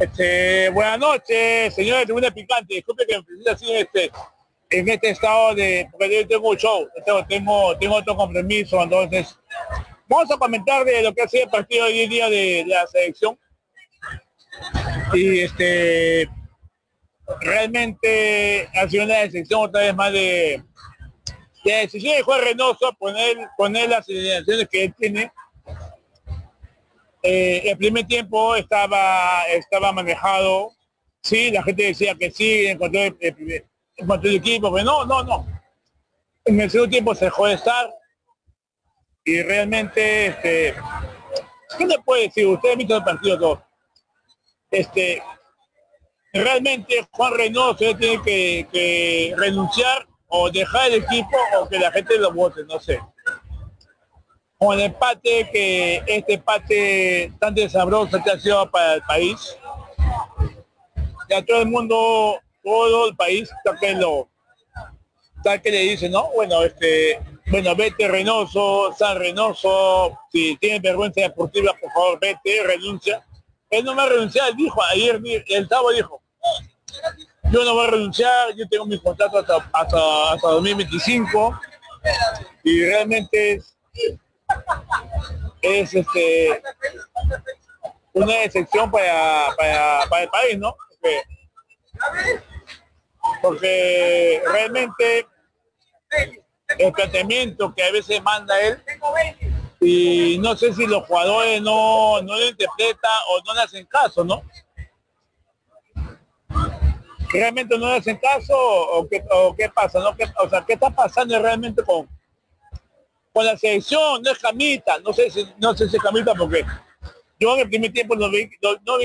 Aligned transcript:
Este, 0.00 0.70
buenas 0.70 0.98
noches, 0.98 1.72
señores 1.72 2.00
de 2.00 2.06
Tribuna 2.06 2.30
Picante. 2.32 2.74
Disculpe 2.74 3.06
que 3.06 3.16
me 3.16 3.50
así 3.50 3.72
este, 3.72 4.10
en 4.70 4.88
este 4.88 5.10
estado 5.10 5.54
de, 5.54 5.88
porque 5.92 6.22
yo 6.22 6.26
tengo 6.26 6.50
un 6.50 6.56
show, 6.56 6.88
tengo, 7.28 7.76
tengo, 7.78 7.96
otro 7.96 8.16
compromiso, 8.16 8.82
entonces 8.82 9.38
vamos 10.08 10.28
a 10.32 10.36
comentar 10.36 10.84
de 10.84 11.00
lo 11.00 11.14
que 11.14 11.22
ha 11.22 11.28
sido 11.28 11.44
el 11.44 11.50
partido 11.50 11.86
de 11.86 11.92
hoy 11.92 12.08
día 12.08 12.28
de, 12.28 12.64
la 12.66 12.84
selección. 12.88 13.38
Y 15.12 15.40
este 15.40 16.28
realmente 17.40 18.68
ha 18.74 18.88
sido 18.88 19.04
una 19.04 19.18
decisión 19.18 19.60
otra 19.62 19.82
vez 19.82 19.94
más 19.94 20.12
de, 20.12 20.60
de 21.64 21.72
decisión 21.72 22.16
de 22.16 22.22
Juan 22.22 22.42
Reynoso 22.42 22.92
poner, 22.98 23.36
poner 23.56 23.90
las 23.90 24.08
alineaciones 24.08 24.68
que 24.68 24.84
él 24.84 24.94
tiene. 24.98 25.32
Eh, 27.26 27.70
el 27.70 27.78
primer 27.78 28.06
tiempo 28.06 28.54
estaba, 28.54 29.44
estaba 29.48 29.92
manejado, 29.92 30.72
sí, 31.22 31.50
la 31.50 31.62
gente 31.62 31.84
decía 31.84 32.14
que 32.14 32.30
sí, 32.30 32.66
encontró 32.66 33.00
el, 33.00 33.16
el 33.18 33.64
el 33.96 34.34
equipo, 34.34 34.70
pero 34.70 34.84
no, 34.84 35.06
no, 35.06 35.22
no. 35.22 35.46
En 36.44 36.60
el 36.60 36.70
segundo 36.70 36.90
tiempo 36.90 37.14
se 37.14 37.24
dejó 37.24 37.46
de 37.46 37.54
estar 37.54 37.90
y 39.24 39.40
realmente, 39.40 40.26
este, 40.26 40.74
¿qué 41.78 41.86
le 41.86 41.98
puede 42.00 42.24
decir? 42.24 42.46
Usted 42.46 42.72
ha 42.72 42.76
visto 42.76 43.02
partido 43.02 43.38
todo. 43.38 43.64
Este, 44.70 45.22
realmente 46.34 47.08
Juan 47.10 47.32
Reynoso 47.32 47.96
tiene 47.96 48.22
que, 48.22 48.68
que 48.70 49.34
renunciar 49.38 50.06
o 50.26 50.50
dejar 50.50 50.88
el 50.88 51.04
equipo 51.04 51.38
o 51.58 51.68
que 51.70 51.78
la 51.78 51.90
gente 51.90 52.18
lo 52.18 52.34
vote, 52.34 52.64
no 52.64 52.78
sé. 52.78 53.00
Con 54.64 54.80
el 54.80 54.86
empate, 54.86 55.50
que 55.52 56.02
este 56.06 56.34
empate 56.34 57.32
tan 57.38 57.54
desabroso 57.54 58.18
que 58.24 58.30
ha 58.30 58.40
sido 58.40 58.70
para 58.70 58.94
el 58.94 59.02
país, 59.02 59.58
ya 61.28 61.44
todo 61.44 61.60
el 61.60 61.68
mundo, 61.68 62.40
todo 62.62 63.08
el 63.10 63.14
país 63.14 63.42
está 63.42 63.78
que 63.78 63.92
lo, 63.92 64.26
está 65.36 65.60
que 65.60 65.70
le 65.70 65.80
dice, 65.80 66.08
¿no? 66.08 66.30
Bueno, 66.34 66.62
este, 66.62 67.20
bueno, 67.48 67.76
vete 67.76 68.08
Reynoso, 68.08 68.94
San 68.98 69.18
Reynoso, 69.18 70.18
si 70.32 70.56
tienes 70.56 70.80
vergüenza 70.80 71.20
deportiva, 71.20 71.74
por 71.78 71.92
favor, 71.92 72.18
vete, 72.18 72.62
renuncia. 72.62 73.22
Él 73.68 73.84
no 73.84 73.94
va 73.94 74.04
a 74.04 74.08
renunciar, 74.08 74.56
dijo, 74.56 74.82
ayer, 74.84 75.20
el 75.46 75.68
sábado 75.68 75.90
dijo, 75.90 76.22
yo 77.50 77.64
no 77.66 77.74
voy 77.74 77.86
a 77.86 77.90
renunciar, 77.90 78.54
yo 78.56 78.66
tengo 78.66 78.86
mi 78.86 78.98
contrato 78.98 79.40
hasta, 79.40 79.56
hasta, 79.56 80.32
hasta 80.32 80.48
2025 80.48 81.60
y 82.62 82.82
realmente 82.82 83.52
es, 83.52 83.74
es 85.62 85.94
este 85.94 86.62
una 88.12 88.44
excepción 88.44 88.90
para, 88.90 89.48
para, 89.56 90.00
para 90.08 90.22
el 90.22 90.28
país, 90.28 90.58
¿no? 90.58 90.76
Porque, 93.42 94.42
realmente 94.46 95.26
el 96.78 96.92
planteamiento 96.92 97.74
que 97.74 97.82
a 97.82 97.90
veces 97.92 98.22
manda 98.22 98.60
él 98.60 98.82
y 99.80 100.38
no 100.38 100.56
sé 100.56 100.72
si 100.72 100.86
los 100.86 101.06
jugadores 101.06 101.60
no, 101.60 102.22
no 102.22 102.38
lo 102.38 102.48
interpretan 102.48 103.10
o 103.30 103.42
no 103.44 103.54
le 103.54 103.60
hacen 103.62 103.86
caso, 103.86 104.24
¿no? 104.24 104.42
realmente 107.34 107.76
no 107.76 107.86
le 107.88 107.96
hacen 107.96 108.16
caso 108.16 108.56
o 108.56 109.08
qué, 109.08 109.24
o 109.30 109.54
qué 109.56 109.68
pasa, 109.68 109.98
¿no? 109.98 110.16
¿Qué- 110.16 110.32
o 110.40 110.48
sea, 110.48 110.64
¿qué 110.64 110.74
está 110.74 110.90
pasando 110.90 111.38
realmente 111.38 111.82
con, 111.82 112.08
con 113.34 113.44
la 113.44 113.56
selección? 113.58 114.22
No 114.22 114.30
es 114.30 114.38
Camita, 114.38 114.98
no 115.00 115.12
sé 115.12 115.28
si, 115.30 115.46
no 115.58 115.76
sé 115.76 115.88
si 115.88 115.96
es 115.96 116.02
Camita 116.02 116.34
porque 116.34 116.64
yo 117.40 117.54
en 117.54 117.60
el 117.62 117.68
primer 117.68 117.92
tiempo 117.92 118.14
no 118.16 118.30
vi, 118.30 118.48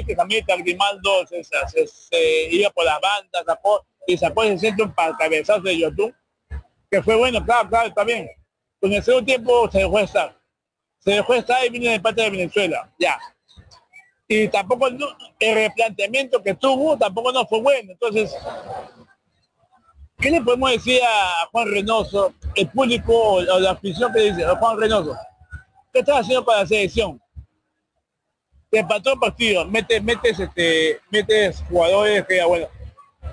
que 0.06 0.16
Camita 0.16 0.56
Grimaldo 0.56 1.28
se, 1.28 1.44
se, 1.44 1.88
se- 1.88 2.48
iba 2.52 2.70
por 2.70 2.86
las 2.86 3.02
bandas, 3.02 3.44
sacó, 3.46 3.86
y 4.08 4.18
sacó 4.18 4.44
ese 4.44 4.60
centro 4.60 4.94
para 4.94 5.18
cabezazo 5.18 5.62
de 5.62 5.80
Yotun, 5.80 6.16
que 6.90 7.02
fue 7.04 7.16
bueno, 7.16 7.44
claro, 7.44 7.68
claro, 7.68 7.90
está 7.90 8.04
bien. 8.04 8.30
En 8.82 8.94
el 8.94 9.04
segundo 9.04 9.26
tiempo 9.26 9.70
se 9.72 9.80
dejó 9.80 9.98
de 9.98 10.04
estar. 10.06 10.40
Se 11.00 11.12
dejó 11.12 11.34
de 11.34 11.40
estar 11.40 11.66
y 11.66 11.70
vino 11.70 11.86
el 11.90 11.96
empate 11.96 12.22
de 12.22 12.30
Venezuela, 12.30 12.90
ya 13.00 13.20
y 14.32 14.48
tampoco 14.50 14.92
no- 14.92 15.18
el 15.40 15.56
replanteamiento 15.56 16.44
que 16.44 16.54
tuvo 16.54 16.96
tampoco 16.96 17.32
no 17.32 17.48
fue 17.48 17.62
bueno. 17.62 17.92
Entonces, 17.94 18.32
¿qué 20.20 20.32
le 20.32 20.42
podemos 20.42 20.72
decir 20.72 21.02
a 21.04 21.48
Juan 21.52 21.72
Reynoso, 21.72 22.34
el 22.56 22.68
público 22.70 23.14
o, 23.14 23.60
la 23.60 23.72
afición 23.72 24.12
que 24.14 24.32
dice, 24.32 24.46
Juan 24.46 24.80
Reynoso, 24.80 25.16
¿qué 25.94 26.00
estás 26.00 26.22
haciendo 26.22 26.46
con 26.46 26.56
la 26.56 26.66
selección? 26.66 27.22
Te 28.70 28.80
empató 28.80 29.14
el 29.14 29.20
partido, 29.20 29.66
metes, 29.66 30.04
metes, 30.04 30.40
este, 30.40 31.00
metes 31.10 31.64
jugadores 31.70 32.26
que, 32.28 32.44
bueno, 32.44 32.68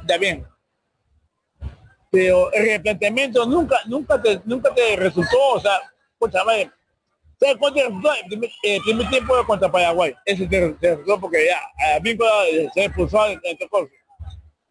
ya 0.07 0.17
bien. 0.17 0.47
Pero 2.11 2.51
el 2.53 2.67
replanteamiento 2.67 3.45
nunca, 3.45 3.77
nunca 3.87 4.21
te, 4.23 4.41
nunca 4.45 4.73
te 4.75 4.97
resultó, 4.97 5.37
o 5.55 5.61
sea, 5.61 5.79
pucha 6.19 6.43
madre, 6.45 6.71
¿Sabes 7.39 7.57
cuánto 7.59 7.81
resultó? 7.81 8.11
El 8.15 8.81
primer, 8.81 9.11
tiempo 9.11 9.35
contra 9.47 9.71
Paraguay. 9.71 10.15
Ese 10.25 10.47
te, 10.47 10.75
resultó 10.81 11.21
porque 11.21 11.47
ya 11.47 11.59
a 11.95 11.99
Víncula 11.99 12.31
se 12.73 12.85
expulsó 12.85 13.27
entre 13.27 13.69
Corso. 13.69 13.93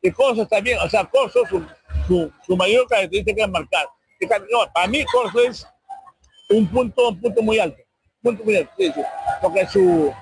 Y 0.01 0.11
Corso 0.11 0.41
está 0.43 0.59
bien, 0.61 0.79
o 0.79 0.89
sea, 0.89 1.05
Corso 1.05 1.45
su, 1.47 1.63
su, 2.07 2.31
su 2.45 2.55
mayor 2.55 2.87
característica 2.87 3.43
es 3.43 3.49
marcar. 3.49 3.87
Para 4.73 4.87
mí 4.87 5.03
Corso 5.05 5.39
es 5.39 5.67
un 6.49 6.67
punto, 6.67 7.09
un 7.09 7.21
punto 7.21 7.41
muy 7.41 7.59
alto. 7.59 7.81
Punto 8.21 8.43
muy 8.43 8.57
alto. 8.57 8.71
Porque 9.41 9.67
su, 9.67 10.13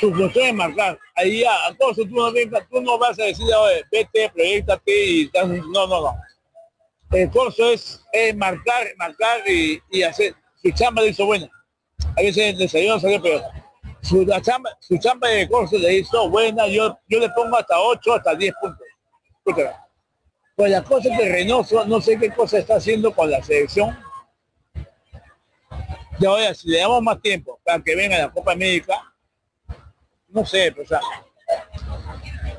su 0.00 0.14
función 0.14 0.46
es 0.46 0.54
marcar. 0.54 0.98
Ahí 1.14 1.40
ya, 1.40 1.66
a 1.66 1.74
Corso 1.76 2.02
tú 2.02 2.14
no, 2.14 2.32
tú 2.70 2.80
no 2.80 2.98
vas 2.98 3.18
a 3.18 3.24
decir, 3.24 3.46
oye, 3.54 3.84
vete, 3.90 4.30
proyectate 4.30 5.04
y 5.04 5.24
estás-". 5.24 5.48
no, 5.48 5.86
no, 5.86 6.00
no. 6.00 6.16
El 7.10 7.30
Corso 7.30 7.70
es, 7.70 8.04
es 8.12 8.36
marcar, 8.36 8.86
marcar 8.96 9.40
y, 9.48 9.80
y 9.90 10.02
hacer. 10.02 10.34
Su 10.62 10.70
chamba 10.72 11.02
le 11.02 11.08
hizo 11.08 11.24
buena 11.24 11.48
a 12.16 12.22
veces 12.22 12.38
el 12.38 12.58
desayuno 12.58 13.00
salió 13.00 13.22
peor. 13.22 13.42
Su, 14.02 14.24
chamba, 14.42 14.70
su 14.80 14.96
chamba 14.98 15.28
de 15.28 15.48
curso 15.48 15.76
le 15.76 15.98
hizo 15.98 16.28
buena, 16.28 16.66
yo, 16.68 16.96
yo 17.08 17.18
le 17.18 17.28
pongo 17.30 17.56
hasta 17.56 17.78
8, 17.78 18.14
hasta 18.14 18.34
10 18.34 18.54
puntos. 18.60 18.86
Pues 20.58 20.72
la 20.72 20.82
cosa 20.82 21.08
es 21.08 21.16
que 21.16 21.28
Reynoso, 21.28 21.84
no 21.84 22.00
sé 22.00 22.18
qué 22.18 22.32
cosa 22.32 22.58
está 22.58 22.78
haciendo 22.78 23.14
con 23.14 23.30
la 23.30 23.40
selección. 23.44 23.96
Y 26.18 26.26
ahora, 26.26 26.52
si 26.52 26.68
le 26.68 26.80
damos 26.80 27.00
más 27.00 27.22
tiempo 27.22 27.60
para 27.64 27.80
que 27.80 27.94
venga 27.94 28.18
la 28.18 28.32
Copa 28.32 28.54
América, 28.54 29.14
no 30.26 30.44
sé, 30.44 30.72
pues, 30.72 30.90
o 30.90 30.98
sea, 30.98 31.00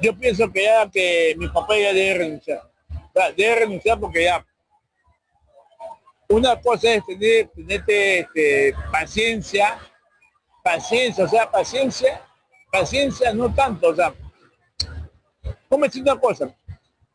yo 0.01 0.17
pienso 0.17 0.49
que 0.49 0.63
ya 0.63 0.89
que 0.89 1.35
mi 1.37 1.49
papá 1.49 1.77
ya 1.77 1.91
debe 1.91 2.19
renunciar. 2.19 2.71
O 2.89 3.11
sea, 3.13 3.33
debe 3.33 3.55
renunciar 3.55 3.99
porque 3.99 4.23
ya 4.23 4.47
una 6.29 6.57
cosa 6.61 6.93
es 6.93 7.05
tener, 7.05 7.49
tener 7.49 7.83
este, 7.85 8.75
paciencia, 8.93 9.77
paciencia, 10.63 11.25
o 11.25 11.27
sea, 11.27 11.51
paciencia, 11.51 12.21
paciencia 12.71 13.33
no 13.33 13.53
tanto, 13.53 13.89
o 13.89 13.95
sea, 13.95 14.13
¿cómo 15.67 15.83
decir 15.83 16.01
una 16.01 16.17
cosa? 16.17 16.55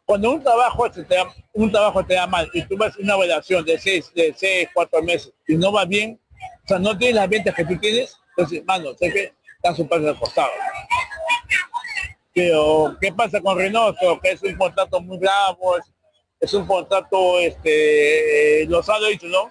Cuando 0.07 0.33
un 0.33 0.43
trabajo 0.43 0.91
te, 0.91 1.03
te 1.05 1.15
da, 1.15 1.35
un 1.53 1.73
trabajo 1.73 2.05
te 2.05 2.15
da 2.15 2.27
mal 2.27 2.49
y 2.53 2.63
tú 2.63 2.77
vas 2.77 2.95
a 2.95 3.01
una 3.01 3.15
evaluación 3.15 3.65
de 3.65 3.79
seis, 3.79 4.13
de 4.15 4.35
seis, 4.37 4.69
cuatro 4.75 5.03
meses 5.03 5.33
y 5.49 5.57
no 5.57 5.73
va 5.73 5.85
bien, 5.85 6.21
o 6.65 6.69
sea, 6.69 6.79
no 6.79 6.97
tienes 6.97 7.17
las 7.17 7.29
ventas 7.29 7.55
que 7.55 7.65
tú 7.65 7.79
tienes, 7.79 8.17
entonces, 8.37 8.65
mano, 8.65 8.95
sé 8.99 9.13
que 9.13 9.33
paso 9.63 9.87
al 9.91 10.19
costado. 10.19 10.51
Pero, 12.35 12.97
¿qué 13.01 13.13
pasa 13.13 13.41
con 13.41 13.57
Reynoso? 13.57 14.21
Que 14.21 14.33
es 14.33 14.43
un 14.43 14.57
contrato 14.57 15.01
muy 15.01 15.19
bravo, 15.19 15.77
es, 16.41 16.53
un 16.53 16.67
contrato, 16.67 17.39
este, 17.39 18.63
eh, 18.63 18.67
Lozano 18.67 19.07
ha 19.07 19.09
dicho, 19.09 19.27
¿no? 19.29 19.51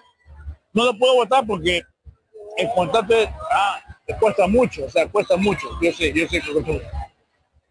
No 0.72 0.84
lo 0.84 0.98
puedo 0.98 1.14
votar 1.14 1.44
porque 1.46 1.82
el 2.58 2.68
contrato 2.74 3.14
ah, 3.50 3.80
cuesta 4.20 4.46
mucho, 4.46 4.84
o 4.84 4.90
sea, 4.90 5.08
cuesta 5.08 5.36
mucho. 5.36 5.66
Yo 5.80 5.92
sé, 5.92 6.12
yo 6.12 6.28
sé 6.28 6.40
que 6.40 6.52
cuesta 6.52 6.72
mucho. 6.72 6.86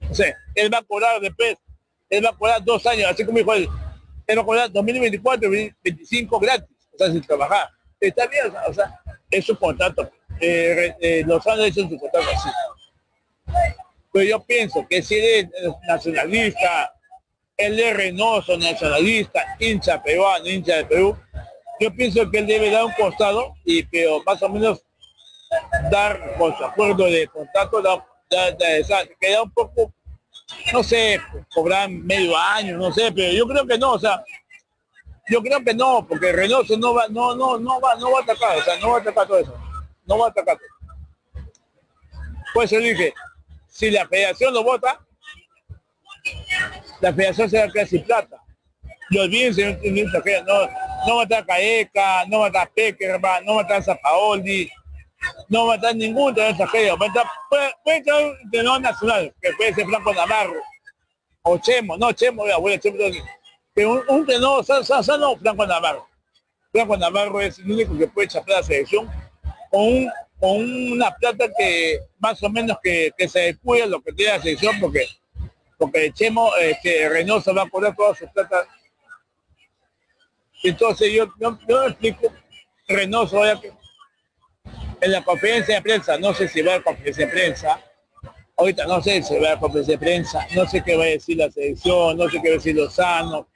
O 0.09 0.23
él 0.55 0.73
va 0.73 0.79
a 0.79 0.83
cobrar 0.83 1.21
después, 1.21 1.57
él 2.17 2.25
va 2.25 2.29
a 2.29 2.33
cobrar 2.33 2.63
dos 2.63 2.85
años, 2.85 3.09
así 3.09 3.25
como 3.25 3.37
dijo 3.37 3.53
él, 3.53 3.67
él 4.27 4.37
va 4.37 4.41
a 4.41 4.45
cobrar 4.45 4.71
2024, 4.71 5.49
2025 5.49 6.39
gratis, 6.39 6.77
o 6.93 6.97
sea, 6.97 7.11
sin 7.11 7.21
trabajar. 7.21 7.69
Está 7.99 8.27
bien, 8.27 8.53
o 8.67 8.73
sea, 8.73 8.99
es 9.29 9.45
su 9.45 9.57
contrato. 9.57 10.09
Eh, 10.39 10.93
eh, 10.99 11.23
los 11.25 11.45
años 11.47 11.67
es 11.67 11.73
su 11.75 11.99
contrato 11.99 12.27
así. 12.35 12.49
Pero 14.11 14.25
yo 14.25 14.43
pienso 14.43 14.85
que 14.87 15.01
si 15.01 15.15
él 15.15 15.51
es 15.53 15.71
nacionalista, 15.87 16.93
él 17.57 17.79
es 17.79 17.95
renoso, 17.95 18.57
nacionalista, 18.57 19.43
hincha 19.59 20.01
peruano, 20.01 20.47
hincha 20.47 20.77
de 20.77 20.85
Perú, 20.85 21.17
yo 21.79 21.93
pienso 21.93 22.29
que 22.29 22.39
él 22.39 22.47
debe 22.47 22.69
dar 22.69 22.85
un 22.85 22.93
costado 22.93 23.55
y 23.65 23.83
pero 23.83 24.21
más 24.23 24.41
o 24.43 24.49
menos 24.49 24.83
dar 25.89 26.35
con 26.37 26.55
su 26.57 26.63
acuerdo 26.63 27.05
de 27.05 27.27
contrato 27.27 27.81
da, 27.81 28.05
queda 29.19 29.43
un 29.43 29.51
poco 29.51 29.93
no 30.71 30.83
sé 30.83 31.19
cobrar 31.53 31.89
medio 31.89 32.37
año 32.37 32.77
no 32.77 32.91
sé 32.91 33.11
pero 33.11 33.31
yo 33.33 33.47
creo 33.47 33.65
que 33.65 33.77
no 33.77 33.93
o 33.93 33.99
sea 33.99 34.23
yo 35.29 35.41
creo 35.41 35.63
que 35.63 35.73
no 35.73 36.05
porque 36.07 36.31
Reynoso 36.31 36.77
no 36.77 36.93
va 36.93 37.07
no 37.07 37.35
no 37.35 37.57
no 37.57 37.79
va 37.79 37.95
no 37.95 38.11
va 38.11 38.19
a 38.19 38.23
atacar 38.23 38.57
o 38.57 38.61
sea 38.63 38.77
no 38.79 38.91
va 38.91 38.97
a 38.97 39.01
atacar 39.01 39.27
todo 39.27 39.39
eso 39.39 39.57
no 40.05 40.17
va 40.17 40.27
a 40.27 40.29
atacar 40.29 40.57
todo. 40.57 41.43
pues 42.53 42.69
yo 42.71 42.79
dije 42.79 43.13
si 43.67 43.91
la 43.91 44.07
federación 44.07 44.53
lo 44.53 44.63
vota 44.63 44.99
la 47.01 47.13
federación 47.13 47.49
se 47.49 47.57
va 47.57 47.65
a 47.65 47.71
quedar 47.71 47.87
sin 47.87 48.03
plata 48.03 48.37
y 49.09 49.17
olvídense 49.17 49.79
no 50.45 50.83
no 51.05 51.17
matar 51.17 51.43
a 51.43 51.45
Caeca, 51.45 52.25
no 52.27 52.39
matar 52.39 52.67
a 52.67 52.71
Peckerman, 52.71 53.45
no 53.45 53.55
matar 53.55 53.77
a 53.77 53.83
Zapaoli, 53.83 54.69
no 55.49 55.67
matar 55.67 55.95
ningún 55.95 56.33
de 56.33 56.49
extranjero. 56.49 56.97
Puede, 56.97 57.11
puede 57.83 58.03
ser 58.03 58.13
un 58.13 58.37
entrenador 58.43 58.81
nacional, 58.81 59.33
que 59.41 59.51
puede 59.53 59.73
ser 59.73 59.85
Franco 59.85 60.13
Navarro, 60.13 60.61
o 61.43 61.57
Chemo, 61.57 61.97
no 61.97 62.11
Chemo, 62.11 62.45
voy 62.59 62.73
a 62.73 62.79
Chemo, 62.79 62.97
pero 63.73 63.91
un, 63.91 64.01
un 64.07 64.19
entrenador 64.19 64.65
sano, 64.65 65.35
Franco 65.37 65.65
Navarro. 65.65 66.07
Franco 66.71 66.97
Navarro 66.97 67.41
es 67.41 67.59
el 67.59 67.71
único 67.71 67.97
que 67.97 68.07
puede 68.07 68.25
echar 68.25 68.43
a 68.47 68.51
la 68.53 68.63
selección 68.63 69.09
con, 69.69 70.07
con 70.39 70.91
una 70.91 71.11
plata 71.15 71.45
que 71.57 71.99
más 72.19 72.41
o 72.43 72.49
menos 72.49 72.77
que, 72.81 73.11
que 73.17 73.27
se 73.27 73.39
descuida 73.39 73.85
lo 73.85 74.01
que 74.01 74.13
tiene 74.13 74.33
la 74.33 74.41
selección 74.41 74.79
porque 74.79 75.07
porque 75.77 76.13
Chemo, 76.13 76.55
este, 76.55 77.09
Reynoso 77.09 77.53
va 77.53 77.63
a 77.63 77.65
poner 77.65 77.93
toda 77.95 78.15
su 78.15 78.25
plata 78.31 78.65
entonces 80.63 81.11
yo, 81.11 81.27
yo, 81.67 81.83
explico, 81.85 82.31
Reynoso, 82.87 83.43
en 85.03 85.11
la 85.11 85.23
conferencia 85.23 85.75
de 85.75 85.81
prensa, 85.81 86.17
no 86.17 86.33
sé 86.33 86.47
si 86.47 86.61
va 86.61 86.73
a 86.73 86.77
la 86.77 86.83
conferencia 86.83 87.25
de 87.25 87.31
prensa, 87.31 87.79
ahorita 88.57 88.85
no 88.85 89.01
sé 89.01 89.21
si 89.21 89.37
va 89.37 89.49
a 89.49 89.53
la 89.55 89.59
conferencia 89.59 89.97
de 89.97 90.05
prensa, 90.05 90.47
no 90.55 90.65
sé 90.67 90.83
qué 90.83 90.95
va 90.95 91.03
a 91.03 91.07
decir 91.07 91.37
la 91.37 91.51
selección, 91.51 92.17
no 92.17 92.29
sé 92.29 92.41
qué 92.41 92.49
va 92.49 92.53
a 92.53 92.57
decir 92.57 92.75
Lozano. 92.75 93.47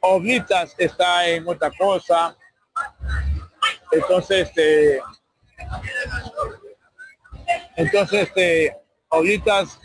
Oblitas 0.00 0.74
está 0.78 1.28
en 1.28 1.46
otra 1.48 1.70
cosa. 1.78 2.36
Entonces, 3.92 4.48
este, 4.48 5.00
entonces, 7.76 8.22
este, 8.22 8.76
Oblitas, 9.08 9.78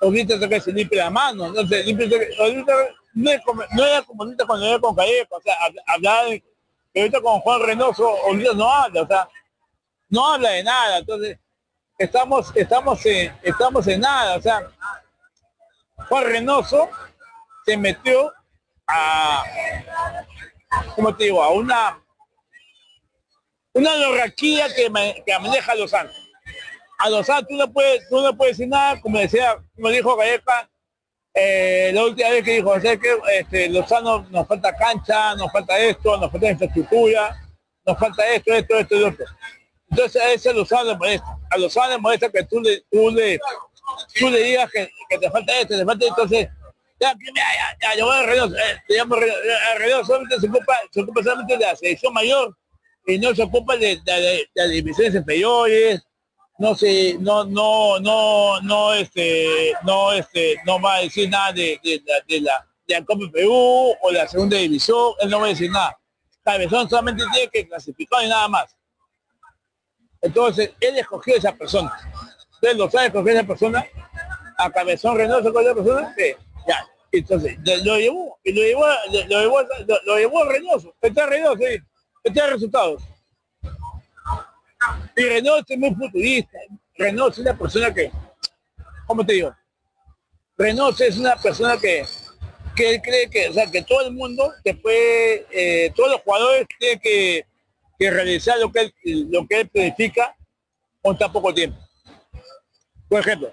Oblitas 0.00 0.40
que 0.48 0.60
se 0.60 0.72
limpia 0.72 1.04
la 1.04 1.10
mano, 1.10 1.52
no 1.52 1.66
sé, 1.66 1.84
limpia, 1.84 2.08
no, 3.14 3.84
era 3.84 4.02
comunista 4.02 4.46
cuando 4.46 4.66
era 4.66 4.78
con 4.78 4.94
Callejo, 4.94 5.36
o 5.36 5.40
sea, 5.40 5.54
hablaba 5.86 6.24
de, 6.26 6.44
pero 6.96 7.04
ahorita 7.04 7.20
con 7.20 7.40
Juan 7.40 7.60
Reynoso, 7.60 8.16
no 8.54 8.72
habla, 8.72 9.02
o 9.02 9.06
sea, 9.06 9.28
no 10.08 10.32
habla 10.32 10.48
de 10.48 10.64
nada, 10.64 10.98
entonces 10.98 11.38
estamos, 11.98 12.50
estamos 12.56 13.04
en, 13.04 13.38
estamos 13.42 13.86
en 13.86 14.00
nada, 14.00 14.38
o 14.38 14.40
sea, 14.40 14.66
Juan 16.08 16.24
Reynoso 16.24 16.88
se 17.66 17.76
metió 17.76 18.32
a, 18.86 19.44
¿cómo 20.94 21.14
te 21.14 21.24
digo? 21.24 21.42
A 21.42 21.50
una, 21.50 22.02
una 23.74 23.94
lorraquía 23.96 24.68
que, 24.74 24.90
que 25.26 25.38
maneja 25.38 25.72
a 25.72 25.74
los 25.74 25.90
santos. 25.90 26.16
A 26.98 27.10
los 27.10 27.26
santos 27.26 27.48
tú 27.50 27.56
no 27.56 27.70
puedes, 27.70 28.08
tú 28.08 28.22
no 28.22 28.34
puedes 28.34 28.56
decir 28.56 28.70
nada, 28.70 28.98
como 29.02 29.18
decía, 29.18 29.62
como 29.74 29.90
dijo 29.90 30.16
Galleca, 30.16 30.70
eh, 31.38 31.90
la 31.92 32.02
última 32.02 32.30
vez 32.30 32.42
que 32.42 32.52
dijo, 32.52 32.70
o 32.70 32.80
que 32.80 32.98
este, 33.38 33.68
Lozano 33.68 34.26
nos 34.30 34.48
falta 34.48 34.74
cancha, 34.74 35.34
nos 35.34 35.52
falta 35.52 35.78
esto, 35.78 36.16
nos 36.16 36.32
falta 36.32 36.50
infraestructura, 36.50 37.36
nos 37.84 37.98
falta 37.98 38.26
esto, 38.28 38.54
esto, 38.54 38.78
esto 38.78 38.96
y 38.96 39.02
otro. 39.02 39.26
Entonces 39.90 40.22
a 40.22 40.32
ese 40.32 40.54
Lozano 40.54 40.92
le 40.92 40.96
molesta. 40.96 41.38
A 41.50 41.58
Lozano 41.58 41.90
le 41.90 41.98
molesta 41.98 42.30
que 42.30 42.42
tú 42.44 42.58
le, 42.62 42.82
tú 42.90 43.10
le, 43.10 43.38
tú 44.18 44.30
le 44.30 44.42
digas 44.44 44.70
que, 44.72 44.88
que, 45.10 45.18
te 45.18 45.30
falta 45.30 45.60
esto, 45.60 45.76
te 45.76 45.84
falta 45.84 46.06
entonces 46.06 46.48
ya, 46.98 47.12
ya, 47.12 47.76
ya, 47.82 47.98
yo 47.98 48.06
voy 48.06 48.16
a 48.16 48.22
Reynoso, 48.22 48.56
eh, 48.56 48.82
te 48.88 48.94
llamo 48.94 49.16
Reynoso, 49.16 50.04
solamente 50.06 50.40
se 50.40 50.48
ocupa, 50.48 50.78
se 50.90 51.02
ocupa 51.02 51.22
solamente 51.22 51.58
de 51.58 51.66
la 51.66 51.76
selección 51.76 52.14
mayor 52.14 52.56
y 53.06 53.18
no 53.18 53.34
se 53.34 53.42
ocupa 53.42 53.76
de, 53.76 54.00
de, 54.06 54.12
de, 54.12 54.48
de 54.54 54.68
divisiones 54.70 55.14
inferiores, 55.14 56.00
no 56.58 56.74
sé, 56.74 57.16
no, 57.20 57.44
no, 57.44 57.98
no, 58.00 58.60
no, 58.62 58.94
este, 58.94 59.72
no, 59.84 60.12
este, 60.12 60.56
no 60.64 60.80
va 60.80 60.96
a 60.96 61.00
decir 61.00 61.28
nada 61.28 61.52
de, 61.52 61.78
de, 61.82 62.02
de, 62.26 62.40
la 62.40 62.66
de 62.86 62.94
la 62.94 63.04
Copa 63.04 63.24
Perú 63.32 63.94
o 64.00 64.10
la 64.12 64.26
segunda 64.28 64.56
división, 64.56 65.12
él 65.20 65.30
no 65.30 65.40
va 65.40 65.46
a 65.46 65.50
decir 65.50 65.70
nada. 65.70 65.98
Cabezón 66.44 66.88
solamente 66.88 67.24
tiene 67.32 67.48
que 67.48 67.66
clasificar 67.66 68.24
y 68.24 68.28
nada 68.28 68.48
más. 68.48 68.76
Entonces, 70.22 70.72
él 70.80 70.96
escogió 70.96 71.34
a 71.34 71.38
esa 71.38 71.52
persona. 71.52 71.92
Ustedes 72.52 72.76
lo 72.76 72.88
saben, 72.90 73.08
escogió 73.08 73.32
a 73.32 73.34
esa 73.34 73.46
persona. 73.46 73.86
A 74.58 74.70
Cabezón 74.70 75.16
Reynoso 75.16 75.52
con 75.52 75.64
esa 75.64 75.74
persona, 75.74 76.14
ya. 76.66 76.86
Entonces, 77.12 77.58
lo 77.84 77.98
llevó, 77.98 78.38
y 78.44 78.52
lo 78.52 78.62
llevó, 78.62 78.86
lo 79.28 79.40
llevó, 79.40 79.62
lo, 80.04 80.16
llevó 80.16 80.42
a 80.42 80.48
Reynoso. 80.48 80.94
Está 81.00 81.26
Reynoso, 81.26 81.56
sí. 81.58 81.78
Está 82.24 82.46
resultados. 82.46 83.02
Y 85.16 85.22
Renault 85.22 85.70
es 85.70 85.78
muy 85.78 85.94
futurista. 85.94 86.58
Renault 86.96 87.32
es 87.32 87.38
una 87.38 87.56
persona 87.56 87.92
que, 87.92 88.10
¿cómo 89.06 89.24
te 89.24 89.34
digo? 89.34 89.54
Renault 90.56 91.00
es 91.00 91.18
una 91.18 91.36
persona 91.36 91.76
que, 91.78 92.04
que 92.74 92.94
él 92.94 93.02
cree 93.02 93.30
que, 93.30 93.48
o 93.48 93.52
sea, 93.52 93.70
que 93.70 93.82
todo 93.82 94.06
el 94.06 94.12
mundo 94.12 94.52
después, 94.64 94.94
eh, 95.50 95.92
todos 95.94 96.12
los 96.12 96.20
jugadores 96.22 96.66
tienen 96.78 96.98
que, 97.00 97.46
que, 97.98 98.10
realizar 98.10 98.58
lo 98.58 98.70
que 98.70 98.80
él, 98.80 98.94
lo 99.30 99.46
que 99.46 99.60
él 99.60 99.68
planifica 99.68 100.34
con 101.02 101.16
tan 101.16 101.32
poco 101.32 101.52
tiempo. 101.52 101.78
Por 103.08 103.20
ejemplo, 103.20 103.52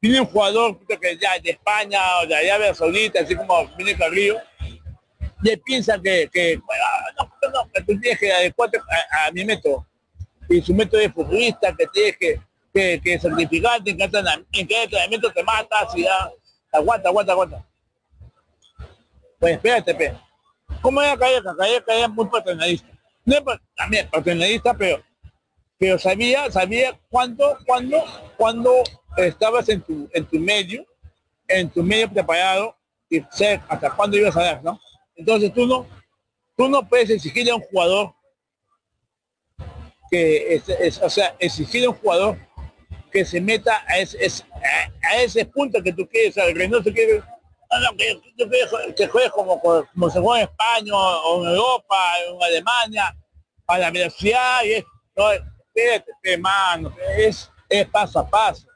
tiene 0.00 0.20
un 0.20 0.26
jugador 0.26 0.78
que 0.86 1.18
ya 1.18 1.38
de 1.40 1.50
España 1.50 2.00
o 2.18 2.26
de 2.26 2.36
Arabia 2.36 2.74
Saudita, 2.74 3.20
así 3.20 3.34
como 3.34 3.66
viene 3.76 3.96
Carrillo, 3.96 4.38
y 5.44 5.50
él 5.50 5.60
piensa 5.64 6.00
que, 6.00 6.28
que 6.32 6.60
no, 7.18 7.70
que 8.18 8.32
adecuarte 8.32 8.78
a 9.10 9.30
mi 9.32 9.44
método 9.44 9.86
y 10.52 10.62
su 10.62 10.74
método 10.74 11.00
de 11.00 11.10
futbolista 11.10 11.74
que 11.76 11.86
tienes 11.86 12.16
que, 12.16 12.40
que, 12.72 13.00
que 13.02 13.18
certificarte 13.18 13.90
en 13.90 13.98
cada, 13.98 14.34
en 14.52 14.66
cada 14.66 14.82
entrenamiento 14.84 15.32
te 15.32 15.42
matas 15.42 15.96
y 15.96 16.02
ya 16.02 16.30
aguanta, 16.72 17.08
aguanta, 17.08 17.32
aguanta. 17.32 17.66
Pues 19.38 19.54
espérate, 19.54 19.90
espérate. 19.90 20.20
¿Cómo 20.80 21.02
era 21.02 21.16
Calleja? 21.16 21.54
Calleja 21.56 21.84
era 21.88 22.08
muy 22.08 22.26
paternalista. 22.26 22.88
No 23.24 23.36
también 23.76 24.08
paternalista, 24.10 24.74
pero 24.74 25.02
pero 25.82 25.98
sabía, 25.98 26.48
sabía 26.48 26.96
cuándo, 27.10 27.58
cuándo, 27.66 28.04
cuando 28.36 28.84
estabas 29.16 29.68
en 29.68 29.80
tu, 29.80 30.08
en 30.14 30.24
tu 30.24 30.38
medio, 30.38 30.86
en 31.48 31.68
tu 31.68 31.82
medio 31.82 32.08
preparado 32.08 32.76
y 33.10 33.20
sé 33.32 33.60
hasta 33.66 33.90
cuándo 33.90 34.16
ibas 34.16 34.36
a 34.36 34.44
dar, 34.44 34.62
¿no? 34.62 34.80
Entonces 35.16 35.52
tú 35.52 35.66
no, 35.66 35.84
tú 36.56 36.68
no 36.68 36.88
puedes 36.88 37.10
exigirle 37.10 37.50
a 37.50 37.56
un 37.56 37.62
jugador 37.62 38.14
que 40.12 40.62
es, 40.78 41.00
o 41.00 41.08
sea, 41.08 41.34
exigir 41.38 41.86
a 41.86 41.88
un 41.88 41.96
jugador 41.96 42.36
que 43.10 43.24
se 43.24 43.40
meta 43.40 43.82
a 43.88 43.98
ese, 43.98 44.44
a, 45.02 45.16
ese 45.16 45.46
punto 45.46 45.82
que 45.82 45.90
tú 45.90 46.06
quieres, 46.06 46.36
al 46.36 46.54
Reynoso 46.54 46.92
quiere 46.92 47.22
que, 47.96 48.94
que 48.94 49.06
juegue 49.06 49.30
como, 49.30 49.58
como 49.58 50.10
se 50.10 50.20
juega 50.20 50.42
en 50.42 50.48
España 50.50 50.92
o 50.94 51.42
en 51.42 51.50
Europa, 51.52 51.96
o 52.28 52.36
en 52.36 52.42
Alemania, 52.42 53.16
a 53.66 53.78
la 53.78 53.90
velocidad 53.90 54.62
y 54.64 54.72
es, 54.74 54.84
no, 55.16 55.24
mano, 56.40 56.94
es, 57.16 57.50
es 57.70 57.88
paso 57.88 58.18
a 58.18 58.28
paso. 58.28 58.66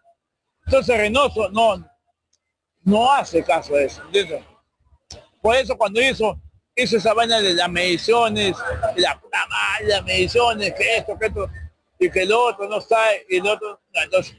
Entonces 0.64 0.97
Reynoso 0.97 1.50
no, 1.50 1.87
no 2.83 3.12
hace 3.12 3.45
caso 3.45 3.75
de 3.75 3.85
eso. 3.85 4.02
Por 5.43 5.55
eso 5.55 5.76
cuando 5.76 6.00
hizo 6.00 6.40
hizo 6.76 6.99
esa 6.99 7.14
vaina 7.14 7.40
de 7.40 7.54
las 7.54 7.71
mediciones, 7.71 8.54
la 8.97 9.18
mediciones, 10.04 10.75
que 10.75 10.97
esto, 10.99 11.18
que 11.18 11.26
esto, 11.26 11.49
y 11.99 12.11
que 12.11 12.23
el 12.23 12.33
otro 12.33 12.68
no 12.68 12.80
sabe, 12.80 13.25
y 13.30 13.38
el 13.38 13.47
otro, 13.47 13.80
entonces, 13.95 14.37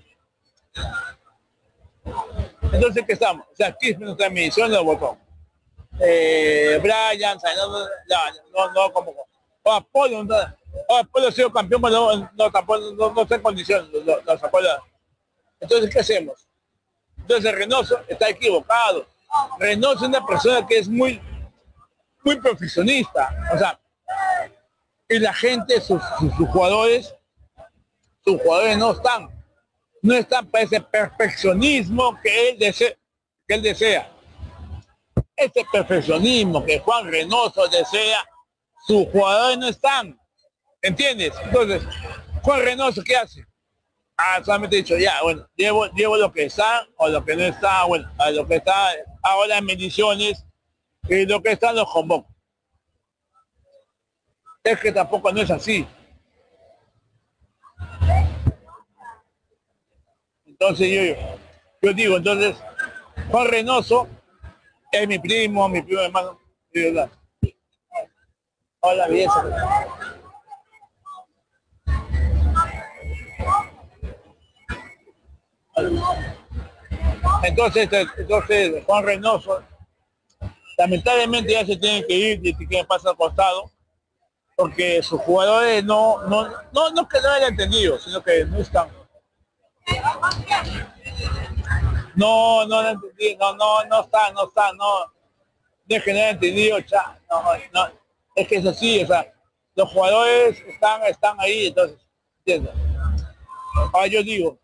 entonces 2.71 3.03
¿qué 3.05 3.13
estamos? 3.13 3.47
O 3.51 3.55
sea, 3.55 3.67
aquí 3.69 3.95
nuestra 3.95 4.29
medición 4.29 4.71
lo. 4.71 5.17
Eh, 5.99 6.79
Brian, 6.81 7.39
no, 7.57 7.79
no, 8.53 8.71
no, 8.73 8.93
como, 8.93 9.15
o 9.63 9.71
apoyo, 9.71 10.23
Oh, 10.89 11.01
puedo 11.11 11.31
ser 11.31 11.51
campeón, 11.51 11.81
pero 11.81 11.95
no, 12.15 12.31
no, 12.35 12.51
tampoco, 12.51 12.79
no, 12.91 13.11
no 13.11 13.21
está 13.23 13.35
en 13.35 13.41
no, 14.05 14.17
no, 14.23 14.37
sacó 14.37 14.59
la- 14.61 14.79
Entonces, 15.59 15.89
¿qué 15.91 15.99
hacemos? 16.01 16.47
Entonces 17.17 17.51
Reynoso 17.51 17.99
está 18.07 18.29
equivocado. 18.29 19.07
Reynoso 19.57 19.95
es 19.95 20.09
una 20.09 20.23
persona 20.25 20.67
que 20.67 20.77
es 20.77 20.87
muy, 20.87 21.19
muy 22.27 22.35
profesionista. 22.41 23.33
O 23.53 23.57
sea, 23.57 23.79
y 25.07 25.17
la 25.19 25.33
gente, 25.33 25.79
sus, 25.79 26.01
jugadores, 26.51 27.15
sus 28.23 28.41
jugadores 28.41 28.77
no 28.77 28.91
están, 28.91 29.29
no 30.01 30.13
están 30.13 30.45
para 30.47 30.65
ese 30.65 30.81
perfeccionismo 30.81 32.19
que 32.21 32.49
él 32.49 32.59
desea, 32.59 32.93
que 33.47 33.55
él 33.55 33.61
desea. 33.61 34.11
Ese 35.37 35.65
perfeccionismo 35.71 36.65
que 36.65 36.79
Juan 36.79 37.09
Reynoso 37.09 37.65
desea, 37.69 38.19
sus 38.85 39.07
jugadores 39.09 39.57
no 39.57 39.67
están. 39.69 40.19
¿Entiendes? 40.81 41.33
Entonces, 41.45 41.83
Juan 42.41 42.61
Reynoso, 42.61 43.03
¿qué 43.03 43.15
hace? 43.15 43.45
Ah, 44.17 44.41
solamente 44.43 44.75
dicho, 44.77 44.97
ya, 44.97 45.21
bueno, 45.23 45.47
llevo, 45.55 45.85
llevo 45.91 46.17
lo 46.17 46.33
que 46.33 46.45
está 46.45 46.85
o 46.97 47.07
lo 47.07 47.23
que 47.23 47.35
no 47.37 47.43
está, 47.43 47.85
bueno, 47.85 48.11
a 48.17 48.31
lo 48.31 48.45
que 48.45 48.55
está 48.55 48.89
ahora 49.23 49.59
en 49.59 49.65
mediciones 49.65 50.46
y 51.09 51.25
lo 51.25 51.41
que 51.41 51.51
está 51.51 51.71
los 51.73 51.91
convoco. 51.91 52.29
Es 54.63 54.79
que 54.79 54.91
tampoco 54.91 55.31
no 55.31 55.41
es 55.41 55.49
así. 55.49 55.87
Entonces 60.45 60.89
yo, 60.89 61.37
yo 61.81 61.93
digo, 61.93 62.17
entonces, 62.17 62.57
Juan 63.29 63.47
Reynoso 63.47 64.07
es 64.91 65.07
mi 65.07 65.19
primo, 65.19 65.69
mi 65.69 65.81
primo 65.81 66.01
hermano. 66.01 66.39
y 66.73 66.81
verdad. 66.81 67.09
Hola, 68.79 69.07
belleza. 69.07 69.43
Entonces, 77.43 77.89
entonces 78.17 78.83
Juan 78.85 79.05
Reynoso, 79.05 79.63
lamentablemente 80.77 81.51
ya 81.51 81.65
se 81.65 81.75
tiene 81.75 82.05
que 82.05 82.13
ir, 82.13 82.39
y 82.45 82.53
tiene 82.53 82.77
que 82.77 82.85
pasar 82.85 83.11
al 83.11 83.17
costado, 83.17 83.71
porque 84.55 85.01
sus 85.03 85.19
jugadores 85.21 85.83
no, 85.83 86.23
no, 86.27 86.47
no, 86.71 86.89
no 86.91 87.09
que 87.09 87.19
no 87.21 87.29
hayan 87.29 87.51
entendido, 87.51 87.97
sino 87.99 88.23
que 88.23 88.45
no 88.45 88.57
están. 88.59 88.89
No, 92.15 92.65
no 92.65 92.81
lo 92.81 92.93
no, 92.93 93.55
no, 93.55 93.85
no 93.85 94.01
está, 94.01 94.31
no 94.31 94.47
está, 94.47 94.71
no, 94.73 95.05
no 95.05 95.07
no 95.87 95.97
haya 95.97 96.29
entendido, 96.29 96.81
cha, 96.81 97.19
no, 97.29 97.43
no, 97.73 97.91
es 98.35 98.47
que 98.47 98.55
es 98.55 98.65
así, 98.65 99.03
o 99.03 99.07
sea, 99.07 99.31
los 99.75 99.89
jugadores 99.91 100.59
están, 100.67 101.03
están 101.03 101.39
ahí, 101.39 101.67
entonces, 101.67 101.99
¿entiendes? 102.39 102.73
Ahora 103.93 104.07
yo 104.07 104.23
digo, 104.23 104.57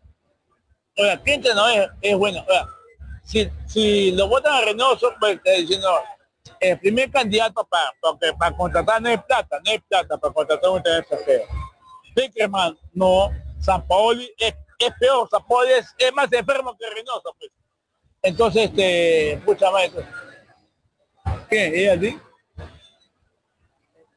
Oiga, 0.96 1.20
¿qué 1.24 1.34
entrenador 1.34 1.70
es, 1.72 2.12
es 2.12 2.16
bueno? 2.16 2.44
Oiga, 2.48 2.68
si, 3.24 3.50
si 3.66 4.12
lo 4.12 4.28
votan 4.28 4.54
a 4.54 4.60
Reynoso, 4.60 5.12
pues 5.18 5.36
está 5.36 5.50
diciendo, 5.52 5.88
el 6.60 6.78
primer 6.78 7.10
candidato 7.10 7.64
para, 7.64 7.90
porque 8.00 8.32
para 8.38 8.56
contratar 8.56 9.00
no 9.02 9.08
hay 9.08 9.18
plata, 9.18 9.58
no 9.64 9.70
hay 9.70 9.78
plata 9.80 10.18
para 10.18 10.32
contratar 10.32 10.70
un 10.70 10.76
entrenador 10.78 11.04
extranjero. 11.04 11.44
Beckerman, 12.14 12.78
no, 12.92 13.30
San 13.60 13.86
Paoli 13.86 14.32
es, 14.38 14.54
es 14.78 14.92
peor, 15.00 15.28
San 15.28 15.44
Paoli 15.46 15.72
es, 15.72 15.94
es 15.98 16.12
más 16.12 16.32
enfermo 16.32 16.76
que 16.76 16.88
Reynoso, 16.90 17.34
pues. 17.38 17.50
Entonces, 18.22 18.70
este, 18.70 19.40
pucha 19.44 19.70
madre, 19.70 19.90
¿qué? 21.50 21.66
¿Ella 21.66 22.00
sí? 22.00 22.18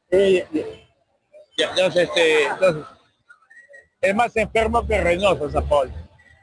Ella- 0.10 0.48
ya, 1.58 1.70
entonces, 1.72 2.04
este, 2.08 2.44
entonces, 2.46 2.86
es 4.00 4.16
más 4.16 4.36
enfermo 4.38 4.86
que 4.86 5.02
Reynoso, 5.02 5.50
San 5.50 5.68
Paoli. 5.68 5.92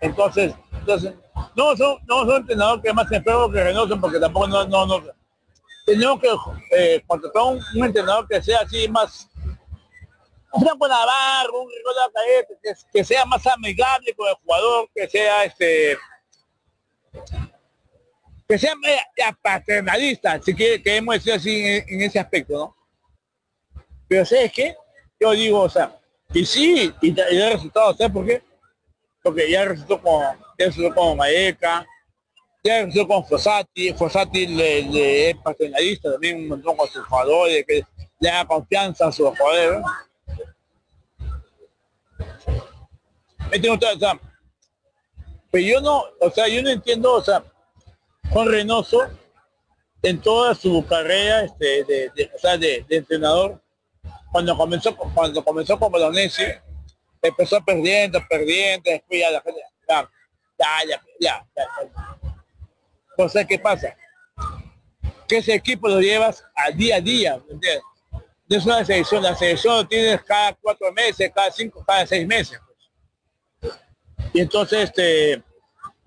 Entonces, 0.01 0.55
entonces, 0.73 1.15
no 1.57 1.77
son, 1.77 1.99
no 2.07 2.25
son 2.25 2.37
entrenadores 2.37 2.83
que 2.85 2.93
más 2.93 3.11
enfermo 3.11 3.51
que 3.51 3.63
Reynoso 3.63 4.01
porque 4.01 4.19
tampoco 4.19 4.49
no, 4.49 4.67
no, 4.67 4.87
no. 4.87 5.03
Tenemos 5.87 6.21
que 6.21 6.29
eh, 6.71 7.03
contratar 7.07 7.43
un, 7.43 7.85
entrenador 7.85 8.27
que 8.29 8.43
sea 8.43 8.61
así 8.61 8.89
más 8.89 9.29
un 10.53 10.63
Franco 10.63 10.87
Navarro, 10.87 11.63
un 11.63 11.69
Ricardo 11.69 12.59
que, 12.63 12.73
que 12.93 13.05
sea 13.05 13.25
más 13.25 13.47
amigable 13.47 14.15
con 14.15 14.29
el 14.29 14.35
jugador, 14.37 14.89
que 14.95 15.09
sea 15.09 15.45
este 15.45 15.99
que 18.49 18.59
sea 18.59 18.75
ya, 19.17 19.37
paternalista, 19.41 20.41
si 20.43 20.55
quiere, 20.55 20.83
queremos 20.83 21.15
decir 21.15 21.33
así 21.33 21.65
en, 21.65 22.03
ese 22.03 22.21
aspecto, 22.21 22.53
¿no? 22.55 22.77
Pero 24.07 24.25
¿sabes 24.25 24.53
qué? 24.53 24.77
Yo 25.19 25.33
digo, 25.33 25.63
o 25.63 25.69
sea, 25.69 25.99
y 26.33 26.45
sí, 26.45 26.93
y, 27.01 27.09
y 27.09 27.13
da 27.13 27.51
resultados, 27.51 27.97
¿sabes 27.97 28.13
por 28.13 28.27
qué? 28.27 28.43
porque 29.25 29.51
ya 29.51 29.65
resultó 29.65 30.01
con, 30.03 30.23
con 30.95 31.17
Maeca, 31.17 31.87
resultó 32.63 33.09
con 33.09 33.27
Fossati, 33.27 33.93
Fossati 33.93 34.47
le, 34.47 34.83
le 34.83 35.31
es 35.31 35.37
paternalista 35.37 36.13
también 36.13 36.37
un 36.39 36.49
montón 36.49 36.77
con 36.77 36.89
sus 36.89 37.05
jugadores, 37.07 37.65
que 37.67 37.85
le 38.21 38.29
da 38.29 38.45
confianza 38.47 39.09
a 39.09 39.13
sus 39.13 39.29
jugadores. 39.37 39.83
¿Me? 43.51 43.71
O 43.71 43.79
pero 45.51 45.65
yo 45.65 45.81
no, 45.81 46.05
o 46.21 46.31
sea, 46.31 46.49
yo 46.49 46.63
no 46.63 46.71
entiendo, 46.71 47.13
o 47.13 47.23
sea, 47.23 47.45
Juan 48.31 48.49
Reynoso, 48.49 49.09
en 50.03 50.21
toda 50.21 50.55
su 50.55 50.85
carrera 50.85 51.45
este, 51.45 51.85
de, 51.85 52.31
o 52.35 52.39
sea, 52.41 52.59
de, 52.59 52.85
entrenador, 52.89 53.63
cuando 54.33 54.57
comenzó, 54.57 54.97
cuando 54.97 55.45
comenzó 55.45 55.79
con 55.79 55.93
Bolognesi, 55.93 56.43
empezó 57.23 57.65
perdiendo, 57.65 58.21
perdiendo, 58.29 58.91
después 58.91 59.21
ya 59.21 59.31
la 59.31 59.41
gente, 59.43 59.61
ya, 59.89 60.11
ya, 60.59 60.89
ya, 60.89 61.03
ya, 61.21 61.47
ya. 61.57 62.19
Entonces, 63.11 63.47
¿qué 63.47 63.59
pasa? 63.59 63.97
Que 65.29 65.39
ese 65.39 65.55
equipo 65.55 65.89
lo 65.89 66.01
llevas 66.01 66.45
a 66.55 66.71
día 66.71 66.97
a 66.97 67.01
día, 67.01 67.39
¿me 67.47 67.55
entiendes? 67.55 67.83
No 68.47 68.57
es 68.57 68.67
una 68.67 68.85
selección, 68.85 69.23
la 69.23 69.35
selección 69.35 69.89
tienes 69.89 70.23
cada 70.23 70.53
cuatro 70.55 70.93
meses, 70.93 71.31
cada 71.35 71.51
cinco, 71.51 71.83
cada 71.87 72.07
seis 72.07 72.27
meses. 72.27 72.61
pues. 73.61 73.75
Y 74.35 74.41
entonces, 74.41 74.85
este, 74.85 75.43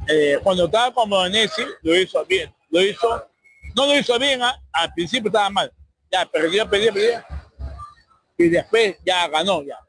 eh, 0.07 0.39
cuando 0.43 0.65
estaba 0.65 0.93
con 0.93 1.09
Bolognesi, 1.09 1.63
lo 1.81 1.95
hizo 1.95 2.23
bien, 2.25 2.53
lo 2.69 2.81
hizo, 2.81 3.27
no 3.75 3.85
lo 3.85 3.97
hizo 3.97 4.19
bien, 4.19 4.41
¿ah? 4.43 4.61
al 4.71 4.93
principio 4.93 5.29
estaba 5.29 5.49
mal, 5.49 5.73
ya 6.11 6.25
perdió, 6.25 6.69
perdió, 6.69 6.93
perdió, 6.93 7.25
y 8.37 8.49
después 8.49 8.97
ya 9.05 9.27
ganó, 9.27 9.63
ya. 9.63 9.79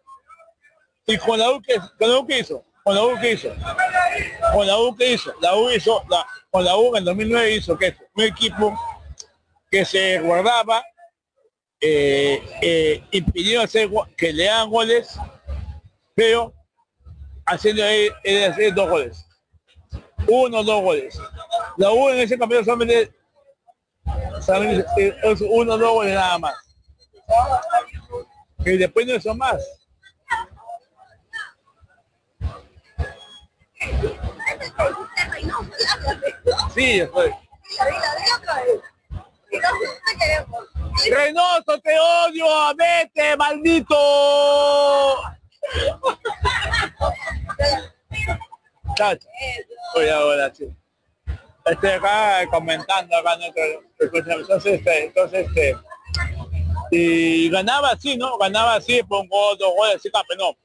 ¿Y 1.07 1.19
con 1.19 1.39
la 1.39 1.51
U 1.51 1.61
qué, 1.61 1.77
con 1.99 2.11
la 2.11 2.19
U 2.19 2.27
qué 2.27 2.39
hizo? 2.39 2.65
¿Con 2.83 2.95
la 2.95 3.03
U 3.05 3.19
qué 3.21 3.33
hizo? 3.33 3.55
¿Con 4.53 4.67
la 4.67 4.79
U 4.79 4.95
qué 4.97 5.13
hizo? 5.13 5.33
La 5.41 5.57
U 5.57 5.71
hizo, 5.71 6.03
con 6.51 6.65
la 6.65 6.77
U 6.77 6.97
en 6.97 7.05
2009 7.05 7.55
hizo 7.55 7.79
que 7.79 7.97
un 8.15 8.25
equipo 8.25 8.79
que 9.71 9.85
se 9.85 10.21
guardaba, 10.21 10.83
eh, 11.81 12.43
eh, 12.63 13.59
hacer, 13.63 13.89
que 14.17 14.33
le 14.33 14.49
hagan 14.49 14.71
goles, 14.71 15.19
pero 16.15 16.53
haciendo 17.47 17.85
ahí, 17.85 18.09
él 18.25 18.51
hacer 18.51 18.75
dos 18.75 18.89
goles. 18.89 19.27
Uno 20.27 20.63
dos 20.63 20.83
goles. 20.83 21.19
La 21.77 21.93
U 21.93 22.09
en 22.11 22.21
ese 22.21 22.39
campeonato 22.39 22.67
solamente, 22.67 23.13
solamente 24.41 24.85
es 25.23 25.41
uno 25.41 25.75
o 25.75 25.79
dos 25.79 25.93
goles 25.93 26.15
nada 26.15 26.39
más. 26.39 26.55
Y 28.65 28.77
después 28.77 29.07
no 29.07 29.15
hizo 29.15 29.35
más. 29.35 29.63
Sí, 36.75 37.01
estoy. 37.01 37.31
Reynoso, 41.11 41.81
te 41.81 41.99
odio, 41.99 42.47
vete, 42.77 43.37
maldito. 43.37 43.97
Chacho. 48.97 49.29
Ahora 50.15 50.53
sí. 50.55 50.69
Estoy 51.67 51.91
acá 51.91 52.47
comentando 52.51 53.17
acá 53.17 53.37
nuestro, 53.37 54.41
entonces 54.41 54.75
este, 54.75 55.05
entonces 55.05 55.47
este 55.47 55.77
y 56.91 57.51
ganaba 57.51 57.91
así, 57.91 58.17
¿no? 58.17 58.39
Ganaba 58.39 58.77
así 58.77 59.01
gol, 59.03 59.27
dos 59.59 59.75
goles, 59.77 59.97
así 59.97 60.11
campeón. 60.11 60.57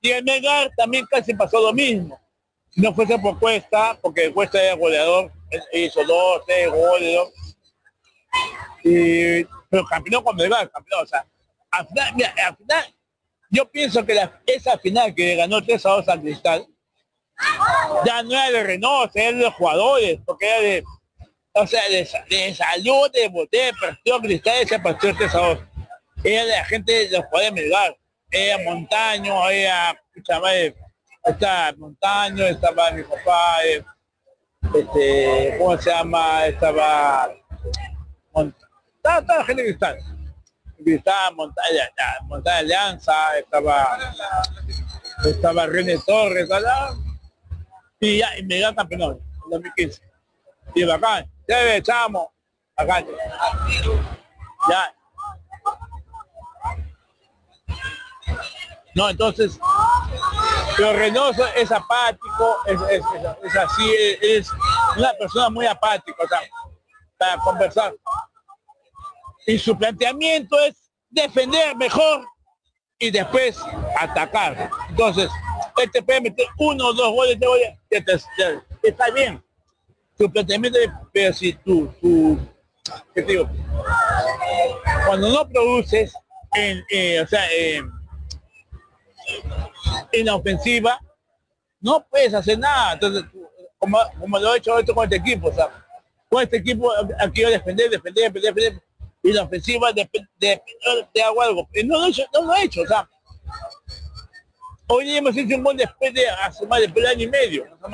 Y 0.00 0.10
el 0.10 0.24
Melgar 0.24 0.70
también 0.76 1.06
casi 1.10 1.34
pasó 1.34 1.60
lo 1.60 1.72
mismo. 1.72 2.20
No 2.76 2.94
fuese 2.94 3.18
por 3.18 3.38
Cuesta, 3.38 3.98
porque 4.00 4.32
Cuesta 4.32 4.62
era 4.62 4.74
goleador, 4.74 5.32
hizo 5.72 6.04
dos, 6.04 6.42
tres 6.46 6.70
goles. 6.70 7.18
Y, 8.84 9.44
pero 9.70 9.84
campeón 9.86 10.22
con 10.22 10.36
Melgar, 10.36 10.70
campeón, 10.70 11.02
o 11.02 11.06
sea, 11.06 11.26
al 11.70 11.86
final, 11.88 12.14
mira, 12.14 12.34
al 12.46 12.56
final, 12.56 12.94
yo 13.50 13.70
pienso 13.70 14.04
que 14.04 14.28
esa 14.46 14.78
final 14.78 15.14
que 15.14 15.36
ganó 15.36 15.62
3 15.62 15.86
a 15.86 15.90
2 15.90 16.08
al 16.08 16.20
Cristal, 16.20 16.66
ya 18.04 18.22
no 18.22 18.32
era 18.32 18.50
de 18.50 18.62
Renault, 18.64 19.14
era 19.14 19.36
de 19.36 19.44
los 19.44 19.54
jugadores, 19.54 20.20
porque 20.26 20.46
era 20.46 20.60
de, 20.60 20.84
o 21.52 21.66
sea, 21.66 21.88
de, 21.88 22.08
de 22.28 22.54
salud, 22.54 23.10
de 23.12 23.28
boté, 23.28 23.72
partido 23.80 24.20
Cristal, 24.20 24.56
ese 24.60 24.78
partido 24.78 25.14
3 25.16 25.34
a 25.34 25.38
2. 25.38 25.58
Era 26.24 26.44
de 26.44 26.50
la 26.50 26.64
gente 26.64 26.92
de 26.92 27.10
los 27.10 27.24
jugadores 27.26 27.54
de 27.54 27.62
Melgar. 27.62 27.96
ella 28.30 28.58
Montaño, 28.64 29.50
ella, 29.50 30.00
está 31.26 31.74
Montaño, 31.76 32.44
estaba 32.44 32.90
mi 32.92 33.02
papá, 33.02 33.64
eh, 33.64 33.84
este, 34.74 35.56
¿cómo 35.58 35.76
se 35.78 35.90
llama? 35.90 36.46
Estaba, 36.46 37.30
estaba 38.32 39.22
toda 39.22 39.38
la 39.38 39.44
gente 39.44 39.62
que 39.64 39.70
está. 39.70 39.96
Estaba 40.84 41.30
Montaña, 41.32 41.90
Montaña 42.24 42.58
Alianza, 42.58 43.38
estaba, 43.38 43.98
estaba 45.24 45.66
René 45.66 45.98
Torres, 46.06 46.48
¿verdad? 46.48 46.90
y 48.00 48.18
ya, 48.18 48.38
y 48.38 48.44
me 48.44 48.60
da 48.60 48.74
campeón 48.74 49.18
en 49.44 49.50
2015. 49.50 50.02
Y 50.74 50.84
bacán, 50.84 51.30
ya 51.48 51.76
echamos, 51.76 52.28
acá. 52.76 53.04
Ya. 54.68 54.94
No, 58.94 59.10
entonces, 59.10 59.58
pero 60.76 60.92
Reynoso 60.92 61.46
es 61.54 61.72
apático, 61.72 62.56
es, 62.66 62.80
es, 62.90 63.02
es, 63.44 63.56
así, 63.56 63.94
es, 64.20 64.50
una 64.96 65.12
persona 65.14 65.50
muy 65.50 65.66
apática, 65.66 66.22
o 66.22 66.28
sea, 66.28 66.40
para 67.16 67.38
conversar. 67.38 67.94
Y 69.46 69.58
su 69.58 69.76
planteamiento 69.76 70.58
es 70.60 70.90
defender 71.08 71.76
mejor 71.76 72.26
y 72.98 73.10
después 73.10 73.58
atacar. 73.98 74.70
Entonces, 74.90 75.30
este 75.82 76.02
puede 76.02 76.20
meter 76.20 76.46
uno 76.58 76.88
o 76.88 76.92
dos 76.92 77.12
goles 77.12 77.38
de 77.38 77.46
goles, 77.46 78.24
está 78.82 79.10
bien. 79.10 79.42
Su 80.18 80.30
planteamiento 80.30 80.78
es, 80.78 80.90
pero 81.12 81.32
si 81.32 81.52
tú, 81.52 81.92
tú, 82.00 82.38
¿qué? 83.14 83.46
Cuando 85.06 85.28
no 85.28 85.48
produces, 85.48 86.12
en, 86.54 86.82
eh, 86.90 87.20
o 87.20 87.26
sea, 87.26 87.44
en 90.12 90.26
la 90.26 90.36
ofensiva, 90.36 91.00
no 91.80 92.04
puedes 92.08 92.34
hacer 92.34 92.58
nada. 92.58 92.94
Entonces, 92.94 93.24
como, 93.78 93.98
lo 94.38 94.54
he 94.54 94.58
hecho 94.58 94.78
esto 94.78 94.94
con 94.94 95.04
este 95.04 95.16
equipo, 95.16 95.48
o 95.48 95.52
sea, 95.52 95.68
con 96.28 96.42
este 96.42 96.58
equipo 96.58 96.90
aquí 97.20 97.44
a 97.44 97.50
defender, 97.50 97.90
defender, 97.90 98.32
defender, 98.32 98.54
defender, 98.54 98.82
y 99.22 99.32
la 99.32 99.42
ofensiva 99.42 99.92
de, 99.92 100.08
de, 100.38 100.62
de, 101.14 101.22
hago 101.22 101.42
algo. 101.42 101.68
No 101.84 101.98
lo, 101.98 102.06
he 102.06 102.10
hecho, 102.10 102.24
no 102.32 102.42
lo 102.42 102.54
he 102.54 102.64
hecho, 102.64 102.82
o 102.82 102.86
sea, 102.86 103.08
hoy 104.86 105.16
hemos 105.16 105.36
hecho 105.36 105.56
un 105.56 105.64
buen 105.64 105.76
después 105.76 106.14
de 106.14 106.28
hace 106.28 106.66
más 106.66 106.80
de 106.80 107.08
año 107.08 107.24
y 107.24 107.28
medio, 107.28 107.66
no 107.80 107.88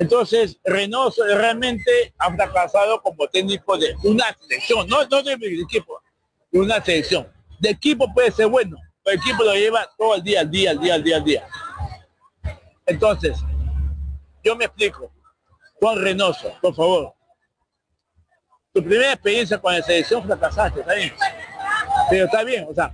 entonces, 0.00 0.58
Reynoso 0.64 1.24
realmente 1.24 2.12
ha 2.18 2.34
fracasado 2.34 3.00
como 3.00 3.28
técnico 3.28 3.76
de 3.78 3.94
una 4.02 4.36
selección, 4.40 4.88
no, 4.88 5.04
no 5.06 5.22
de 5.22 5.32
equipo, 5.32 6.02
de 6.50 6.60
una 6.60 6.84
selección. 6.84 7.28
De 7.60 7.70
equipo 7.70 8.12
puede 8.12 8.32
ser 8.32 8.48
bueno, 8.48 8.76
el 9.04 9.18
equipo 9.18 9.44
lo 9.44 9.54
lleva 9.54 9.88
todo 9.96 10.14
el 10.16 10.22
día, 10.22 10.40
al 10.40 10.50
día, 10.50 10.70
al 10.70 10.80
día, 10.80 10.94
al 10.94 11.02
día, 11.02 11.16
al 11.16 11.24
día. 11.24 11.48
Entonces, 12.86 13.38
yo 14.42 14.56
me 14.56 14.66
explico. 14.66 15.10
Juan 15.80 16.00
Reynoso, 16.00 16.52
por 16.60 16.74
favor. 16.74 17.14
Tu 18.72 18.82
primera 18.82 19.12
experiencia 19.12 19.58
con 19.58 19.74
la 19.74 19.82
selección 19.82 20.24
fracasaste, 20.24 20.80
¿está 20.80 20.94
bien? 20.94 21.12
Pero 22.10 22.24
está 22.24 22.42
bien, 22.42 22.66
o 22.68 22.74
sea, 22.74 22.92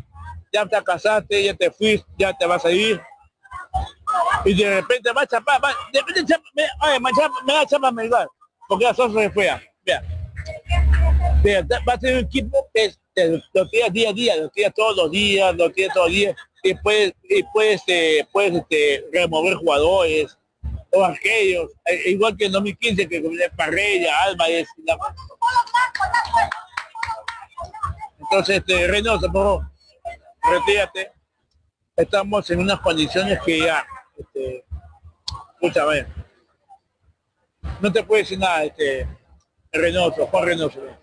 ya 0.53 0.67
te 0.67 0.83
casaste, 0.83 1.45
ya 1.45 1.55
te 1.55 1.71
fuiste, 1.71 2.07
ya 2.19 2.33
te 2.37 2.47
vas 2.47 2.65
a 2.65 2.71
ir, 2.71 3.01
y 4.45 4.55
de 4.55 4.81
repente 4.81 5.13
va 5.13 5.23
a 5.23 5.27
chapar, 5.27 5.63
va, 5.63 5.73
de 5.93 6.01
repente 6.01 6.25
chapa, 6.25 6.45
me, 6.55 6.65
ay, 6.81 7.01
me, 7.01 7.11
chapa, 7.13 7.35
me 7.45 7.53
va 7.53 7.61
a 7.61 7.67
chapar 7.67 8.05
igual, 8.05 8.29
porque 8.69 8.85
la 8.85 8.95
sosa 8.95 9.21
se 9.21 9.31
fue. 9.31 9.51
Vea. 9.85 10.03
Vea, 11.43 11.67
va 11.89 11.95
a 11.95 12.01
ser 12.01 12.15
un 12.15 12.25
equipo 12.25 12.69
que 12.73 12.95
lo 13.53 13.69
tienes 13.69 13.93
día 13.93 14.11
a 14.11 14.13
día, 14.13 14.37
lo 14.37 14.49
tienes 14.51 14.75
todos 14.75 14.97
los 14.97 15.11
días, 15.11 15.55
lo 15.57 15.71
tienes 15.71 15.95
todos 15.95 16.07
los 16.07 16.15
días, 16.15 16.37
y 16.63 16.75
puedes, 16.75 17.15
y 17.25 17.43
puedes, 17.53 17.83
eh, 17.87 18.27
puedes 18.33 18.55
este, 18.55 19.05
remover 19.13 19.55
jugadores, 19.55 20.37
o 20.93 21.05
aquellos, 21.05 21.71
e, 21.85 22.11
igual 22.11 22.37
que 22.37 22.47
en 22.47 22.53
2015 22.53 23.09
que 23.09 23.23
con 23.23 23.33
Parrella, 23.57 24.23
Álvarez, 24.23 24.69
la... 24.85 24.99
entonces 28.19 28.59
este, 28.59 28.87
Reynoso, 28.87 29.31
por 29.31 29.63
retírate, 30.43 31.13
estamos 31.97 32.51
en 32.51 32.61
unas 32.61 32.81
condiciones 32.81 33.39
que 33.45 33.61
ya 33.61 33.87
este, 34.19 34.65
escúchame, 35.55 36.07
no 37.81 37.93
te 37.93 38.03
puede 38.03 38.23
decir 38.23 38.39
nada, 38.39 38.65
este, 38.65 39.09
Reynoso, 39.73 40.27
Juan 40.27 40.45
Reynoso. 40.45 41.00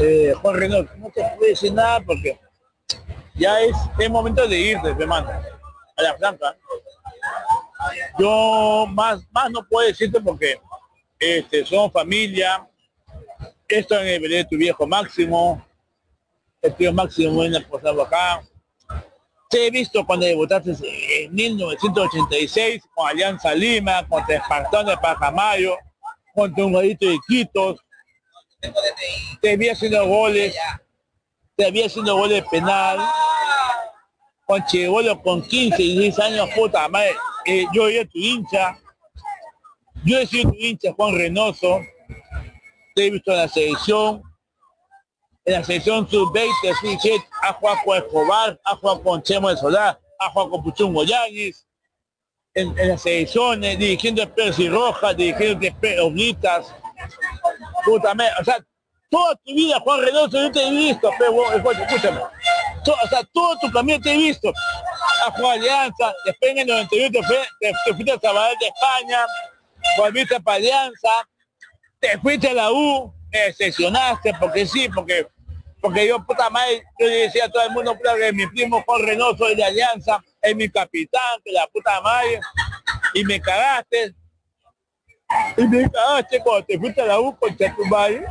Eh, 0.00 0.32
Juan 0.40 0.56
Reynoso, 0.56 0.88
no 0.96 1.10
te 1.10 1.22
puede 1.36 1.50
decir 1.50 1.72
nada 1.72 2.00
porque 2.00 2.38
ya 3.34 3.60
es, 3.60 3.76
el 3.98 4.10
momento 4.10 4.46
de 4.46 4.58
irte, 4.58 4.94
te 4.94 5.06
manda, 5.06 5.42
a 5.96 6.02
la 6.02 6.14
franca. 6.16 6.56
Yo 8.18 8.86
más, 8.90 9.20
más 9.30 9.50
no 9.50 9.66
puedo 9.68 9.86
decirte 9.86 10.20
porque 10.20 10.60
este, 11.18 11.64
somos 11.64 11.92
familia, 11.92 12.66
esto 13.68 13.98
en 13.98 14.22
el 14.22 14.30
de 14.30 14.44
tu 14.44 14.56
viejo 14.56 14.86
Máximo, 14.86 15.64
el 16.60 16.74
tío 16.74 16.92
Máximo 16.92 17.40
viene 17.40 17.60
posado 17.62 18.02
acá, 18.02 18.42
te 19.52 19.66
he 19.66 19.70
visto 19.70 20.04
cuando 20.06 20.24
debutaste 20.24 20.72
en 21.24 21.34
1986 21.34 22.82
con 22.94 23.06
Alianza 23.06 23.54
Lima, 23.54 24.06
contra 24.08 24.36
Espartán 24.36 24.86
de 24.86 24.96
Pajamayo, 24.96 25.76
contra 26.34 26.64
un 26.64 26.72
gallito 26.72 27.06
de 27.06 27.18
Quitos. 27.28 27.78
Te 29.40 29.56
vi 29.56 29.68
haciendo 29.68 30.06
goles, 30.06 30.54
te 31.56 31.70
vi 31.70 31.82
haciendo 31.82 32.16
goles 32.16 32.44
penal. 32.50 32.98
Con 34.44 34.64
Chivolo 34.66 35.20
con 35.22 35.42
15 35.42 35.82
y 35.82 35.98
16 35.98 36.18
años, 36.18 36.50
puta 36.54 36.88
madre. 36.88 37.14
Eh, 37.46 37.64
yo 37.72 37.88
era 37.88 38.08
tu 38.08 38.18
hincha. 38.18 38.78
Yo 40.04 40.18
he 40.18 40.26
sido 40.26 40.50
tu 40.50 40.56
hincha, 40.58 40.92
Juan 40.92 41.16
Reynoso. 41.16 41.80
Te 42.94 43.06
he 43.06 43.10
visto 43.10 43.32
en 43.32 43.38
la 43.38 43.48
selección 43.48 44.22
en 45.44 45.54
la 45.54 45.64
selección 45.64 46.08
sub-20, 46.08 46.48
sub-17, 46.80 47.24
ha 47.42 47.52
jugado 47.54 47.78
con 47.84 47.98
Escobar, 47.98 48.60
ha 48.64 48.76
jugado 48.76 49.02
con 49.02 49.22
Chemo 49.22 49.48
de 49.48 49.56
Solar, 49.56 49.98
ha 50.20 50.30
jugado 50.30 50.50
con 50.50 50.62
Puchungo 50.62 51.02
Yáñez, 51.02 51.66
en, 52.54 52.78
en, 52.78 52.88
las 52.90 53.02
selecciones, 53.02 53.76
dirigiendo 53.76 54.28
Pérez 54.32 54.58
y 54.60 54.68
Rojas, 54.68 55.16
dirigiendo 55.16 55.66
Oblitas, 56.04 56.72
puta 57.84 58.14
o 58.40 58.44
sea, 58.44 58.64
toda 59.10 59.36
tu 59.44 59.54
vida, 59.54 59.78
Juan 59.80 60.00
Reynoso, 60.00 60.40
yo 60.40 60.50
te 60.50 60.66
he 60.66 60.70
visto, 60.70 61.10
pero 61.18 61.52
escúchame, 61.52 62.20
o 62.20 63.08
sea, 63.08 63.22
todo 63.32 63.58
tu 63.58 63.70
camino 63.70 64.00
te 64.00 64.14
he 64.14 64.16
visto, 64.16 64.52
a 65.26 65.30
jugar 65.32 65.58
Alianza, 65.58 66.14
después 66.24 66.52
en 66.52 66.58
el 66.58 66.66
91 66.66 67.10
te, 67.10 67.36
te, 67.60 67.72
te 67.84 67.94
fuiste 67.94 68.12
a 68.12 68.20
Sabadell 68.20 68.58
de 68.58 68.66
España, 68.66 69.26
volviste 69.98 70.40
para 70.40 70.56
Alianza, 70.56 71.10
te 72.00 72.18
fuiste 72.18 72.48
a 72.48 72.54
la 72.54 72.72
U, 72.72 73.12
me 73.30 73.38
decepcionaste, 73.40 74.34
porque 74.40 74.66
sí, 74.66 74.88
porque 74.88 75.26
porque 75.82 76.06
yo 76.06 76.24
puta 76.24 76.48
madre, 76.48 76.84
yo 76.96 77.08
decía 77.08 77.46
a 77.46 77.48
todo 77.48 77.64
el 77.64 77.72
mundo 77.72 77.98
que 77.98 78.32
mi 78.32 78.46
primo 78.46 78.82
Juan 78.86 79.02
Reynoso 79.02 79.48
es 79.48 79.56
de 79.56 79.64
Alianza, 79.64 80.22
es 80.40 80.54
mi 80.54 80.68
capitán, 80.68 81.40
que 81.44 81.50
la 81.50 81.66
puta 81.66 82.00
madre, 82.00 82.40
y 83.14 83.24
me 83.24 83.40
cagaste, 83.40 84.14
y 85.56 85.68
me 85.68 85.90
cagaste 85.90 86.40
cuando 86.40 86.64
te 86.66 86.78
fuiste 86.78 87.00
a 87.02 87.06
la 87.06 87.20
U 87.20 87.36
con 87.36 87.56
tu 87.56 87.84
madre. 87.86 88.24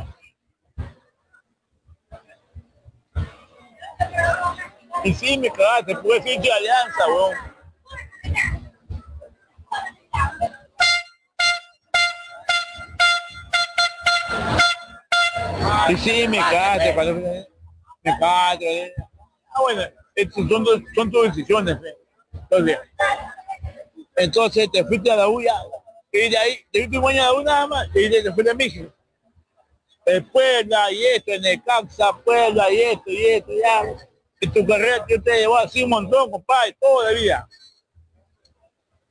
Y 5.04 5.14
sí, 5.14 5.38
me 5.38 5.50
cagaste, 5.50 5.96
porque 5.96 6.22
soy 6.22 6.38
de 6.38 6.52
Alianza, 6.52 7.06
weón. 7.08 7.36
Y 15.88 15.96
sí, 15.96 16.28
me 16.28 16.38
cagaste, 16.38 16.94
cuando 16.94 17.14
me 17.14 17.46
cagaste. 18.04 18.94
Ah, 19.54 19.60
bueno, 19.60 19.82
son, 20.48 20.84
son 20.94 21.10
tus 21.10 21.24
decisiones. 21.24 21.78
Entonces, 22.32 22.78
entonces 24.16 24.70
te 24.70 24.84
fuiste 24.84 25.10
a 25.10 25.16
la 25.16 25.28
U 25.28 25.40
ya, 25.40 25.54
y 26.12 26.28
de 26.28 26.36
ahí, 26.36 26.58
te 26.70 26.88
fuiste 26.88 27.20
a 27.20 27.24
la 27.24 27.32
U 27.32 27.42
nada 27.42 27.66
más, 27.66 27.88
y 27.94 28.30
fuiste 28.30 28.50
a 28.50 28.54
México. 28.54 28.92
El 30.04 30.24
Puebla 30.30 30.92
y 30.92 31.04
esto, 31.06 31.32
en 31.32 31.44
el 31.44 31.62
Caxa, 31.62 32.12
Puebla 32.24 32.70
y 32.70 32.80
esto 32.82 33.10
y 33.10 33.24
esto, 33.24 33.52
ya. 33.52 33.82
Y 34.40 34.48
tu 34.48 34.66
carrera 34.66 35.04
que 35.06 35.18
te 35.18 35.38
llevó 35.38 35.56
así 35.56 35.82
un 35.84 35.90
montón, 35.90 36.30
compadre, 36.30 36.76
todo 36.78 37.04
de 37.04 37.14
vida. 37.14 37.48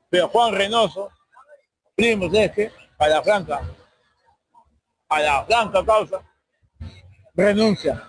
Pero 0.09 0.27
Juan 0.27 0.53
Reynoso, 0.53 1.09
primo, 1.95 2.25
¿sabes 2.25 2.51
qué? 2.51 2.71
A 2.99 3.07
la 3.07 3.23
franca, 3.23 3.61
a 5.09 5.19
la 5.21 5.45
franca 5.45 5.83
causa, 5.83 6.21
renuncia. 7.33 8.07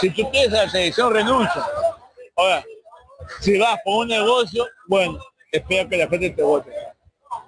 Si 0.00 0.10
tú 0.10 0.28
quieres 0.30 0.52
a 0.52 0.64
la 0.64 0.70
selección, 0.70 1.14
renuncia. 1.14 1.64
Ahora, 2.36 2.64
si 3.40 3.56
vas 3.56 3.78
por 3.84 4.02
un 4.02 4.08
negocio, 4.08 4.66
bueno, 4.86 5.18
espera 5.50 5.88
que 5.88 5.96
la 5.96 6.08
gente 6.08 6.30
te 6.30 6.42
vote. 6.42 6.70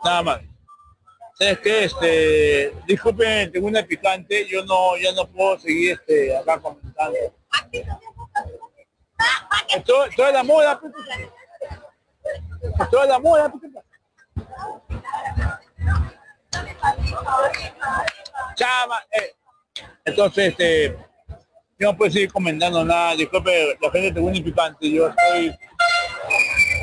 Nada 0.04 0.22
más. 0.22 0.49
¿Sabes 1.40 1.58
qué? 1.60 1.84
Este, 1.84 2.74
disculpen, 2.86 3.50
tengo 3.50 3.66
una 3.66 3.82
picante, 3.82 4.46
yo 4.46 4.62
no, 4.66 4.94
ya 4.98 5.10
no 5.12 5.26
puedo 5.26 5.58
seguir 5.58 5.92
este, 5.92 6.36
acá 6.36 6.60
comentando. 6.60 7.16
Esto, 9.74 10.04
esto 10.04 10.26
es 10.26 10.34
la 10.34 10.42
moda. 10.42 10.78
Esto 12.78 13.02
es 13.02 13.08
la 13.08 13.18
moda. 13.18 13.50
Chama, 18.54 19.02
eh. 19.10 19.34
Entonces, 20.04 20.48
este, 20.48 20.94
yo 21.78 21.90
no 21.90 21.96
puedo 21.96 22.10
seguir 22.10 22.30
comentando 22.30 22.84
nada. 22.84 23.16
Disculpe, 23.16 23.78
la 23.80 23.90
gente 23.90 24.12
de 24.12 24.20
muy 24.20 24.42
picante. 24.42 24.90
Yo 24.90 25.08
estoy 25.08 25.56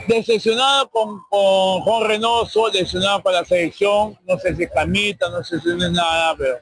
decepcionado 0.08 0.90
con, 0.90 1.22
con 1.30 1.82
Juan 1.82 2.08
Reynoso, 2.08 2.70
decepcionado 2.70 3.22
con 3.22 3.34
la 3.34 3.46
selección. 3.46 4.18
No 4.26 4.38
sé 4.40 4.56
si 4.56 4.64
es 4.64 4.72
camita, 4.72 5.30
no 5.30 5.44
sé 5.44 5.60
si 5.60 5.70
es 5.70 5.92
nada, 5.92 6.36
pero 6.36 6.58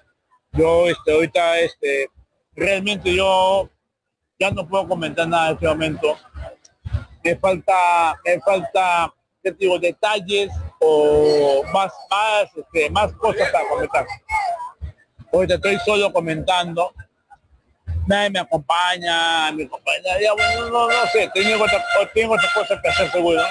yo 0.54 0.88
este, 0.88 1.14
ahorita 1.14 1.60
este, 1.60 2.10
realmente 2.56 3.14
yo 3.14 3.70
ya 4.40 4.52
no 4.52 4.68
puedo 4.68 4.88
comentar 4.88 5.28
nada 5.28 5.50
en 5.50 5.54
este 5.56 5.68
momento. 5.68 6.18
Me 7.24 7.36
falta, 7.36 8.16
me 8.24 8.40
falta, 8.42 9.14
¿qué? 9.44 9.56
Detalles 9.80 10.52
o 10.80 11.64
más, 11.74 11.94
más, 12.10 12.56
este, 12.56 12.90
más 12.90 13.12
cosas 13.14 13.50
para 13.52 13.68
comentar. 13.68 14.06
Ahorita 15.32 15.56
estoy 15.56 15.78
solo 15.86 16.12
comentando. 16.14 16.94
Nadie 18.08 18.30
me 18.30 18.40
acompaña, 18.40 19.52
mi 19.52 19.68
compañía, 19.68 20.22
ya, 20.22 20.34
bueno, 20.34 20.70
no, 20.70 20.88
no 20.88 21.08
sé, 21.12 21.30
tengo 21.34 21.64
otra, 21.64 21.84
tengo 22.14 22.36
otra 22.36 22.50
cosa 22.54 22.80
que 22.80 22.90
hacer 22.90 23.12
seguro. 23.12 23.42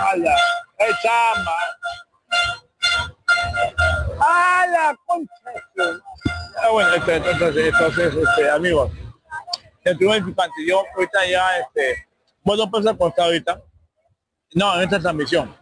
¡Hala! 0.00 0.36
¡Ay, 0.78 0.92
chamba! 1.02 1.56
¡Hala! 4.20 4.96
¡Concha! 5.06 5.32
Ah, 6.62 6.70
bueno, 6.70 6.94
este, 6.94 7.16
entonces, 7.16 7.72
entonces, 7.72 8.14
este, 8.14 8.50
amigos, 8.50 8.90
el 9.84 9.96
primer 9.96 10.24
picante, 10.24 10.66
yo 10.66 10.82
ahorita 10.96 11.26
ya, 11.26 11.58
este, 11.58 12.08
bueno, 12.42 12.68
pues 12.68 12.84
acostado 12.86 13.28
ahorita, 13.28 13.62
no, 14.54 14.76
en 14.76 14.82
esta 14.82 14.98
transmisión, 14.98 15.56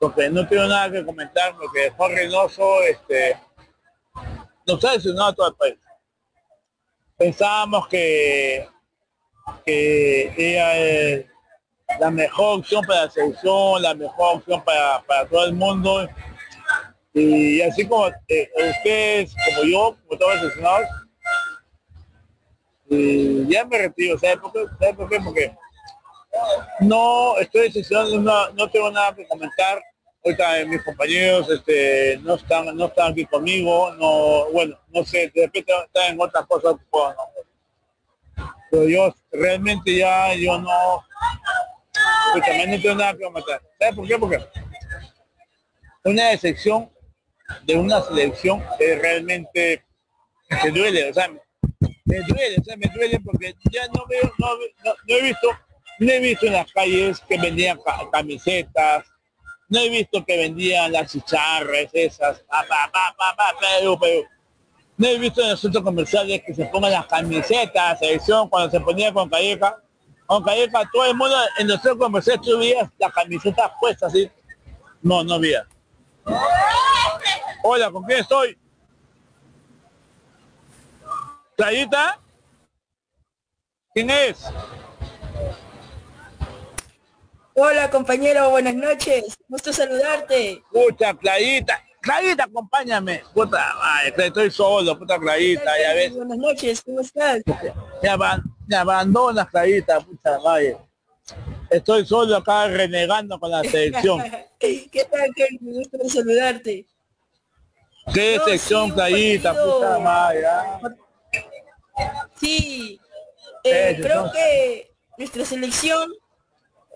porque 0.00 0.28
no 0.30 0.46
tengo 0.48 0.64
nada 0.64 0.90
que 0.90 1.04
comentar, 1.04 1.54
porque 1.56 1.90
Juan 1.90 2.12
Reynoso, 2.12 2.82
este, 2.82 3.38
nos 4.66 4.84
ha 4.84 4.92
decepcionado 4.92 5.28
a 5.28 5.34
todo 5.34 5.48
el 5.48 5.54
país. 5.54 5.85
Pensábamos 7.16 7.88
que, 7.88 8.68
que 9.64 10.32
es 10.36 11.26
la 11.98 12.10
mejor 12.10 12.58
opción 12.58 12.84
para 12.84 13.04
la 13.04 13.10
selección, 13.10 13.82
la 13.82 13.94
mejor 13.94 14.36
opción 14.36 14.62
para, 14.62 15.02
para 15.04 15.26
todo 15.26 15.46
el 15.46 15.54
mundo, 15.54 16.06
y 17.14 17.62
así 17.62 17.88
como 17.88 18.08
eh, 18.28 18.50
ustedes, 18.70 19.34
como 19.46 19.64
yo, 19.66 19.96
como 20.06 20.18
todos 20.18 20.36
asesinados, 20.36 20.88
y 22.90 23.46
ya 23.48 23.64
me 23.64 23.78
retiro, 23.78 24.18
¿sabe 24.18 24.36
por 24.36 24.52
qué? 24.52 24.66
¿Sabe 24.78 24.94
por 24.94 25.08
qué? 25.08 25.20
Porque 25.20 25.56
no 26.80 27.38
estoy 27.38 27.62
decepcionado, 27.62 28.20
no, 28.20 28.50
no 28.50 28.70
tengo 28.70 28.90
nada 28.90 29.14
que 29.14 29.26
comentar. 29.26 29.82
Ahorita 30.26 30.64
mis 30.66 30.82
compañeros 30.82 31.48
este, 31.48 32.18
no 32.22 32.34
están 32.34 32.76
no 32.76 32.86
están 32.86 33.12
aquí 33.12 33.24
conmigo, 33.26 33.94
no, 33.94 34.50
bueno, 34.50 34.76
no 34.88 35.04
sé, 35.04 35.30
de 35.32 35.42
repente 35.42 35.72
están 35.84 36.14
en 36.14 36.20
otras 36.20 36.44
cosas 36.46 36.74
Pero 38.68 38.88
yo 38.88 39.14
realmente 39.30 39.94
ya, 39.94 40.34
yo 40.34 40.58
no, 40.58 41.04
también 42.44 42.72
no 42.72 42.82
tengo 42.82 42.96
nada 42.96 43.16
que 43.16 43.22
comentar. 43.22 43.62
¿Sabe 43.78 43.94
por 43.94 44.08
qué? 44.08 44.18
Porque 44.18 44.38
una 46.02 46.30
decepción 46.30 46.90
de 47.62 47.76
una 47.76 48.02
selección 48.02 48.64
realmente 48.80 49.84
me 50.64 50.70
duele, 50.72 51.10
o 51.10 51.14
sea, 51.14 51.28
me 52.04 52.16
duele, 52.26 52.56
o 52.58 52.64
sea, 52.64 52.76
me 52.76 52.90
duele 52.92 53.20
porque 53.20 53.54
ya 53.70 53.86
no 53.94 54.04
veo, 54.06 54.32
no, 54.38 54.48
no, 54.84 55.16
he 55.16 55.22
visto, 55.22 55.50
no 56.00 56.10
he 56.10 56.18
visto 56.18 56.46
en 56.46 56.54
las 56.54 56.72
calles 56.72 57.20
que 57.28 57.38
vendían 57.38 57.78
camisetas, 58.10 59.04
no 59.68 59.78
he 59.80 59.88
visto 59.88 60.24
que 60.24 60.36
vendían 60.36 60.92
las 60.92 61.10
chicharras 61.10 61.88
esas, 61.92 62.44
pero, 64.00 64.28
no 64.98 65.06
he 65.06 65.18
visto 65.18 65.42
en 65.42 65.50
los 65.50 65.60
centros 65.60 65.84
comerciales 65.84 66.42
que 66.46 66.54
se 66.54 66.64
pongan 66.66 66.92
las 66.92 67.06
camisetas, 67.06 67.98
selección, 67.98 68.48
cuando 68.48 68.70
se 68.70 68.80
ponía 68.80 69.12
con 69.12 69.28
Calleja, 69.28 69.76
con 70.24 70.42
Calleja, 70.42 70.88
todo 70.92 71.04
el 71.04 71.14
mundo 71.14 71.36
en 71.58 71.68
los 71.68 71.80
centros 71.82 71.98
comerciales 71.98 72.42
tú 72.42 72.58
las 72.98 73.12
camisetas 73.12 73.72
puestas 73.80 74.12
así, 74.12 74.30
no, 75.02 75.22
no 75.22 75.34
había. 75.34 75.66
Hola, 77.62 77.90
¿con 77.90 78.04
quién 78.04 78.20
estoy? 78.20 78.56
¿Clarita? 81.56 82.20
¿Quién 83.92 84.10
es? 84.10 84.50
Hola 87.58 87.88
compañero, 87.90 88.50
buenas 88.50 88.74
noches. 88.74 89.34
Gusto 89.48 89.72
saludarte. 89.72 90.62
Puta, 90.70 91.14
Clarita. 91.14 91.82
Clarita, 92.02 92.44
acompáñame. 92.44 93.22
Puta, 93.32 93.72
estoy 94.06 94.50
solo, 94.50 94.98
puta 94.98 95.18
Clarita, 95.18 95.72
ya 95.80 95.94
ves. 95.94 96.14
Buenas 96.14 96.36
noches, 96.36 96.82
¿cómo 96.84 97.00
estás? 97.00 97.40
Me, 98.02 98.76
abandonas, 98.76 99.48
Clarita, 99.48 100.00
puta 100.02 100.38
madre. 100.40 100.76
Estoy 101.70 102.04
solo 102.04 102.36
acá 102.36 102.68
renegando 102.68 103.40
con 103.40 103.50
la 103.50 103.62
selección. 103.62 104.22
¿Qué 104.60 105.08
tal, 105.10 105.30
qué 105.34 105.46
gusto 105.58 105.96
saludarte? 106.10 106.84
Qué 108.12 108.38
sección, 108.44 108.90
Clarita, 108.90 109.54
puta 109.54 109.98
madre. 109.98 110.46
¿ah? 110.46 110.80
Sí, 112.38 113.00
eh, 113.64 113.98
creo 113.98 114.30
que 114.30 114.90
nuestra 115.16 115.46
selección 115.46 116.12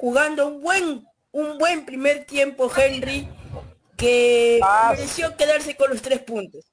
jugando 0.00 0.46
un 0.46 0.60
buen, 0.60 1.06
un 1.32 1.58
buen 1.58 1.84
primer 1.84 2.24
tiempo, 2.24 2.70
Henry, 2.74 3.28
que 3.96 4.60
ah. 4.62 4.92
mereció 4.96 5.36
quedarse 5.36 5.76
con 5.76 5.90
los 5.90 6.00
tres 6.00 6.20
puntos. 6.20 6.64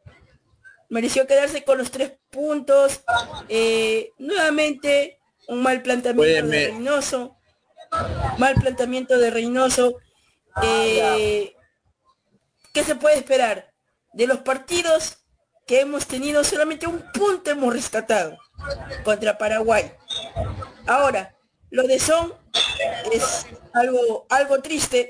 Mereció 0.90 1.28
quedarse 1.28 1.64
con 1.64 1.78
los 1.78 1.92
tres 1.92 2.14
puntos. 2.30 3.02
Eh, 3.50 4.14
nuevamente, 4.18 5.20
un 5.50 5.62
mal 5.62 5.82
planteamiento 5.82 6.48
de 6.48 6.68
Reynoso. 6.68 7.38
Mal 8.38 8.56
planteamiento 8.56 9.18
de 9.18 9.30
Reynoso. 9.30 9.98
Eh, 10.64 11.54
¿Qué 12.74 12.84
se 12.84 12.96
puede 12.96 13.18
esperar? 13.18 13.74
de 14.18 14.26
los 14.26 14.40
partidos 14.40 15.20
que 15.68 15.82
hemos 15.82 16.08
tenido, 16.08 16.44
solamente 16.44 16.88
un 16.88 17.04
punto 17.14 17.52
hemos 17.52 17.72
rescatado 17.72 18.36
contra 19.04 19.38
Paraguay. 19.38 19.92
Ahora, 20.88 21.36
lo 21.70 21.84
de 21.84 22.00
Son 22.00 22.34
es 23.12 23.48
algo, 23.74 24.26
algo 24.30 24.62
triste. 24.62 25.10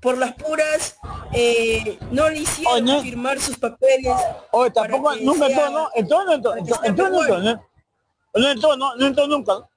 Por 0.00 0.16
las 0.16 0.32
puras, 0.34 0.96
eh, 1.32 1.98
no 2.12 2.28
le 2.28 2.38
hicieron 2.38 3.02
firmar 3.02 3.40
sus 3.40 3.58
papeles. 3.58 4.14
Oye, 4.52 4.70
tampoco, 4.70 5.16
nunca 5.16 5.46
entró, 5.46 5.70
¿no? 5.70 5.90
Entró, 5.94 6.24
no 6.24 6.32
entró, 6.34 6.56
entró, 6.56 6.84
entró, 6.84 7.08
no 7.10 7.20
entró, 7.20 7.38
¿no? 7.40 7.68
No 8.34 8.48
entró, 8.48 8.76
no, 8.76 8.96
no 8.96 9.06
entró 9.06 9.26
nunca. 9.26 9.68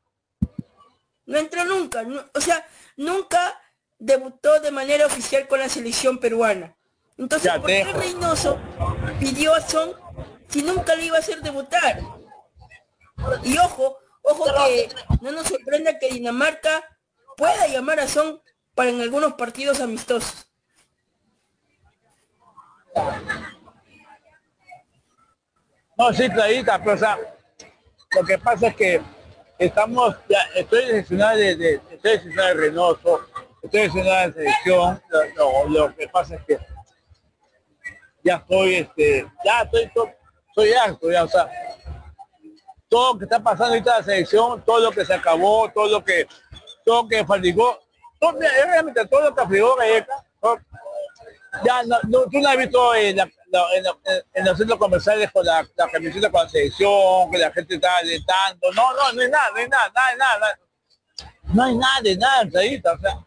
No 1.26 1.38
entró 1.38 1.66
nunca, 1.66 2.06
o 2.34 2.42
sea, 2.42 2.68
nunca 2.98 3.60
debutó 3.98 4.60
de 4.60 4.72
manera 4.72 5.06
oficial 5.06 5.48
con 5.48 5.60
la 5.60 5.70
selección 5.70 6.20
peruana. 6.20 6.76
Entonces, 7.18 7.52
¿por 7.54 7.68
qué 7.68 7.84
Reynoso 7.84 8.60
pidió 9.20 9.54
a 9.54 9.62
Son 9.62 9.94
si 10.48 10.64
nunca 10.64 10.96
le 10.96 11.06
iba 11.06 11.18
a 11.18 11.20
hacer 11.20 11.42
debutar? 11.42 12.02
Y 13.44 13.58
ojo, 13.60 13.98
ojo 14.24 14.46
que 14.46 14.90
no 15.22 15.32
nos 15.32 15.48
sorprenda 15.48 16.00
que 16.00 16.10
Dinamarca 16.10 16.84
pueda 17.42 17.66
llamar 17.66 18.00
a 18.00 18.08
Son 18.08 18.40
para 18.76 18.92
en 18.92 19.02
algunos 19.02 19.34
partidos 19.34 19.82
amistosos. 19.82 20.48
No, 25.98 26.14
sí, 26.14 26.30
clarita, 26.30 26.78
pero 26.78 26.94
o 26.94 26.98
sea, 27.00 27.18
lo 28.12 28.24
que 28.26 28.38
pasa 28.38 28.68
es 28.68 28.76
que 28.76 29.02
estamos, 29.58 30.16
ya, 30.30 30.38
estoy 30.54 30.86
decepcionado 30.86 31.38
de, 31.38 31.56
de, 31.56 31.74
estoy 31.90 32.12
decepcionado 32.12 32.48
de 32.50 32.54
Reynoso, 32.54 33.22
estoy 33.64 33.82
decepcionado 33.82 34.28
de 34.28 34.34
selección, 34.34 35.02
lo 35.70 35.96
que 35.96 36.08
pasa 36.10 36.36
es 36.36 36.46
que 36.46 36.60
ya 38.24 38.36
estoy, 38.36 38.76
este, 38.76 39.28
ya 39.44 39.62
estoy, 39.64 39.92
soy 40.54 40.74
harto, 40.74 41.12
ya, 41.12 41.24
o 41.24 41.28
sea, 41.28 41.50
todo 42.88 43.14
lo 43.14 43.20
que 43.20 43.26
está 43.26 43.40
pasando 43.40 43.74
ahorita 43.74 43.92
en 43.94 43.98
la 43.98 44.04
selección, 44.04 44.62
todo 44.64 44.80
lo 44.80 44.92
que 44.92 45.06
se 45.06 45.14
acabó, 45.16 45.72
todo 45.72 45.88
lo 45.88 46.04
que, 46.04 46.28
todo 46.86 47.08
que 47.08 47.26
fatigó, 47.26 47.80
todo, 48.20 48.40
realmente 48.40 49.06
todo 49.08 49.30
lo 49.30 49.36
que 49.36 49.42
afligó 49.42 49.76
Galleca, 49.76 50.26
ya 51.66 51.84
no, 51.84 52.00
tú 52.32 52.40
no 52.40 52.50
has 52.50 52.58
visto 52.58 52.96
en, 52.96 53.20
en, 53.20 54.46
los 54.46 54.58
centros 54.58 54.80
comerciales 54.80 55.30
con 55.32 55.46
la, 55.46 55.68
la, 55.76 55.90
camiseta 55.90 56.32
con 56.32 56.44
la 56.44 56.50
selección, 56.50 57.30
que 57.32 57.38
la 57.38 57.52
gente 57.52 57.76
está 57.76 57.98
alentando, 57.98 58.72
no, 58.74 58.94
no, 58.94 59.12
no 59.14 59.22
hay 59.22 59.30
nada, 59.30 59.52
no 59.52 59.58
hay 59.58 59.68
nada, 59.68 59.92
nada, 59.94 60.16
nada, 60.18 60.60
no 61.54 61.64
hay 61.64 61.76
nada 61.76 62.02
de 62.02 62.18
nada, 62.18 62.44
o 62.96 63.00
sea, 63.00 63.26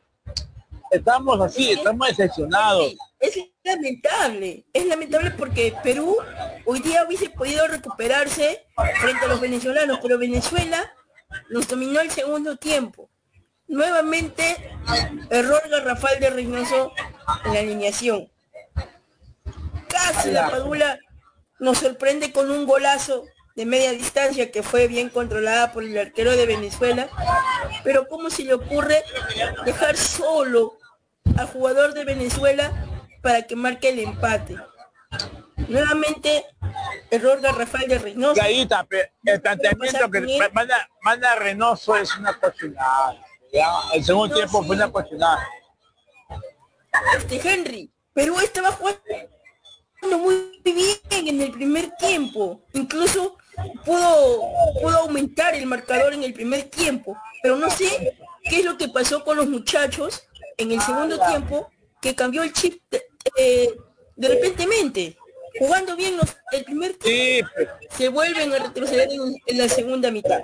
estamos 0.91 1.41
así, 1.41 1.73
estamos 1.73 2.09
decepcionados. 2.09 2.95
Es 3.21 3.39
lamentable, 3.63 4.67
es 4.73 4.87
lamentable 4.87 5.31
porque 5.31 5.75
Perú 5.83 6.17
hoy 6.67 6.81
día 6.81 7.05
hubiese 7.07 7.31
podido 7.31 7.67
recuperarse 7.67 8.67
frente 9.01 9.25
a 9.25 9.29
los 9.29 9.41
venezolanos, 9.41 9.99
pero 10.03 10.19
Venezuela 10.19 10.93
nos 11.51 11.67
dominó 11.67 12.01
el 12.01 12.11
segundo 12.11 12.57
tiempo. 12.57 13.09
Nuevamente, 13.75 14.57
error 15.31 15.61
garrafal 15.69 16.21
de 16.21 16.31
Reynoso 16.31 16.93
en 17.45 17.55
la 17.55 17.59
alineación. 17.59 18.31
Casi 19.89 20.31
la 20.31 20.49
Padula 20.49 21.01
nos 21.59 21.79
sorprende 21.79 22.31
con 22.31 22.53
un 22.53 22.67
golazo 22.67 23.25
de 23.57 23.67
media 23.67 23.91
distancia 23.91 24.53
que 24.53 24.63
fue 24.63 24.87
bien 24.87 25.09
controlada 25.09 25.73
por 25.73 25.83
el 25.83 25.99
arquero 25.99 26.37
de 26.37 26.47
Venezuela. 26.47 27.09
Pero 27.83 28.07
¿cómo 28.07 28.31
se 28.31 28.45
le 28.45 28.55
ocurre 28.55 29.03
dejar 29.65 29.97
solo 29.97 30.79
al 31.37 31.49
jugador 31.49 31.95
de 31.95 32.05
Venezuela 32.05 32.71
para 33.23 33.43
que 33.43 33.57
marque 33.57 33.89
el 33.89 33.99
empate? 33.99 34.57
Nuevamente, 35.67 36.45
error 37.11 37.41
garrafal 37.41 37.89
de 37.89 37.99
Reynoso. 37.99 38.41
el 38.41 39.41
planteamiento 39.41 40.09
que 40.13 40.51
manda, 40.53 40.89
manda 41.03 41.35
Reynoso 41.35 41.97
es 41.97 42.17
una 42.17 42.39
cochinada. 42.39 43.24
El 43.93 44.05
segundo 44.05 44.35
tiempo 44.35 44.63
fue 44.63 44.77
una 44.77 44.91
cochinada. 44.91 45.49
Este 47.17 47.41
Henry, 47.43 47.91
Perú 48.13 48.39
estaba 48.41 48.73
jugando 48.73 50.19
muy 50.19 50.61
bien 50.65 51.29
en 51.29 51.41
el 51.41 51.51
primer 51.53 51.91
tiempo. 51.97 52.61
Incluso 52.73 53.37
pudo, 53.85 54.43
pudo 54.81 54.99
aumentar 54.99 55.55
el 55.55 55.67
marcador 55.67 56.13
en 56.15 56.25
el 56.25 56.35
primer 56.35 56.65
tiempo. 56.65 57.17
Pero 57.43 57.57
no 57.57 57.71
sé 57.71 58.17
qué 58.45 58.61
es 58.61 58.65
lo 58.65 58.77
que 58.77 58.89
pasó 58.89 59.25
con 59.25 59.37
los 59.37 59.49
muchachos 59.49 60.27
en 60.57 60.73
el 60.73 60.81
segundo 60.81 61.19
tiempo 61.19 61.71
que 62.01 62.15
cambió 62.15 62.43
el 62.43 62.53
chip 62.53 62.83
de, 62.91 63.03
eh, 63.37 63.75
de 64.17 64.29
repentemente 64.29 65.17
jugando 65.59 65.97
bien 65.97 66.17
los, 66.17 66.37
el 66.53 66.65
primer 66.65 66.95
tiempo, 66.95 67.51
se 67.91 68.09
vuelven 68.09 68.53
a 68.53 68.59
retroceder 68.59 69.09
en, 69.13 69.59
la 69.59 69.69
segunda 69.69 70.11
mitad. 70.11 70.43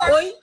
Hoy, 0.00 0.34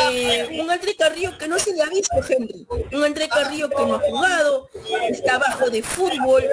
eh, 0.00 0.60
un 0.60 0.70
André 0.70 0.96
Carrillo 0.96 1.36
que 1.38 1.48
no 1.48 1.58
se 1.58 1.72
le 1.74 1.82
ha 1.82 1.86
visto, 1.86 2.16
Henry. 2.28 2.66
Un 2.92 3.04
André 3.04 3.28
Carrillo 3.28 3.68
que 3.70 3.84
no 3.86 3.96
ha 3.96 4.00
jugado, 4.00 4.68
está 5.08 5.38
bajo 5.38 5.70
de 5.70 5.82
fútbol. 5.82 6.44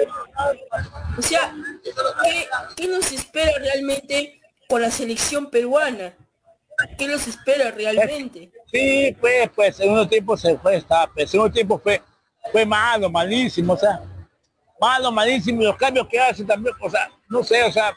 O 1.18 1.22
sea, 1.22 1.54
¿qué, 1.82 2.48
¿qué, 2.76 2.88
nos 2.88 3.10
espera 3.12 3.52
realmente 3.58 4.40
con 4.68 4.82
la 4.82 4.90
selección 4.90 5.50
peruana? 5.50 6.14
¿Qué 6.96 7.06
nos 7.06 7.26
espera 7.26 7.70
realmente? 7.70 8.50
Sí, 8.70 9.16
pues, 9.20 9.50
pues, 9.54 9.76
segundo 9.76 10.08
tiempo 10.08 10.36
se 10.36 10.56
fue, 10.58 10.76
está, 10.76 11.10
el 11.16 11.28
segundo 11.28 11.52
tiempo 11.52 11.78
fue, 11.78 12.02
fue 12.50 12.64
malo, 12.64 13.10
malísimo, 13.10 13.74
o 13.74 13.76
sea, 13.76 14.00
malo, 14.80 15.12
malísimo, 15.12 15.62
y 15.62 15.66
los 15.66 15.76
cambios 15.76 16.08
que 16.08 16.18
hace 16.18 16.44
también, 16.44 16.74
o 16.80 16.90
sea, 16.90 17.10
no 17.28 17.44
sé, 17.44 17.62
o 17.64 17.72
sea, 17.72 17.94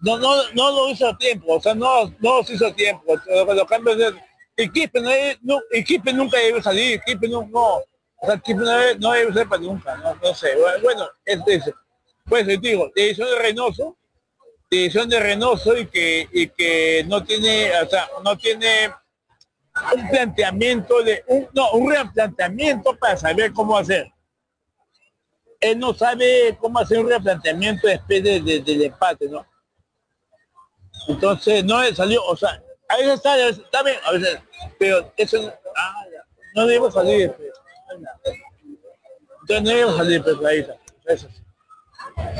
no, 0.00 0.18
no, 0.18 0.50
no 0.54 0.70
lo 0.70 0.90
hizo 0.90 1.08
a 1.08 1.16
tiempo, 1.16 1.56
o 1.56 1.60
sea, 1.60 1.74
no, 1.74 2.08
no 2.20 2.36
lo 2.36 2.40
hizo 2.40 2.66
a 2.66 2.74
tiempo, 2.74 3.14
los, 3.26 3.68
cambios 3.68 3.98
de 3.98 4.14
equipo, 4.56 5.00
no, 5.42 5.60
equipo 5.72 6.12
nunca 6.12 6.38
debe 6.38 6.62
salir, 6.62 7.00
equipo 7.06 7.26
no, 7.26 7.40
o 7.40 8.26
sea, 8.26 8.34
equipo 8.34 8.60
no 8.60 8.70
debe, 8.70 8.98
no 8.98 9.12
debe 9.12 9.32
ser 9.32 9.48
para 9.48 9.62
nunca, 9.62 9.96
no, 9.96 10.14
no 10.14 10.34
sé, 10.34 10.48
bueno, 10.82 11.08
es 11.24 11.40
eso. 11.46 11.72
Pues 12.24 12.46
te 12.46 12.58
digo, 12.58 12.90
decisión 12.94 13.28
de 13.30 13.38
Reynoso, 13.38 13.96
decisión 14.70 15.08
de 15.08 15.20
Reynoso 15.20 15.76
y 15.76 15.86
que, 15.86 16.28
y 16.32 16.48
que 16.48 17.04
no 17.08 17.24
tiene, 17.24 17.70
o 17.80 17.88
sea, 17.88 18.08
no 18.22 18.36
tiene 18.36 18.92
un 19.94 20.08
planteamiento 20.10 21.02
de, 21.02 21.24
un, 21.28 21.48
no, 21.54 21.70
un 21.72 21.90
replanteamiento 21.90 22.96
para 22.98 23.16
saber 23.16 23.52
cómo 23.52 23.78
hacer 23.78 24.12
él 25.60 25.78
no 25.78 25.94
sabe 25.94 26.56
cómo 26.60 26.78
hacer 26.78 27.00
un 27.00 27.08
replanteamiento 27.08 27.88
después 27.88 28.22
de, 28.22 28.40
del 28.40 28.82
empate, 28.82 29.28
¿no? 29.28 29.46
Entonces, 31.08 31.64
no 31.64 31.82
salió, 31.94 32.22
o 32.24 32.36
sea, 32.36 32.62
a 32.88 32.96
veces 32.96 33.14
está, 33.14 33.48
está 33.48 33.82
bien, 33.82 33.96
a 34.04 34.12
veces, 34.12 34.38
pero 34.78 35.12
eso 35.16 35.42
no, 35.42 35.52
ah, 35.76 36.04
no 36.54 36.66
debemos 36.66 36.92
salir, 36.92 37.32
pues. 37.32 37.50
entonces 39.40 39.62
no 39.62 39.70
debemos 39.70 39.96
salir, 39.96 40.22
pues, 40.22 40.36
ahí 40.44 40.66
eso 41.06 41.28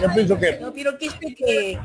Yo 0.01 0.15
pienso 0.15 0.39
que... 0.39 0.59
No, 0.59 0.73
pero 0.73 0.99
que 0.99 1.07
es 1.07 1.15
que, 1.15 1.81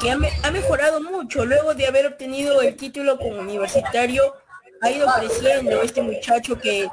que 0.00 0.10
ha, 0.10 0.50
mejorado 0.50 1.02
mucho, 1.02 1.44
luego 1.44 1.74
de 1.74 1.86
haber 1.86 2.06
obtenido 2.06 2.62
el 2.62 2.76
título 2.76 3.18
como 3.18 3.40
universitario, 3.40 4.34
ha 4.80 4.90
ido 4.90 5.06
creciendo 5.18 5.82
este 5.82 6.00
muchacho 6.00 6.58
que, 6.58 6.88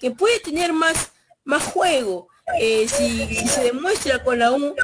que 0.00 0.10
puede 0.10 0.40
tener 0.40 0.72
más, 0.72 1.12
más 1.44 1.62
juego, 1.64 2.28
eh, 2.56 2.88
si, 2.88 3.26
se 3.46 3.62
demuestra 3.64 4.22
con 4.24 4.38
la 4.38 4.52
U 4.52 4.74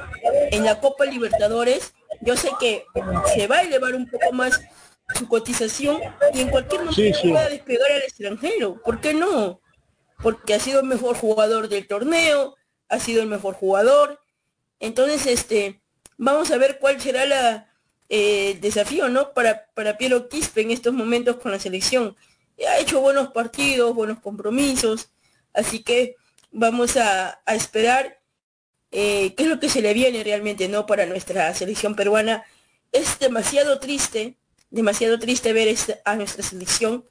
en 0.50 0.64
la 0.64 0.80
Copa 0.80 1.04
Libertadores, 1.06 1.94
yo 2.24 2.36
sé 2.36 2.50
que 2.58 2.84
se 3.34 3.46
va 3.46 3.58
a 3.58 3.62
elevar 3.62 3.94
un 3.94 4.08
poco 4.08 4.32
más 4.32 4.60
su 5.14 5.28
cotización 5.28 6.00
y 6.32 6.40
en 6.40 6.48
cualquier 6.48 6.84
momento 6.84 7.20
pueda 7.22 7.48
despegar 7.48 7.92
al 7.92 8.02
extranjero. 8.02 8.80
¿Por 8.82 9.00
qué 9.00 9.14
no? 9.14 9.60
Porque 10.22 10.54
ha 10.54 10.60
sido 10.60 10.80
el 10.80 10.86
mejor 10.86 11.16
jugador 11.16 11.68
del 11.68 11.86
torneo, 11.86 12.56
ha 12.88 12.98
sido 12.98 13.22
el 13.22 13.28
mejor 13.28 13.54
jugador. 13.54 14.20
Entonces, 14.80 15.26
este, 15.26 15.82
vamos 16.16 16.50
a 16.50 16.58
ver 16.58 16.78
cuál 16.78 17.00
será 17.00 17.26
la 17.26 17.70
eh, 18.08 18.58
desafío, 18.60 19.08
¿no? 19.08 19.32
Para, 19.32 19.66
para 19.74 19.98
Piero 19.98 20.28
Quispe 20.28 20.62
en 20.62 20.70
estos 20.70 20.92
momentos 20.92 21.36
con 21.36 21.52
la 21.52 21.58
selección. 21.58 22.16
Ha 22.68 22.78
hecho 22.78 23.00
buenos 23.00 23.28
partidos, 23.32 23.94
buenos 23.94 24.20
compromisos, 24.20 25.10
así 25.52 25.82
que 25.82 26.16
vamos 26.52 26.96
a, 26.96 27.40
esperar 27.46 28.20
eh, 28.96 29.34
qué 29.34 29.42
es 29.42 29.48
lo 29.48 29.58
que 29.58 29.68
se 29.68 29.82
le 29.82 29.92
viene 29.92 30.22
realmente 30.22 30.68
no 30.68 30.86
para 30.86 31.04
nuestra 31.04 31.52
selección 31.52 31.96
peruana. 31.96 32.44
Es 32.92 33.18
demasiado 33.18 33.80
triste, 33.80 34.36
demasiado 34.70 35.18
triste 35.18 35.52
ver 35.52 35.76
a 36.04 36.14
nuestra 36.14 36.44
selección 36.44 37.04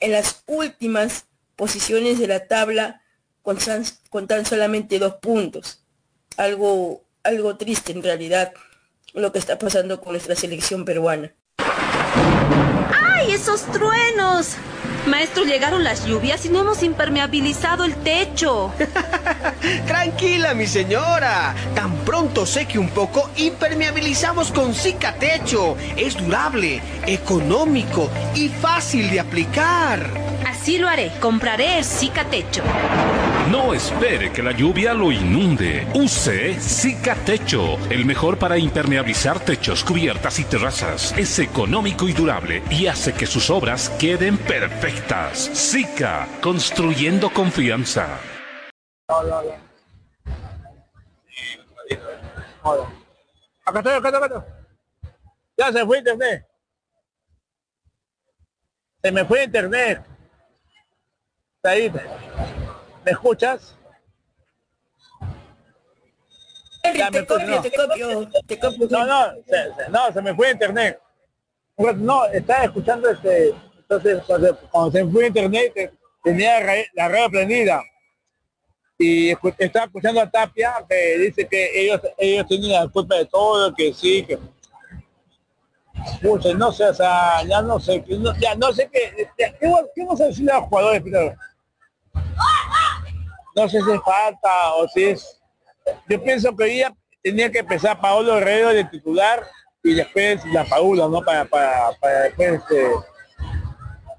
en 0.00 0.12
las 0.12 0.42
últimas 0.46 1.26
posiciones 1.54 2.18
de 2.18 2.26
la 2.26 2.46
tabla 2.48 3.02
con, 3.42 3.58
con 4.08 4.26
tan 4.26 4.46
solamente 4.46 4.98
dos 4.98 5.16
puntos. 5.16 5.84
Algo, 6.38 7.04
algo 7.22 7.58
triste 7.58 7.92
en 7.92 8.02
realidad 8.02 8.54
lo 9.12 9.30
que 9.30 9.38
está 9.38 9.58
pasando 9.58 10.00
con 10.00 10.12
nuestra 10.12 10.36
selección 10.36 10.86
peruana. 10.86 11.34
¡Ay, 13.36 13.42
esos 13.42 13.66
truenos! 13.66 14.56
Maestro, 15.06 15.44
llegaron 15.44 15.84
las 15.84 16.06
lluvias 16.06 16.46
y 16.46 16.48
no 16.48 16.60
hemos 16.60 16.82
impermeabilizado 16.82 17.84
el 17.84 17.94
techo. 17.94 18.72
Tranquila, 19.86 20.54
mi 20.54 20.66
señora. 20.66 21.54
Tan 21.74 21.94
pronto 21.98 22.46
seque 22.46 22.78
un 22.78 22.88
poco, 22.88 23.30
impermeabilizamos 23.36 24.50
con 24.50 24.74
Cicatecho. 24.74 25.76
Es 25.96 26.16
durable, 26.16 26.80
económico 27.06 28.10
y 28.34 28.48
fácil 28.48 29.10
de 29.10 29.20
aplicar. 29.20 30.08
Así 30.46 30.78
lo 30.78 30.88
haré. 30.88 31.12
Compraré 31.20 31.78
el 31.78 31.84
Cicatecho. 31.84 32.62
No 33.50 33.72
espere 33.72 34.32
que 34.32 34.42
la 34.42 34.50
lluvia 34.50 34.92
lo 34.92 35.12
inunde. 35.12 35.86
Use 35.94 36.58
Cicatecho, 36.58 37.78
el 37.90 38.04
mejor 38.04 38.38
para 38.38 38.58
impermeabilizar 38.58 39.38
techos, 39.38 39.84
cubiertas 39.84 40.40
y 40.40 40.44
terrazas. 40.44 41.14
Es 41.16 41.38
económico 41.38 42.08
y 42.08 42.12
durable 42.12 42.64
y 42.70 42.86
hace 42.86 43.12
que 43.12 43.25
sus 43.26 43.50
obras 43.50 43.88
queden 43.98 44.38
perfectas. 44.38 45.50
Zika, 45.54 46.28
construyendo 46.40 47.30
confianza. 47.30 48.18
Acá 53.64 53.78
estoy, 53.78 53.92
acá 53.94 54.08
estoy, 54.08 54.24
acá 54.24 54.26
estoy. 54.26 54.42
Ya 55.56 55.72
se 55.72 55.86
fue 55.86 55.98
internet. 55.98 56.46
Se 59.02 59.12
me 59.12 59.24
fue 59.24 59.44
internet. 59.44 60.04
Ahí. 61.62 61.90
¿Me 63.04 63.10
escuchas? 63.10 63.76
te, 66.82 67.26
copio, 67.26 67.60
te 67.62 67.72
copio, 67.72 68.30
te 68.46 68.58
copio. 68.58 68.88
No, 68.90 69.06
no, 69.06 69.32
se, 69.46 69.90
no, 69.90 70.12
se 70.12 70.22
me 70.22 70.34
fue 70.34 70.50
internet. 70.50 71.00
No, 71.78 72.24
estaba 72.26 72.64
escuchando 72.64 73.10
este, 73.10 73.54
entonces 73.78 74.22
cuando 74.70 74.90
se 74.90 75.04
fue 75.06 75.26
internet 75.26 75.92
tenía 76.24 76.60
la 76.94 77.08
radio 77.08 77.30
prendida 77.30 77.82
y 78.98 79.30
estaba 79.58 79.84
escuchando 79.84 80.22
a 80.22 80.30
Tapia 80.30 80.74
que 80.88 81.18
dice 81.18 81.46
que 81.46 81.82
ellos 81.82 82.00
ellos 82.16 82.46
tienen 82.46 82.72
la 82.72 82.88
culpa 82.88 83.16
de 83.16 83.26
todo, 83.26 83.74
que 83.74 83.92
sí, 83.92 84.24
que 84.24 84.38
no 86.54 86.72
sé, 86.72 86.84
o 86.84 86.94
sea, 86.94 87.42
ya 87.44 87.60
no 87.60 87.78
sé, 87.78 88.02
ya 88.40 88.54
no 88.54 88.72
sé 88.72 88.88
qué, 88.90 89.28
¿qué, 89.36 89.54
qué 89.60 90.02
vamos 90.04 90.20
a 90.20 90.26
decirle 90.26 90.52
a 90.52 90.60
los 90.60 90.68
jugadores 90.68 91.02
primero? 91.02 91.36
no 93.56 93.68
sé 93.68 93.80
si 93.82 93.90
es 93.90 94.00
falta 94.02 94.74
o 94.74 94.86
si 94.88 95.04
es... 95.04 95.40
Yo 96.08 96.22
pienso 96.22 96.54
que 96.54 96.64
ella 96.66 96.94
tenía 97.22 97.50
que 97.50 97.60
empezar 97.60 98.00
Paolo 98.00 98.36
Herrero 98.36 98.68
de 98.68 98.84
titular 98.84 99.46
y 99.86 99.94
después 99.94 100.44
la 100.46 100.64
Paula, 100.64 101.08
¿no? 101.08 101.22
Para, 101.22 101.44
para, 101.44 101.92
para 102.00 102.22
después, 102.22 102.54
este, 102.54 102.90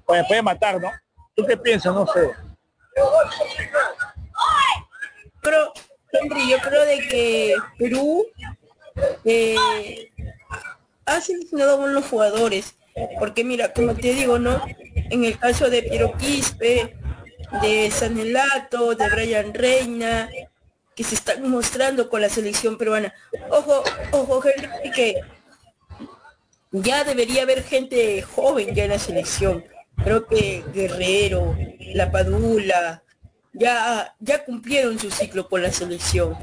para 0.06 0.20
después 0.20 0.42
matar, 0.42 0.80
¿no? 0.80 0.90
¿Tú 1.36 1.44
qué 1.46 1.56
piensas? 1.56 1.94
No 1.94 2.06
sé. 2.06 2.30
Pero, 5.42 5.72
Henry, 6.12 6.50
yo 6.50 6.58
creo 6.58 6.84
de 6.86 6.98
que 7.08 7.54
Perú 7.78 8.26
eh, 9.24 9.56
ha 11.04 11.20
seleccionado 11.20 11.78
buenos 11.78 12.06
jugadores. 12.06 12.74
Porque 13.18 13.44
mira, 13.44 13.72
como 13.72 13.94
te 13.94 14.12
digo, 14.14 14.38
¿no? 14.38 14.60
En 14.94 15.24
el 15.24 15.38
caso 15.38 15.70
de 15.70 15.82
Piero 15.82 16.12
Quispe, 16.16 16.96
de 17.62 17.90
Sanelato, 17.90 18.94
de 18.94 19.08
Brian 19.08 19.54
Reina, 19.54 20.28
que 20.96 21.04
se 21.04 21.14
están 21.14 21.48
mostrando 21.48 22.08
con 22.08 22.20
la 22.20 22.28
selección 22.28 22.76
peruana. 22.76 23.14
Ojo, 23.50 23.84
ojo, 24.10 24.42
Henry, 24.44 24.90
que 24.90 25.20
ya 26.72 27.04
debería 27.04 27.42
haber 27.42 27.62
gente 27.62 28.22
joven 28.22 28.74
ya 28.74 28.84
en 28.84 28.90
la 28.90 28.98
selección. 28.98 29.64
Creo 30.02 30.26
que 30.26 30.64
Guerrero, 30.72 31.56
La 31.94 32.10
Padula, 32.10 33.02
ya, 33.52 34.14
ya 34.20 34.44
cumplieron 34.44 34.98
su 34.98 35.10
ciclo 35.10 35.48
con 35.48 35.62
la 35.62 35.72
selección. 35.72 36.36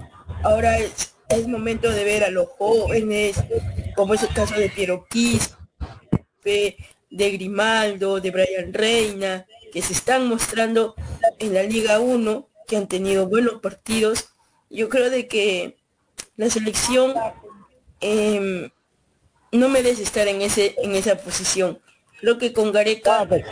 Ahora 0.43 0.77
es, 0.77 1.13
momento 1.47 1.91
de 1.91 2.03
ver 2.03 2.23
a 2.23 2.29
los 2.29 2.47
jóvenes, 2.49 3.37
como 3.95 4.13
es 4.13 4.23
el 4.23 4.33
caso 4.33 4.55
de 4.55 4.69
Piero 4.69 5.05
Quispe, 5.09 5.57
de 6.43 7.31
Grimaldo, 7.31 8.19
de 8.19 8.31
Brian 8.31 8.73
Reina, 8.73 9.45
que 9.71 9.81
se 9.81 9.93
están 9.93 10.27
mostrando 10.27 10.95
en 11.39 11.53
la 11.53 11.63
Liga 11.63 11.99
1, 11.99 12.49
que 12.67 12.77
han 12.77 12.87
tenido 12.87 13.27
buenos 13.27 13.61
partidos. 13.61 14.29
Yo 14.69 14.89
creo 14.89 15.09
de 15.09 15.27
que 15.27 15.77
la 16.35 16.49
selección 16.49 17.13
em, 18.01 18.69
no 19.51 19.69
merece 19.69 20.03
estar 20.03 20.27
en 20.27 20.41
ese 20.41 20.75
en 20.77 20.95
esa 20.95 21.15
posición. 21.17 21.79
Creo 22.19 22.37
que 22.37 22.53
con 22.53 22.71
Gareca 22.71 23.21
ah, 23.21 23.25
pues. 23.27 23.43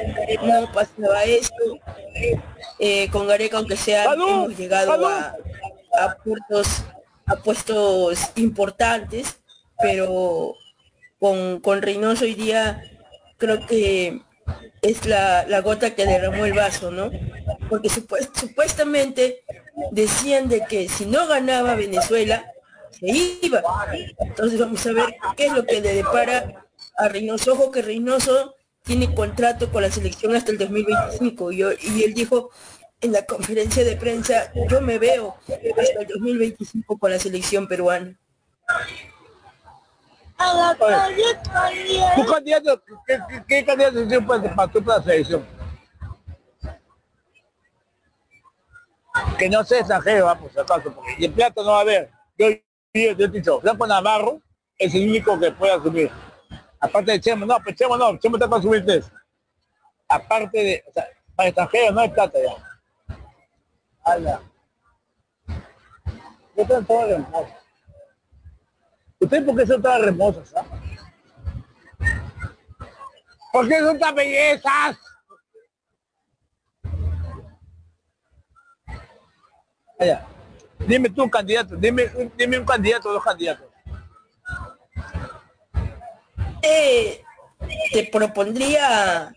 no 0.41 0.71
pasaba 0.71 1.23
esto. 1.23 1.79
Eh, 2.79 3.09
con 3.11 3.27
Gareca, 3.27 3.57
aunque 3.57 3.75
sea, 3.75 4.05
hemos 4.13 4.57
llegado 4.57 5.07
a, 5.07 5.35
a, 5.99 6.15
puestos, 6.23 6.83
a 7.25 7.35
puestos 7.35 8.19
importantes, 8.35 9.39
pero 9.79 10.55
con, 11.19 11.59
con 11.59 11.81
Reynoso 11.81 12.25
hoy 12.25 12.35
día 12.35 12.83
creo 13.37 13.65
que 13.67 14.21
es 14.81 15.05
la, 15.05 15.61
gota 15.61 15.95
que 15.95 16.05
derramó 16.05 16.45
el 16.45 16.53
vaso, 16.53 16.91
¿no? 16.91 17.11
Porque 17.69 17.89
supuestamente 17.89 19.43
decían 19.91 20.49
de 20.49 20.65
que 20.65 20.89
si 20.89 21.05
no 21.05 21.27
ganaba 21.27 21.75
Venezuela, 21.75 22.52
se 22.93 23.07
iba. 23.41 23.61
Entonces 24.19 24.59
vamos 24.59 24.85
a 24.85 24.93
ver 24.93 25.15
qué 25.35 25.47
es 25.47 25.53
lo 25.53 25.65
que 25.65 25.81
le 25.81 25.93
depara 25.95 26.65
a 26.97 27.07
Reynoso. 27.09 27.53
Ojo 27.53 27.71
que 27.71 27.81
Reynoso 27.81 28.55
tiene 28.83 29.13
contrato 29.13 29.71
con 29.71 29.81
la 29.81 29.91
selección 29.91 30.35
hasta 30.35 30.51
el 30.51 30.57
2025 30.57 31.51
y, 31.51 31.61
y 31.61 32.03
él 32.03 32.13
dijo 32.13 32.49
en 33.03 33.11
la 33.11 33.25
conferencia 33.25 33.83
de 33.83 33.97
prensa, 33.97 34.51
yo 34.69 34.79
me 34.81 34.97
veo 34.97 35.35
hasta 35.47 36.01
el 36.01 36.07
2025 36.07 36.97
con 36.97 37.11
la 37.11 37.19
selección 37.19 37.67
peruana. 37.67 38.17
¿Tu 42.15 42.25
candidato, 42.25 42.81
qué, 43.05 43.19
qué, 43.47 43.65
candidato 43.65 44.25
para 44.25 44.97
la 44.97 45.03
selección? 45.03 45.45
Que 49.37 49.49
no 49.49 49.63
sea 49.63 49.79
extranjero, 49.79 50.25
vamos, 50.25 50.57
acaso, 50.57 50.93
porque 50.93 51.15
y 51.19 51.25
el 51.25 51.33
plato 51.33 51.63
no 51.63 51.71
va 51.71 51.79
a 51.79 51.81
haber. 51.81 52.09
Yo 52.93 53.25
he 53.25 53.27
dicho, 53.27 53.59
Blanco 53.59 53.87
Navarro 53.87 54.39
es 54.77 54.93
el 54.93 55.09
único 55.09 55.39
que 55.39 55.51
puede 55.51 55.73
asumir. 55.73 56.11
Aparte 56.79 57.13
de 57.13 57.19
Chemo, 57.19 57.45
no, 57.45 57.57
pues 57.63 57.75
Chemo 57.75 57.97
no, 57.97 58.17
Chemo 58.19 58.35
está 58.35 58.47
para 58.47 58.59
asumir 58.59 58.85
tres. 58.85 59.11
Aparte 60.07 60.63
de, 60.63 60.83
o 60.87 60.93
sea, 60.93 61.07
para 61.35 61.49
extranjeros 61.49 61.95
no 61.95 62.01
hay 62.01 62.09
plata 62.09 62.37
ya. 62.39 63.17
Ala. 64.03 64.41
Yo 66.55 66.67
tengo 66.67 66.81
todo 66.83 67.07
hermoso. 67.07 67.53
¿Ustedes 69.19 69.43
por 69.43 69.57
qué 69.57 69.65
son 69.65 69.81
todas 69.81 70.03
hermosas? 70.03 70.53
Ah? 70.55 70.65
¿Por 73.51 73.67
qué 73.67 73.79
son 73.79 73.97
tan 73.97 74.13
bellezas? 74.13 74.97
Allá. 79.99 80.32
Dime 80.87 81.09
tú 81.09 81.23
un 81.23 81.29
candidato, 81.29 81.75
dime, 81.75 82.09
dime 82.37 82.59
un 82.59 82.65
candidato 82.65 83.09
o 83.09 83.13
dos 83.13 83.23
candidatos. 83.23 83.67
Eh, 86.61 87.23
te 87.91 88.09
propondría 88.11 89.33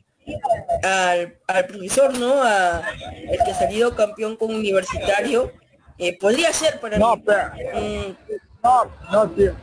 al, 0.82 1.38
al 1.46 1.66
profesor, 1.66 2.16
¿no? 2.18 2.42
A 2.42 2.82
el 3.30 3.38
que 3.44 3.50
ha 3.50 3.54
salido 3.54 3.94
campeón 3.94 4.36
con 4.36 4.54
universitario. 4.54 5.52
Eh, 5.98 6.18
podría 6.18 6.52
ser 6.52 6.78
para 6.80 6.98
no, 6.98 7.22
Pero, 7.24 7.48
mm. 7.74 8.16
no, 8.62 8.84
no, 9.10 9.30
tío. 9.30 9.54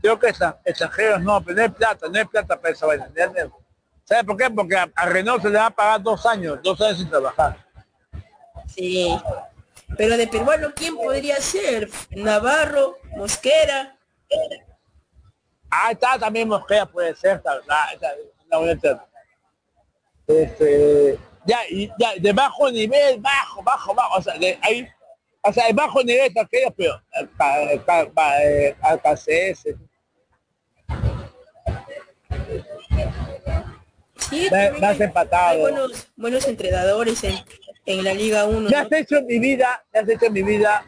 Creo 0.00 0.18
que 0.18 0.28
extranjeros 0.28 1.22
no, 1.22 1.42
pero 1.42 1.56
no 1.56 1.62
hay 1.62 1.68
plata, 1.70 2.06
no 2.08 2.18
hay 2.18 2.24
plata 2.24 2.60
para 2.60 2.74
esa 2.74 2.86
vaina. 2.86 3.08
¿Sabe 4.04 4.24
por 4.24 4.36
qué? 4.36 4.50
Porque 4.50 4.76
a, 4.76 5.06
Renault 5.06 5.42
se 5.42 5.48
le 5.48 5.58
va 5.58 5.66
a 5.66 5.70
pagar 5.70 6.02
dos 6.02 6.26
años, 6.26 6.58
dos 6.62 6.78
años 6.80 6.98
sin 6.98 7.08
trabajar. 7.08 7.56
Sí. 8.66 9.18
Pero 9.96 10.16
de 10.16 10.26
peruano, 10.26 10.72
¿quién 10.74 10.96
podría 10.96 11.36
ser? 11.36 11.88
Navarro, 12.10 12.98
Mosquera. 13.16 13.98
Ah, 15.70 15.92
está 15.92 16.18
también 16.18 16.48
Mosquera, 16.48 16.86
puede 16.86 17.14
ser, 17.14 17.42
la, 17.44 17.60
la, 17.66 18.14
este, 20.26 21.18
ya, 21.44 21.58
ya, 21.98 22.14
de 22.18 22.32
bajo 22.32 22.70
nivel, 22.70 23.20
bajo, 23.20 23.62
bajo, 23.62 23.94
bajo, 23.94 24.18
o 24.18 24.22
sea, 24.22 24.38
de 24.38 24.58
ahí, 24.62 24.88
o 25.42 25.52
sea, 25.52 25.66
de 25.66 25.72
bajo 25.74 26.02
nivel 26.02 26.26
está 26.26 26.42
aquello, 26.42 26.74
pero 26.76 27.02
al 28.80 29.00
KCS. 29.00 29.74
Sí, 34.30 34.48
más 34.80 34.98
empatado. 35.00 35.60
buenos, 35.60 36.08
buenos 36.16 36.48
entrenadores 36.48 37.22
en, 37.24 37.34
en 37.86 38.04
la 38.04 38.14
Liga 38.14 38.46
1. 38.46 38.70
Ya 38.70 38.82
has 38.82 38.92
hecho 38.92 39.22
mi 39.22 39.38
vida, 39.38 39.84
ya 39.92 40.00
has 40.00 40.08
hecho 40.08 40.30
mi 40.30 40.42
vida. 40.42 40.84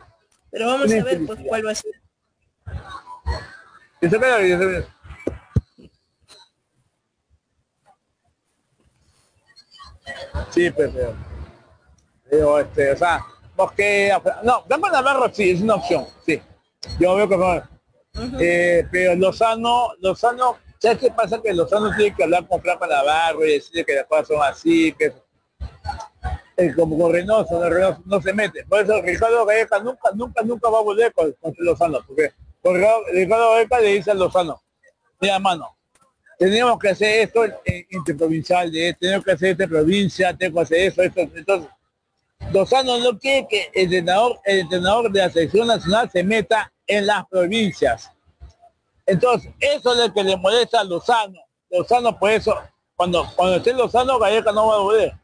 Pero 0.51 0.67
vamos 0.67 0.93
a 0.93 1.03
ver 1.03 1.27
pues, 1.27 1.39
cuál 1.47 1.67
va 1.67 1.73
a 1.73 1.75
ser. 1.75 1.93
Eso 4.01 4.17
eso 4.17 4.89
Sí, 10.51 10.71
pero, 10.71 11.15
digo, 12.31 12.59
este, 12.61 12.93
o 12.93 12.97
sea, 12.97 13.25
porque, 13.55 14.13
no, 14.43 14.65
Gamba 14.69 14.91
Navarro 14.91 15.31
sí, 15.33 15.51
es 15.51 15.61
una 15.61 15.75
opción, 15.75 16.07
sí. 16.25 16.41
Yo 16.99 17.15
veo 17.17 17.29
que 17.29 17.37
no. 17.37 18.41
eh, 18.41 18.87
pero 18.91 19.15
Lozano, 19.17 19.93
Lozano, 20.01 20.59
¿sabes 20.79 20.99
qué 20.99 21.11
pasa? 21.11 21.43
Que 21.43 21.53
Lozano 21.53 21.95
tiene 21.97 22.15
que 22.15 22.25
hablar 22.25 22.47
con 22.47 22.61
Flaca 22.63 22.87
Navarro 22.87 23.45
y 23.45 23.53
decirle 23.55 23.85
que 23.85 23.95
las 23.97 24.07
cosas 24.07 24.29
son 24.29 24.43
así, 24.43 24.93
que 24.93 25.13
es 26.57 26.75
como 26.75 26.99
con 26.99 27.13
Reynoso, 27.13 27.61
no, 28.05 28.23
se 28.23 28.33
mete. 28.33 28.65
Por 28.65 28.83
eso 28.83 29.01
Ricardo 29.03 29.45
Galleca 29.45 29.79
nunca, 29.79 30.11
nunca, 30.15 30.43
nunca 30.43 30.71
va 30.71 30.79
a 30.79 30.83
volver 30.83 31.13
con, 31.13 31.33
con 31.33 31.55
Lozano, 31.59 32.01
porque 32.07 32.33
Ricardo 33.13 33.53
Galleca 33.53 33.81
le 33.81 33.89
dice 33.95 34.11
a 34.11 34.15
Lozano, 34.15 34.63
mira 35.21 35.39
mano, 35.39 35.77
tenemos 36.39 36.79
que 36.79 36.91
hacer 36.91 37.21
esto 37.23 37.45
interprovincial, 37.91 38.71
tenemos 38.99 39.25
que 39.25 39.33
hacer 39.33 39.51
esta 39.51 39.67
provincia, 39.67 40.37
tengo 40.37 40.57
que 40.57 40.63
hacer 40.63 40.79
eso, 40.81 41.03
esto. 41.03 41.21
Entonces, 41.21 41.71
Lozano 42.53 42.99
no 42.99 43.19
quiere 43.19 43.47
que 43.49 43.71
el 43.75 43.85
entrenador, 43.85 44.39
el 44.45 44.61
entrenador 44.61 45.11
de 45.11 45.21
la 45.21 45.31
selección 45.31 45.67
nacional 45.67 46.11
se 46.11 46.23
meta 46.23 46.73
en 46.87 47.07
las 47.07 47.27
provincias. 47.27 48.11
Entonces, 49.07 49.53
eso 49.61 49.93
es 49.93 49.99
lo 49.99 50.13
que 50.13 50.25
le 50.25 50.37
molesta 50.37 50.81
a 50.81 50.85
Lozano. 50.85 51.39
Lozano, 51.71 52.19
por 52.19 52.31
eso, 52.31 52.55
cuando, 52.97 53.27
cuando 53.35 53.57
esté 53.57 53.73
Lozano, 53.73 54.19
Galleca 54.19 54.53
no 54.53 54.69
va 54.69 54.75
a 54.77 54.79
volver. 54.79 55.15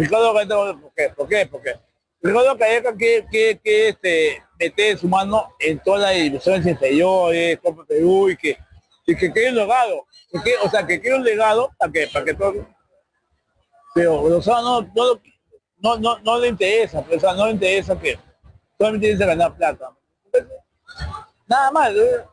Ricardo 0.00 0.32
Galleca, 0.32 0.80
¿por 0.80 0.92
qué? 0.94 1.12
¿Por 1.16 1.28
qué? 1.28 1.46
Porque 1.50 1.74
Ricardo 2.22 2.56
Galleca 2.56 2.94
quiere, 2.96 3.26
que 3.30 3.60
que 3.62 3.88
este, 3.88 4.42
meter 4.58 4.98
su 4.98 5.08
mano 5.08 5.54
en 5.58 5.78
todas 5.80 6.02
las 6.02 6.14
divisiones 6.14 6.66
inferiores, 6.66 7.58
Copa 7.60 7.84
Perú 7.84 8.30
y 8.30 8.36
que 8.36 8.58
y 9.06 9.16
que 9.16 9.32
quede 9.32 9.50
un 9.50 9.54
legado, 9.54 10.04
o 10.64 10.68
sea, 10.68 10.84
que 10.84 11.00
quede 11.00 11.14
un 11.14 11.24
legado 11.24 11.72
para 11.78 11.92
que, 11.92 12.08
para 12.08 12.24
que 12.24 12.34
todo... 12.34 12.66
Pero 13.94 14.28
Lozano 14.28 14.82
no, 14.82 15.20
no, 15.78 15.96
no, 15.98 16.18
no, 16.18 16.38
le 16.38 16.48
interesa, 16.48 17.04
o 17.08 17.20
sea, 17.20 17.32
no 17.34 17.46
le 17.46 17.52
interesa 17.52 17.98
que 17.98 18.18
solamente 18.76 19.12
interesa 19.12 19.26
ganar 19.26 19.56
plata. 19.56 19.92
Nada 21.46 21.70
más, 21.70 21.90
¿eh? 21.92 22.24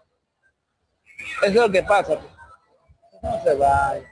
eso 1.43 1.45
es 1.45 1.55
lo 1.55 1.71
que 1.71 1.83
pasa. 1.83 2.19
Pues. 2.19 2.33
No 3.21 3.43
se 3.43 3.53
va. 3.53 3.95
Eso 3.97 4.11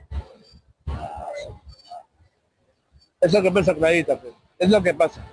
es 3.22 3.34
lo 3.34 3.42
que 3.42 3.52
pasa 3.52 3.76
clarita, 3.76 4.20
pues. 4.20 4.34
es 4.58 4.70
lo 4.70 4.82
que 4.82 4.94
pasa. 4.94 5.26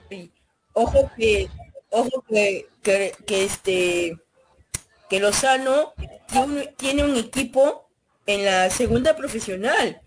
Ojo 0.74 1.11
que, 1.16 1.49
ojo 1.91 2.24
que, 2.28 2.66
que, 2.82 3.12
que 3.26 3.45
este 3.45 4.16
que 5.09 5.20
Lozano 5.20 5.95
tiene 6.76 7.03
un, 7.03 7.16
equipo 7.16 7.89
en 8.26 8.45
la 8.45 8.68
segunda 8.68 9.16
profesional. 9.16 10.01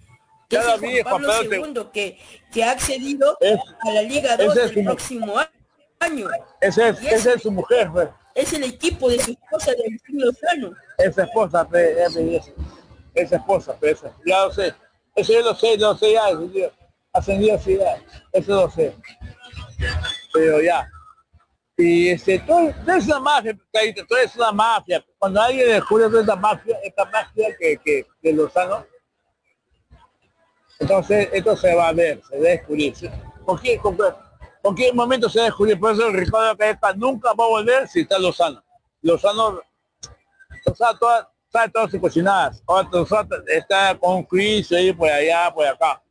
Que 0.48 0.58
es 0.58 0.64
Juan 0.64 1.04
Pablo 1.04 1.44
II, 1.44 1.88
que, 1.92 2.20
que 2.54 2.64
ha 2.64 2.72
accedido 2.72 3.38
a 3.82 3.92
la 3.92 4.02
Liga 4.04 4.38
2 4.38 4.56
el 4.58 4.84
próximo 4.84 5.36
año. 6.00 6.28
Esa 6.60 6.90
es, 6.90 7.26
es, 7.26 7.42
su 7.42 7.52
mujer, 7.52 7.90
pues. 7.92 8.10
es 8.36 8.54
el 8.54 8.64
equipo 8.64 9.10
de 9.10 9.20
su 9.20 9.32
esposa 9.32 9.72
de 9.72 10.00
Lozano. 10.10 10.74
Esa 10.98 11.24
esposa, 11.24 11.68
esa, 13.16 13.36
esposa, 13.36 13.78
esa, 13.82 14.14
ya 14.26 14.46
lo 14.46 14.54
sé. 14.54 14.74
Eso 15.16 15.34
yo 15.34 15.42
lo 15.42 15.56
sé, 15.56 15.78
lo 15.78 15.98
sé 15.98 16.14
ya, 16.14 16.28
hace 16.28 16.72
días 17.40 17.64
sí, 17.64 17.78
ya, 17.78 18.02
eso 18.32 18.56
lo 18.56 18.70
sé. 18.70 18.96
Pero 20.34 20.62
ya. 20.62 20.90
Y 21.78 22.10
este, 22.10 22.40
todo, 22.40 22.70
es 22.70 23.06
una 23.08 23.20
mafia, 23.20 23.58
todo 24.08 24.20
es 24.20 24.36
una 24.36 24.52
mafia. 24.52 25.04
Cuando 25.18 25.42
alguien 25.42 25.68
descubre 25.68 26.06
toda 26.06 26.22
esta 26.22 26.36
mafia, 26.36 26.78
esta 26.84 27.06
mafia 27.06 27.48
que, 27.60 27.78
que 27.78 28.06
de 28.22 28.34
Lozano, 28.34 28.86
entonces 30.80 31.30
esto 31.34 31.56
se 31.56 31.76
va 31.76 31.90
a 31.90 31.94
ver, 31.94 32.22
se 32.30 32.38
va 32.40 32.46
a 32.46 32.50
descubrir. 32.52 32.94
¿Por 33.46 33.62
qué? 33.62 33.80
¿Por 34.62 34.76
qué 34.76 34.94
momento 34.94 35.30
se 35.30 35.40
va 35.40 35.46
a 35.46 35.48
descubrir? 35.48 35.80
Por 35.80 35.94
eso 35.94 36.12
Ricardo 36.12 36.58
Caeta 36.58 36.94
nunca 36.94 37.34
va 37.34 37.46
a 37.46 37.50
volver 37.50 37.88
si 37.88 38.02
está 38.02 38.20
Lozano. 38.20 38.64
Lozano, 39.02 39.60
Lozano 40.66 41.00
todas, 41.00 41.28
sabe 41.52 41.70
todas 41.70 41.92
sus 41.92 42.00
cocinadas. 42.00 42.64
está 43.48 43.98
con 43.98 44.24
Chris 44.24 44.72
ahí 44.72 44.94
por 44.94 45.10
allá, 45.10 45.52
por 45.54 45.66
acá. 45.66 46.02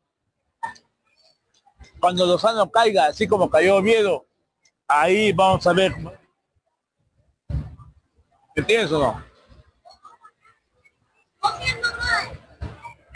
Cuando 2.00 2.26
Lozano 2.26 2.70
caiga, 2.70 3.06
así 3.06 3.28
como 3.28 3.50
cayó 3.50 3.76
Oviedo, 3.76 4.26
ahí 4.88 5.32
vamos 5.32 5.66
a 5.66 5.72
ver. 5.72 5.94
¿Me 5.96 6.08
entiendes 8.56 8.92
o 8.92 8.98
no? 8.98 9.24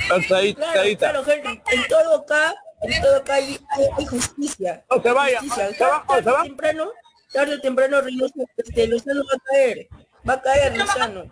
Claro, 0.07 0.55
claro, 0.99 1.25
en 1.27 1.89
todo 1.89 2.17
acá 2.17 2.55
en 2.85 3.03
todo 3.03 3.17
acá 3.17 3.35
hay, 3.35 3.59
justicia. 4.07 4.85
No 4.91 5.03
se 5.03 5.13
vaya. 5.13 5.41
Se 5.41 5.85
va, 5.85 6.05
tarde, 6.07 6.31
o 6.31 6.43
temprano, 6.43 6.93
tarde 7.33 7.55
o 7.55 7.61
temprano 7.61 7.99
este, 8.57 8.89
Lozano 8.89 9.23
va 9.25 9.35
a 9.35 9.41
caer. 9.51 9.89
Va 10.29 10.33
a 10.35 10.43
caer 10.43 10.77
Lozano. 10.77 11.25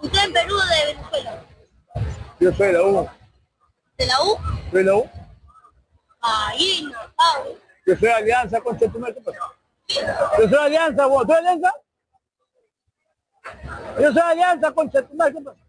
¿Usted 0.00 0.24
en 0.24 0.32
Perú 0.32 0.56
de 0.56 0.94
Venezuela? 0.94 1.44
Yo 2.42 2.52
soy 2.54 2.66
de 2.66 2.72
la 2.72 2.82
U. 2.82 3.08
¿De 3.96 4.06
la 4.06 4.20
U? 4.20 4.36
Soy 4.72 4.82
de 4.82 4.84
la 4.84 4.96
U. 4.96 5.08
Ahí 6.20 6.82
no, 6.82 6.98
sabe. 7.16 7.56
Yo 7.86 7.96
soy 7.96 8.08
Alianza 8.08 8.60
con 8.60 8.76
Chetumal, 8.76 9.14
¿qué 9.14 9.20
pasa? 9.20 9.38
Yo 10.40 10.48
soy 10.48 10.58
Alianza, 10.58 11.06
vos, 11.06 11.24
¿tú 11.24 11.32
Alianza? 11.34 11.72
Yo 14.00 14.12
soy 14.12 14.22
Alianza 14.22 14.72
con 14.72 14.90
Chetumal, 14.90 15.32
¿qué 15.32 15.40
pasa? 15.40 15.60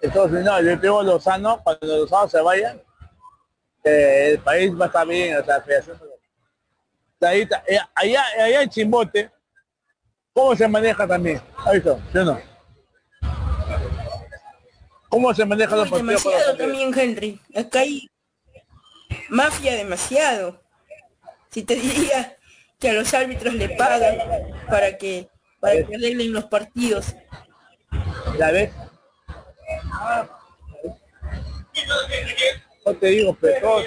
Entonces, 0.00 0.44
no, 0.44 0.62
yo 0.62 0.80
tengo 0.80 1.02
Lozano, 1.02 1.62
cuando 1.62 1.86
Lozano 1.86 2.28
se 2.28 2.40
vaya, 2.40 2.74
el 3.82 4.38
país 4.38 4.72
va 4.78 4.84
a 4.84 4.88
estar 4.88 5.06
bien, 5.06 5.36
o 5.36 5.44
sea, 5.44 5.62
ahí, 7.28 7.48
eh, 7.66 7.78
allá, 7.94 8.24
allá 8.38 8.62
en 8.62 8.68
Chimbote, 8.70 9.30
¿cómo 10.32 10.56
se 10.56 10.68
maneja 10.68 11.06
también? 11.06 11.40
¿Ha 11.56 11.72
visto? 11.72 12.00
¿Sí 12.12 12.18
o 12.18 12.24
no? 12.24 12.40
¿Cómo 15.08 15.34
se 15.34 15.44
maneja 15.44 15.76
los 15.76 15.90
partidos? 15.90 16.24
Demasiado 16.24 16.56
también, 16.56 16.98
Henry. 16.98 17.40
Acá 17.54 17.80
hay 17.80 18.08
mafia 19.28 19.74
demasiado 19.74 20.62
si 21.50 21.62
te 21.62 21.74
diría 21.76 22.36
que 22.78 22.90
a 22.90 22.92
los 22.94 23.12
árbitros 23.14 23.54
le 23.54 23.68
pagan 23.70 24.18
para 24.68 24.96
que 24.96 25.28
para 25.60 25.74
que 25.84 25.94
arreglen 25.94 26.32
los 26.32 26.46
partidos. 26.46 27.14
¿La 28.36 28.50
ves? 28.50 28.72
No 32.84 32.94
te 32.96 33.06
digo, 33.06 33.36
pero 33.40 33.78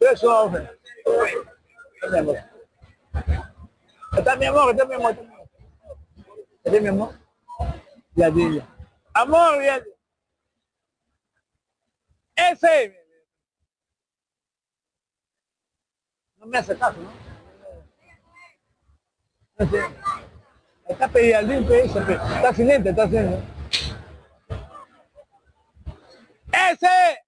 eso 0.00 0.52
Está 4.16 4.36
mi 4.36 4.46
amor, 4.46 4.70
está 4.70 4.84
mi 4.86 4.94
amor. 4.94 5.16
Está 6.64 6.80
mi 6.80 6.88
amor. 6.88 7.14
Ya, 8.14 8.28
ya. 8.28 8.66
Amor, 9.14 9.62
ya. 9.62 9.82
Ese. 12.36 12.96
No 16.36 16.46
me 16.46 16.58
hace 16.58 16.76
caso, 16.78 16.98
¿no? 17.00 17.10
no 19.58 19.70
sé. 19.70 19.80
Está 20.88 21.08
pedido 21.08 21.38
al 21.38 21.50
está 21.50 22.54
silente, 22.54 22.90
está 22.90 23.02
haciendo. 23.04 23.42
¡Ese! 26.52 27.27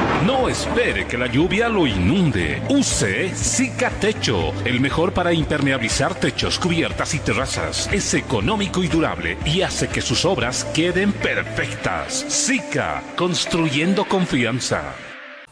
No 0.25 0.47
espere 0.47 1.07
que 1.07 1.17
la 1.17 1.25
lluvia 1.25 1.67
lo 1.67 1.87
inunde. 1.87 2.61
Use 2.69 3.33
Cicatecho, 3.33 4.53
el 4.65 4.79
mejor 4.79 5.13
para 5.13 5.33
impermeabilizar 5.33 6.13
techos, 6.13 6.59
cubiertas 6.59 7.15
y 7.15 7.19
terrazas. 7.19 7.89
Es 7.91 8.13
económico 8.13 8.83
y 8.83 8.87
durable 8.87 9.39
y 9.45 9.63
hace 9.63 9.87
que 9.87 10.01
sus 10.01 10.23
obras 10.25 10.63
queden 10.75 11.11
perfectas. 11.11 12.23
Zika, 12.29 13.01
construyendo 13.15 14.05
confianza. 14.05 14.93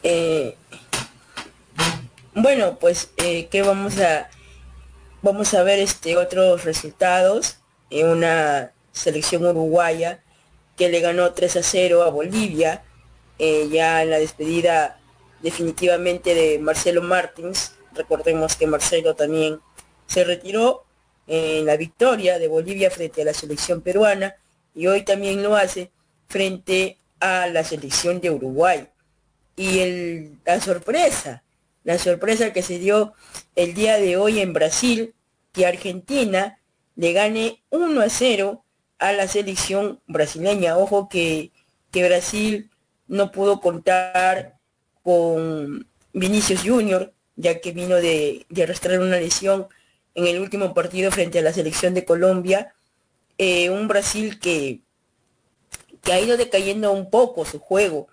Eh, 0.03 0.55
bueno, 2.35 2.77
pues 2.79 3.09
eh, 3.17 3.47
que 3.47 3.63
vamos 3.63 3.97
a 3.99 4.29
vamos 5.23 5.51
a 5.55 5.63
ver 5.63 5.79
este 5.79 6.15
otros 6.15 6.63
resultados 6.63 7.57
en 7.89 8.07
una 8.07 8.71
selección 8.91 9.47
uruguaya 9.47 10.19
que 10.77 10.89
le 10.89 10.99
ganó 10.99 11.31
3 11.31 11.57
a 11.57 11.63
0 11.63 12.03
a 12.03 12.09
Bolivia, 12.11 12.83
eh, 13.39 13.69
ya 13.71 14.03
en 14.03 14.09
la 14.09 14.19
despedida 14.19 14.99
definitivamente 15.41 16.35
de 16.35 16.59
Marcelo 16.59 17.01
Martins. 17.01 17.73
Recordemos 17.93 18.55
que 18.55 18.67
Marcelo 18.67 19.15
también 19.15 19.59
se 20.07 20.23
retiró 20.23 20.85
en 21.25 21.65
la 21.65 21.77
victoria 21.77 22.37
de 22.39 22.47
Bolivia 22.47 22.91
frente 22.91 23.21
a 23.21 23.25
la 23.25 23.33
selección 23.33 23.81
peruana 23.81 24.35
y 24.75 24.87
hoy 24.87 25.03
también 25.03 25.41
lo 25.41 25.55
hace 25.55 25.91
frente 26.27 26.97
a 27.19 27.47
la 27.47 27.63
selección 27.63 28.19
de 28.21 28.31
Uruguay. 28.31 28.87
Y 29.55 29.79
el, 29.79 30.37
la 30.45 30.59
sorpresa, 30.61 31.43
la 31.83 31.97
sorpresa 31.97 32.53
que 32.53 32.61
se 32.61 32.79
dio 32.79 33.13
el 33.55 33.73
día 33.73 33.97
de 33.97 34.17
hoy 34.17 34.39
en 34.39 34.53
Brasil, 34.53 35.13
que 35.53 35.65
Argentina 35.65 36.59
le 36.95 37.13
gane 37.13 37.63
1 37.69 38.01
a 38.01 38.09
0 38.09 38.63
a 38.99 39.13
la 39.13 39.27
selección 39.27 39.99
brasileña. 40.07 40.77
Ojo 40.77 41.09
que, 41.09 41.51
que 41.91 42.07
Brasil 42.07 42.69
no 43.09 43.31
pudo 43.31 43.59
contar 43.59 44.57
con 45.03 45.85
Vinicius 46.13 46.61
Junior, 46.61 47.11
ya 47.35 47.59
que 47.59 47.71
vino 47.71 47.95
de, 47.95 48.45
arrastrar 48.61 48.99
una 48.99 49.17
lesión 49.17 49.67
en 50.15 50.27
el 50.27 50.39
último 50.39 50.73
partido 50.73 51.11
frente 51.11 51.39
a 51.39 51.41
la 51.41 51.51
selección 51.51 51.93
de 51.93 52.05
Colombia. 52.05 52.73
Eh, 53.37 53.69
un 53.69 53.87
Brasil 53.87 54.39
que, 54.39 54.81
que 56.03 56.13
ha 56.13 56.21
ido 56.21 56.37
decayendo 56.37 56.91
un 56.91 57.09
poco 57.09 57.45
su 57.45 57.59
juego. 57.59 58.07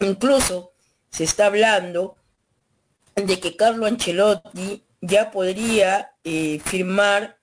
Incluso 0.00 0.72
se 1.10 1.24
está 1.24 1.46
hablando 1.46 2.16
de 3.16 3.40
que 3.40 3.56
Carlo 3.56 3.86
Ancelotti 3.86 4.84
ya 5.00 5.30
podría 5.30 6.12
eh, 6.22 6.60
firmar 6.64 7.38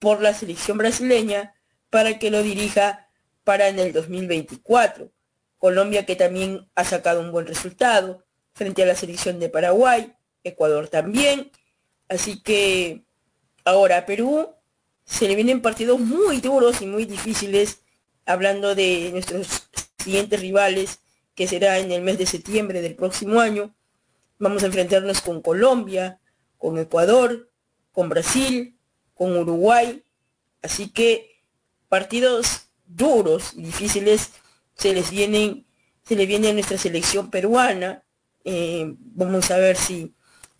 por 0.00 0.20
la 0.20 0.34
selección 0.34 0.76
brasileña 0.76 1.54
para 1.90 2.18
que 2.18 2.30
lo 2.30 2.42
dirija 2.42 3.08
para 3.44 3.68
en 3.68 3.78
el 3.78 3.92
2024. 3.92 5.10
Colombia 5.64 6.04
que 6.04 6.14
también 6.14 6.68
ha 6.74 6.84
sacado 6.84 7.22
un 7.22 7.32
buen 7.32 7.46
resultado 7.46 8.22
frente 8.52 8.82
a 8.82 8.86
la 8.86 8.94
selección 8.94 9.40
de 9.40 9.48
Paraguay, 9.48 10.14
Ecuador 10.42 10.88
también. 10.88 11.50
Así 12.06 12.42
que 12.42 13.06
ahora 13.64 13.96
a 13.96 14.04
Perú 14.04 14.50
se 15.06 15.26
le 15.26 15.34
vienen 15.34 15.62
partidos 15.62 15.98
muy 16.00 16.42
duros 16.42 16.82
y 16.82 16.86
muy 16.86 17.06
difíciles, 17.06 17.80
hablando 18.26 18.74
de 18.74 19.08
nuestros 19.12 19.66
siguientes 19.96 20.38
rivales, 20.38 20.98
que 21.34 21.46
será 21.46 21.78
en 21.78 21.92
el 21.92 22.02
mes 22.02 22.18
de 22.18 22.26
septiembre 22.26 22.82
del 22.82 22.94
próximo 22.94 23.40
año. 23.40 23.74
Vamos 24.38 24.64
a 24.64 24.66
enfrentarnos 24.66 25.22
con 25.22 25.40
Colombia, 25.40 26.20
con 26.58 26.78
Ecuador, 26.78 27.50
con 27.90 28.10
Brasil, 28.10 28.76
con 29.14 29.34
Uruguay 29.34 30.04
Así 30.60 30.90
que 30.90 31.42
partidos 31.88 32.68
duros 32.84 33.54
y 33.54 33.62
difíciles 33.62 34.30
se 34.76 34.92
les 34.92 35.10
vienen, 35.10 35.66
se 36.02 36.16
le 36.16 36.26
viene 36.26 36.48
a 36.48 36.52
nuestra 36.52 36.78
selección 36.78 37.30
peruana. 37.30 38.04
Eh, 38.44 38.94
vamos 38.98 39.50
a 39.50 39.58
ver 39.58 39.76
si, 39.76 40.14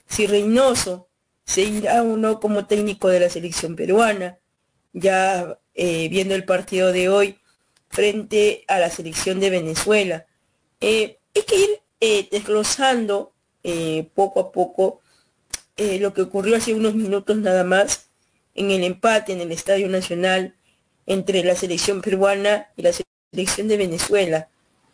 si 0.07 0.27
Reynoso 0.27 1.09
se 1.45 1.63
irá 1.63 2.03
o 2.03 2.17
no 2.17 2.41
como 2.41 2.67
técnico 2.67 3.09
de 3.09 3.21
la 3.21 3.29
selección 3.29 3.77
peruana. 3.77 4.39
Ya 4.93 5.59
eh, 5.75 6.09
viendo 6.09 6.35
el 6.35 6.45
partido 6.45 6.93
de 6.93 7.09
hoy 7.09 7.39
frente 7.89 8.65
a 8.69 8.79
la 8.79 8.91
selección 8.91 9.41
de 9.41 9.51
Venezuela. 9.51 10.27
Eh, 10.81 11.19
hay 11.35 11.43
que 11.43 11.57
ir 11.57 11.81
desglosando 12.31 13.33
poco 14.13 14.41
a 14.41 14.53
poco 14.53 15.01
lo 15.79 16.13
que 16.13 16.21
ocurrió 16.21 16.57
hace 16.57 16.75
unos 16.75 16.95
minutos 16.95 17.39
nada 17.39 17.65
más 17.65 18.11
en 18.55 18.71
el 18.71 18.85
empate 18.85 19.33
en 19.33 19.41
el 19.41 19.53
Estadio 19.53 19.89
Nacional 19.89 20.55
entre 21.07 21.43
la 21.45 21.55
selección 21.55 22.01
peruana 22.03 22.69
y 22.77 22.83
la 22.83 22.93
selección 22.93 23.14
de 23.35 23.77
Venezuela. 23.77 24.49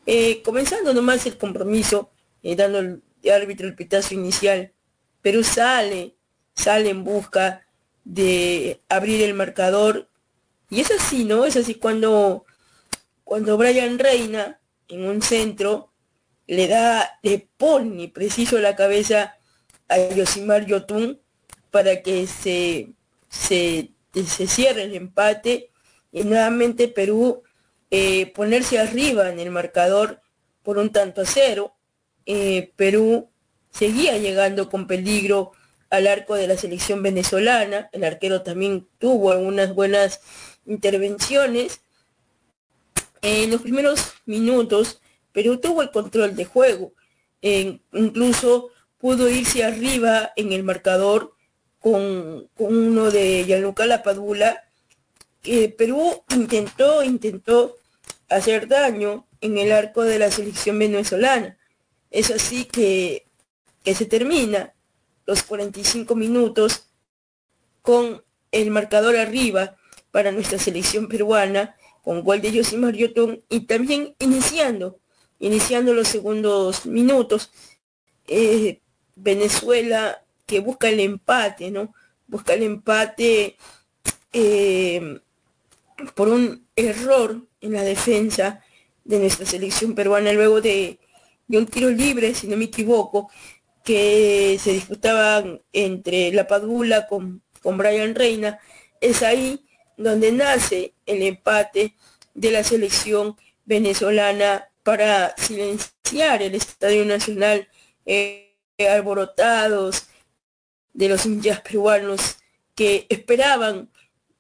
Eh, 0.07 0.43
comenzando 0.43 0.95
nomás 0.95 1.27
el 1.27 1.37
compromiso, 1.37 2.11
eh, 2.43 2.57
dando 2.57 2.79
el 2.79 3.03
árbitro 3.31 3.67
el 3.67 3.75
pitazo 3.75 4.15
inicial, 4.15 4.73
Perú 5.23 5.45
sale, 5.45 6.15
sale 6.55 6.91
en 6.91 7.05
busca 7.05 7.67
de 8.05 8.81
abrir 8.89 9.23
el 9.23 9.35
marcador. 9.35 10.09
Y 10.71 10.81
es 10.81 10.91
así, 10.91 11.25
¿no? 11.25 11.45
Es 11.45 11.57
así 11.57 11.75
cuando, 11.75 12.47
cuando 13.25 13.57
Brian 13.59 13.99
Reina, 13.99 14.61
en 14.89 15.05
un 15.05 15.21
centro, 15.21 15.93
le 16.47 16.67
da, 16.67 17.19
le 17.23 17.49
pone 17.57 18.09
preciso 18.09 18.59
la 18.59 18.75
cabeza 18.75 19.37
a 19.89 19.99
Yosimar 20.15 20.67
Yotun 20.67 21.21
para 21.71 22.03
que 22.03 22.27
se, 22.27 22.93
se, 23.29 23.91
se 24.15 24.47
cierre 24.47 24.85
el 24.85 24.95
empate 24.95 25.71
y 26.11 26.25
nuevamente 26.25 26.89
Perú 26.89 27.43
eh, 27.91 28.33
ponerse 28.35 28.79
arriba 28.79 29.31
en 29.31 29.41
el 29.41 29.51
marcador 29.51 30.21
por 30.63 30.79
un 30.79 30.91
tanto 30.91 31.23
a 31.23 31.27
cero. 31.27 31.75
Eh, 32.27 32.73
Perú 32.77 33.29
seguía 33.71 34.19
llegando 34.19 34.69
con 34.69 34.87
peligro 34.87 35.53
al 35.91 36.07
arco 36.07 36.35
de 36.35 36.47
la 36.47 36.57
selección 36.57 37.03
venezolana. 37.03 37.89
El 37.93 38.05
arquero 38.05 38.43
también 38.43 38.87
tuvo 38.99 39.33
algunas 39.33 39.75
buenas 39.75 40.21
intervenciones. 40.67 41.81
En 43.23 43.51
los 43.51 43.63
primeros 43.63 44.13
minutos, 44.25 45.01
Perú 45.33 45.59
tuvo 45.59 45.83
el 45.83 45.91
control 45.91 46.37
de 46.37 46.45
juego. 46.45 46.93
incluso 47.43 48.71
pudo 48.99 49.29
irse 49.29 49.65
arriba 49.65 50.33
en 50.37 50.53
el 50.53 50.63
marcador 50.63 51.33
con, 51.81 52.49
uno 52.59 53.11
de 53.11 53.45
Gianluca 53.47 53.87
Lapadula 53.87 54.63
que 55.43 55.71
Perú 55.71 56.23
intentó, 56.29 57.03
intentó 57.03 57.77
hacer 58.31 58.69
daño 58.69 59.27
en 59.41 59.59
el 59.59 59.73
arco 59.73 60.03
de 60.05 60.19
la 60.19 60.31
selección 60.31 60.79
venezolana. 60.79 61.59
Es 62.11 62.31
así 62.31 62.65
que, 62.65 63.27
que 63.85 63.95
se 63.95 64.07
termina 64.07 64.73
los 65.27 65.43
45 65.43 66.15
minutos 66.15 66.87
con 67.83 68.23
el 68.53 68.71
marcador 68.71 69.17
arriba 69.17 69.77
para 70.11 70.33
nuestra 70.33 70.59
selección 70.59 71.09
peruana, 71.09 71.77
con 72.03 72.23
gol 72.23 72.41
de 72.41 72.53
Josimar 72.57 72.95
Yotun 72.95 73.43
y 73.49 73.61
también 73.61 74.15
iniciando, 74.19 74.99
iniciando 75.39 75.93
los 75.93 76.09
segundos 76.09 76.87
minutos, 76.87 77.51
eh, 78.27 78.81
Venezuela 79.15 80.25
que 80.47 80.61
busca 80.61 80.89
el 80.89 81.01
empate, 81.01 81.71
¿no? 81.71 81.95
Busca 82.27 82.55
el 82.55 82.63
empate 82.63 83.57
eh, 84.33 85.21
por 86.15 86.29
un 86.29 86.67
error 86.81 87.47
en 87.61 87.73
la 87.73 87.83
defensa 87.83 88.65
de 89.05 89.19
nuestra 89.19 89.47
selección 89.47 89.95
peruana 89.95 90.33
luego 90.33 90.61
de, 90.61 90.99
un 91.49 91.67
tiro 91.67 91.91
libre, 91.91 92.35
si 92.35 92.47
no 92.47 92.57
me 92.57 92.67
equivoco, 92.67 93.31
que 93.85 94.59
se 94.61 94.73
disputaban 94.73 95.61
entre 95.73 96.33
La 96.33 96.47
Padula 96.47 97.07
con, 97.09 97.43
con 97.63 97.77
Brian 97.77 98.15
Reina. 98.15 98.59
Es 99.01 99.23
ahí 99.23 99.65
donde 99.97 100.33
nace 100.33 100.95
el 101.07 101.23
empate 101.23 101.97
de 102.35 102.51
la 102.51 102.63
selección 102.63 103.37
venezolana 103.65 104.69
para 104.83 105.35
silenciar 105.37 106.43
el 106.43 106.55
Estadio 106.55 107.05
Nacional 107.05 107.69
eh, 108.07 108.57
alborotados 108.79 110.09
de 110.93 111.09
los 111.09 111.27
hinchas 111.27 111.61
peruanos 111.61 112.39
que 112.75 113.07
esperaban 113.09 113.91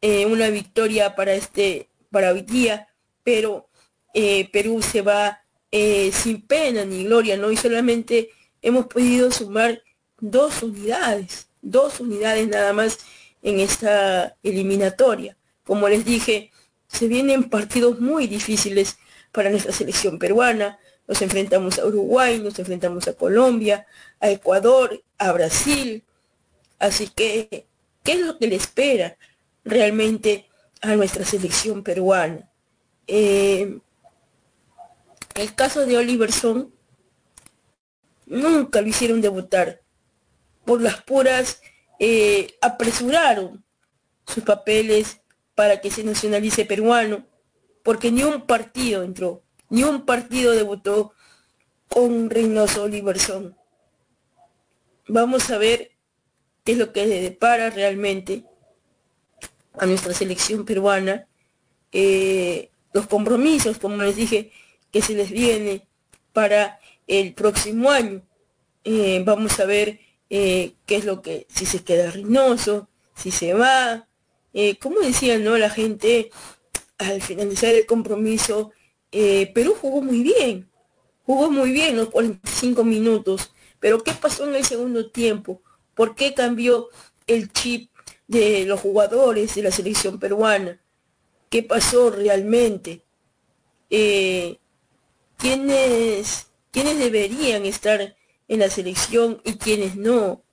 eh, 0.01 0.25
una 0.25 0.49
victoria 0.49 1.15
para 1.15 1.35
este, 1.35 1.90
para 2.11 2.33
hoy 2.33 2.43
día, 2.43 2.89
pero 3.23 3.69
eh, 4.15 4.49
Perú 4.51 4.83
se 4.83 5.03
va 5.03 5.41
eh, 5.71 6.11
sin 6.13 6.43
pena 6.43 6.85
ni 6.85 7.05
gloria, 7.05 7.37
¿no? 7.37 7.51
Y 7.51 7.57
solamente 7.57 8.31
hemos 8.63 8.87
podido 8.87 9.31
sumar 9.31 9.83
dos 10.19 10.63
unidades, 10.63 11.49
dos 11.63 12.01
unidades 12.01 12.49
nada 12.49 12.73
más 12.73 12.99
en 13.43 13.61
esta 13.61 14.37
eliminatoria. 14.43 15.37
Como 15.65 15.89
les 15.89 16.05
dije, 16.05 16.51
se 16.89 17.07
vienen 17.07 17.49
partidos 17.49 18.01
muy 18.01 18.27
difíciles 18.27 18.99
para 19.33 19.51
nuestra 19.51 19.73
selección 19.73 20.19
peruana. 20.19 20.79
Nos 21.07 21.23
enfrentamos 21.23 21.79
a 21.79 21.87
Uruguay, 21.87 22.41
nos 22.41 22.59
enfrentamos 22.59 23.07
a 23.09 23.15
Colombia, 23.15 23.87
a 24.19 24.31
Ecuador, 24.31 25.03
a 25.19 25.33
Brasil. 25.33 26.05
Así 26.79 27.09
que, 27.09 27.67
¿qué 28.03 28.13
es 28.13 28.21
lo 28.21 28.39
que 28.39 28.49
le 28.49 28.57
espera 28.57 29.17
realmente 29.65 30.50
a 30.81 30.95
nuestra 30.97 31.25
selección 31.25 31.83
peruana. 31.83 32.51
Eh, 33.07 33.79
el 35.35 35.55
caso 35.55 35.87
de 35.87 35.97
Oliverson 35.97 36.73
nunca 38.27 38.81
lo 38.81 38.89
hicieron 38.89 39.21
debutar. 39.21 39.83
Por 40.65 40.81
las 40.81 41.03
puras 41.03 41.61
eh, 41.99 42.57
apresuraron 42.61 43.65
sus 44.27 44.45
papeles 44.45 45.21
para 45.55 45.81
que 45.81 45.91
se 45.91 46.05
nacionalice 46.05 46.65
peruano, 46.65 47.27
porque 47.83 48.11
ni 48.11 48.23
un 48.23 48.47
partido 48.47 49.03
entró, 49.03 49.43
ni 49.69 49.83
un 49.85 50.07
partido 50.07 50.53
debutó 50.53 51.13
con 51.89 52.31
Reynoso 52.31 52.85
Oliverson. 52.85 53.57
Vamos 55.09 55.51
a 55.51 55.59
ver 55.59 55.91
qué 56.65 56.73
es 56.73 56.79
lo 56.79 56.93
que 56.93 57.07
le 57.07 57.21
depara 57.21 57.71
realmente 57.71 58.45
a 59.81 59.87
nuestra 59.87 60.13
selección 60.13 60.67
peruana, 60.67 61.27
eh, 61.91 62.71
los 62.93 63.07
compromisos, 63.07 63.79
como 63.79 64.03
les 64.03 64.15
dije, 64.15 64.53
que 64.93 65.01
se 65.01 65.15
les 65.15 65.31
viene 65.31 65.89
para 66.35 66.79
el 67.07 67.33
próximo 67.33 67.91
año. 67.91 68.23
Eh, 68.85 69.23
vamos 69.25 69.59
a 69.59 69.65
ver 69.65 69.99
eh, 70.29 70.75
qué 70.85 70.97
es 70.97 71.07
lo 71.07 71.23
que, 71.23 71.47
si 71.49 71.65
se 71.65 71.83
queda 71.83 72.11
Reynoso, 72.11 72.89
si 73.17 73.31
se 73.31 73.55
va. 73.55 74.07
como 74.81 75.01
decía 75.01 75.39
¿no? 75.39 75.57
la 75.57 75.71
gente, 75.71 76.31
al 76.99 77.23
finalizar 77.23 77.75
el 77.75 77.87
compromiso, 77.87 78.73
Perú 79.11 79.75
jugó 79.81 80.03
muy 80.03 80.23
bien, 80.23 80.69
jugó 81.25 81.51
muy 81.51 81.73
bien 81.73 81.97
los 81.97 82.11
45 82.11 82.85
minutos, 82.85 83.53
pero 83.79 84.03
¿qué 84.05 84.13
pasó 84.13 84.47
en 84.47 84.55
el 84.57 84.65
segundo 84.65 85.11
tiempo? 85.11 85.63
¿Por 85.95 86.15
qué 86.15 86.35
cambió 86.35 86.89
el 87.27 87.51
chip 87.53 87.90
de 88.31 88.65
los 88.65 88.81
jugadores 88.81 89.57
de 89.57 89.63
la 89.65 89.73
selección 89.73 90.21
peruana. 90.21 90.81
¿Qué 91.49 91.65
pasó 91.65 92.11
realmente? 92.11 93.03
Eh, 93.91 94.59
¿quiénes, 95.37 96.47
deberían 96.73 97.67
estar 97.67 98.17
en 98.47 98.59
la 98.61 98.71
selección 98.71 99.43
y 99.45 99.55
quiénes 99.55 99.97
no? 99.97 100.45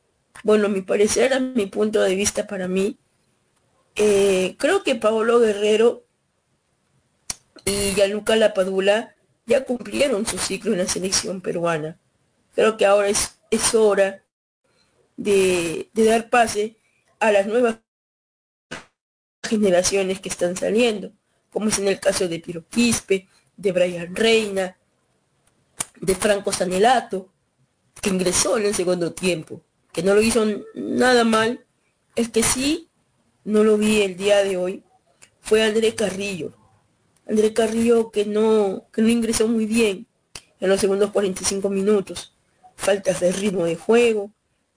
Bueno, 0.43 0.69
mi 0.69 0.81
parecer, 0.81 1.35
a 1.35 1.39
mi 1.39 1.67
punto 1.67 2.01
de 2.01 2.15
vista 2.15 2.47
para 2.47 2.67
mí, 2.67 2.97
eh, 3.95 4.55
creo 4.57 4.81
que 4.81 4.95
Paolo 4.95 5.39
Guerrero 5.39 6.03
y 7.63 7.93
Gianluca 7.93 8.35
Lapadula 8.35 9.15
ya 9.45 9.65
cumplieron 9.65 10.25
su 10.25 10.39
ciclo 10.39 10.71
en 10.71 10.79
la 10.79 10.87
selección 10.87 11.41
peruana. 11.41 11.99
Creo 12.55 12.75
que 12.75 12.87
ahora 12.87 13.09
es, 13.09 13.37
es 13.51 13.75
hora 13.75 14.23
de, 15.15 15.91
de 15.93 16.05
dar 16.05 16.31
pase 16.31 16.76
a 17.19 17.31
las 17.31 17.47
nuevas 17.47 17.79
generaciones 19.43 20.19
que 20.19 20.29
están 20.29 20.55
saliendo, 20.55 21.11
como 21.51 21.69
es 21.69 21.79
en 21.79 21.87
el 21.87 21.99
caso 21.99 22.27
de 22.27 22.39
Piro 22.39 22.67
Quispe, 22.67 23.27
de 23.55 23.71
Brian 23.71 24.15
Reina, 24.15 24.77
de 25.99 26.15
Franco 26.15 26.51
Sanelato, 26.51 27.31
que 28.01 28.09
ingresó 28.09 28.57
en 28.57 28.67
el 28.67 28.75
segundo 28.75 29.13
tiempo, 29.13 29.61
que 29.91 30.03
no 30.03 30.13
lo 30.13 30.21
hizo 30.21 30.45
nada 30.75 31.23
mal, 31.23 31.65
el 32.15 32.31
que 32.31 32.43
sí 32.43 32.89
no 33.43 33.63
lo 33.63 33.77
vi 33.77 34.01
el 34.01 34.17
día 34.17 34.43
de 34.43 34.57
hoy 34.57 34.83
fue 35.39 35.63
André 35.63 35.95
Carrillo. 35.95 36.51
André 37.27 37.53
Carrillo 37.53 38.11
que 38.11 38.25
no, 38.25 38.85
que 38.91 39.01
no 39.01 39.07
ingresó 39.07 39.47
muy 39.47 39.65
bien 39.65 40.07
en 40.59 40.69
los 40.69 40.81
segundos 40.81 41.11
45 41.11 41.69
minutos. 41.69 42.35
Faltas 42.75 43.21
de 43.21 43.31
ritmo 43.31 43.63
de 43.65 43.77
juego. 43.77 44.31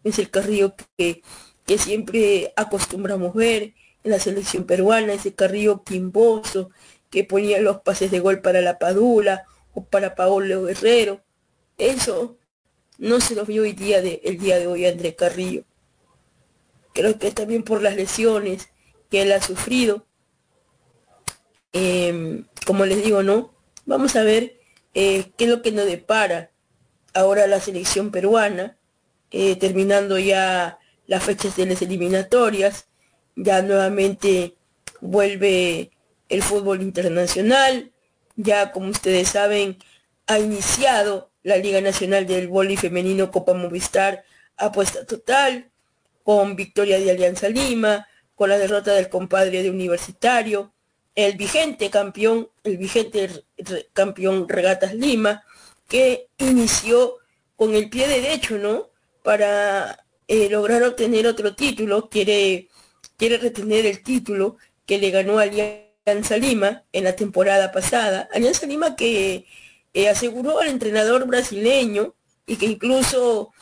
Es 0.05 0.18
el 0.18 0.30
Carrillo 0.30 0.74
que 0.97 1.22
siempre 1.79 2.53
acostumbramos 2.57 3.35
ver, 3.35 3.75
en 4.03 4.11
la 4.11 4.18
selección 4.18 4.64
peruana, 4.64 5.12
ese 5.12 5.35
Carrillo 5.35 5.85
quimboso 5.85 6.71
que 7.11 7.25
ponía 7.25 7.61
los 7.61 7.81
pases 7.81 8.11
de 8.11 8.21
gol 8.21 8.41
para 8.41 8.61
la 8.61 8.79
Padula 8.79 9.45
o 9.75 9.85
para 9.85 10.14
Paolo 10.14 10.64
Guerrero. 10.64 11.23
Eso 11.77 12.39
no 12.99 13.21
se 13.21 13.35
lo 13.35 13.45
vio 13.45 13.62
hoy 13.62 13.73
día 13.73 14.01
de, 14.01 14.21
el 14.25 14.39
día 14.39 14.59
de 14.59 14.66
hoy 14.66 14.87
André 14.87 15.14
Carrillo. 15.14 15.64
Creo 16.93 17.18
que 17.18 17.31
también 17.31 17.62
por 17.62 17.83
las 17.83 17.97
lesiones 17.97 18.68
que 19.11 19.23
él 19.23 19.33
ha 19.33 19.41
sufrido. 19.41 20.07
Em, 21.73 22.47
como 22.66 22.85
les 22.85 23.03
digo, 23.05 23.23
¿no? 23.23 23.55
Vamos 23.87 24.16
a 24.16 24.23
ver 24.23 24.61
eh, 24.95 25.31
qué 25.37 25.45
es 25.45 25.51
lo 25.51 25.62
que 25.62 25.73
nos 25.73 25.87
depara 25.87 26.51
ahora 27.14 27.47
la 27.47 27.61
selección 27.61 28.11
peruana, 28.11 28.77
eh, 29.31 29.57
terminando 29.57 30.18
ya 30.18 30.80
las 31.11 31.25
fechas 31.25 31.57
de 31.57 31.67
las 31.67 31.83
eliminatorias, 31.83 32.87
ya 33.35 33.63
nuevamente 33.63 34.55
vuelve 35.01 35.91
el 36.29 36.41
fútbol 36.41 36.83
internacional, 36.83 37.91
ya 38.37 38.71
como 38.71 38.91
ustedes 38.91 39.31
saben, 39.31 39.77
ha 40.29 40.39
iniciado 40.39 41.33
la 41.43 41.57
Liga 41.57 41.81
Nacional 41.81 42.29
del 42.29 42.47
Vóley 42.47 42.77
Femenino 42.77 43.33
Copa 43.33 43.55
Movistar 43.55 44.23
apuesta 44.57 45.05
total, 45.05 45.73
con 46.23 46.55
victoria 46.55 47.01
de 47.01 47.11
Alianza 47.11 47.49
Lima, 47.49 48.07
con 48.37 48.49
la 48.49 48.59
derrota 48.59 48.93
del 48.93 49.09
compadre 49.09 49.65
de 49.65 49.71
Universitario, 49.71 50.73
el 51.17 51.37
vigente 51.37 51.91
campeón, 51.91 52.51
el 52.63 52.79
vigente 52.79 53.29
campeón 53.93 54.49
Regatas 54.49 54.95
Lima, 54.95 55.43
que 55.89 56.29
inició 56.39 57.17
con 57.57 57.75
el 57.75 57.91
pie 57.91 58.07
derecho, 58.07 58.59
¿no? 58.59 58.91
Para 59.25 60.00
eh, 60.31 60.49
lograr 60.49 60.85
obtener 60.85 61.26
otro 61.26 61.57
título, 61.57 62.09
quiere, 62.09 62.68
quiere 63.16 63.37
retener 63.39 63.85
el 63.85 64.05
título 64.05 64.59
que 64.87 64.97
le 64.99 65.11
ganó 65.11 65.41
Alianza 65.41 66.37
Lima 66.37 66.85
en 66.93 67.03
la 67.03 67.16
temporada 67.16 67.72
pasada. 67.72 68.28
Alianza 68.33 68.64
Lima 68.66 68.95
que 68.95 69.47
eh, 69.93 70.09
aseguró 70.09 70.61
al 70.61 70.68
entrenador 70.68 71.26
brasileño 71.26 72.14
y 72.47 72.55
que 72.59 72.66
incluso 72.66 73.53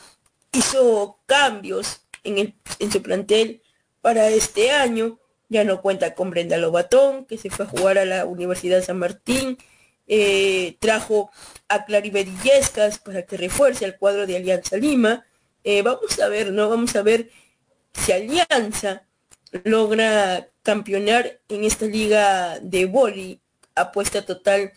hizo 0.51 1.19
cambios 1.25 2.01
en, 2.23 2.37
el, 2.37 2.55
en 2.77 2.91
su 2.91 3.01
plantel 3.01 3.63
para 4.01 4.29
este 4.29 4.69
año. 4.69 5.19
Ya 5.47 5.63
no 5.63 5.81
cuenta 5.81 6.13
con 6.13 6.29
Brenda 6.29 6.57
Lobatón, 6.57 7.25
que 7.25 7.39
se 7.39 7.49
fue 7.49 7.65
a 7.65 7.69
jugar 7.69 7.97
a 7.97 8.05
la 8.05 8.25
Universidad 8.25 8.83
San 8.83 8.99
Martín. 8.99 9.57
Eh, 10.05 10.77
trajo 10.79 11.31
a 11.67 11.85
Claribedillescas 11.85 12.99
para 12.99 13.23
que 13.23 13.37
refuerce 13.37 13.85
el 13.85 13.97
cuadro 13.97 14.27
de 14.27 14.37
Alianza 14.37 14.77
Lima. 14.77 15.25
Eh, 15.63 15.81
vamos 15.81 16.19
a 16.19 16.29
ver, 16.29 16.51
¿no? 16.51 16.69
Vamos 16.69 16.95
a 16.95 17.01
ver 17.01 17.29
si 17.93 18.11
Alianza 18.11 19.05
logra 19.63 20.49
campeonar 20.63 21.41
en 21.49 21.63
esta 21.63 21.85
liga 21.85 22.59
de 22.59 22.85
boli 22.85 23.41
apuesta 23.75 24.25
total 24.25 24.73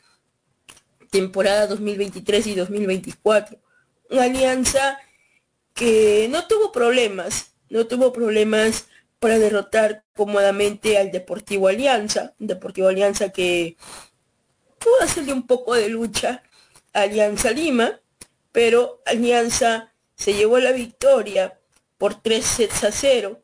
temporada 1.10 1.66
2023 1.66 2.46
y 2.46 2.54
2024. 2.54 3.58
Una 4.10 4.24
alianza 4.24 4.98
que 5.74 6.28
no 6.30 6.46
tuvo 6.46 6.72
problemas, 6.72 7.54
no 7.68 7.86
tuvo 7.86 8.12
problemas 8.12 8.86
para 9.18 9.38
derrotar 9.38 10.04
cómodamente 10.14 10.98
al 10.98 11.10
Deportivo 11.12 11.68
Alianza, 11.68 12.34
Deportivo 12.38 12.88
Alianza 12.88 13.30
que 13.30 13.76
pudo 14.78 15.00
hacerle 15.02 15.32
un 15.32 15.46
poco 15.46 15.74
de 15.74 15.88
lucha 15.88 16.42
a 16.92 17.02
Alianza 17.02 17.50
Lima, 17.50 18.00
pero 18.50 19.02
Alianza 19.06 19.91
se 20.22 20.34
llevó 20.34 20.60
la 20.60 20.70
victoria 20.70 21.58
por 21.98 22.22
tres 22.22 22.46
sets 22.46 22.84
a 22.84 22.92
cero. 22.92 23.42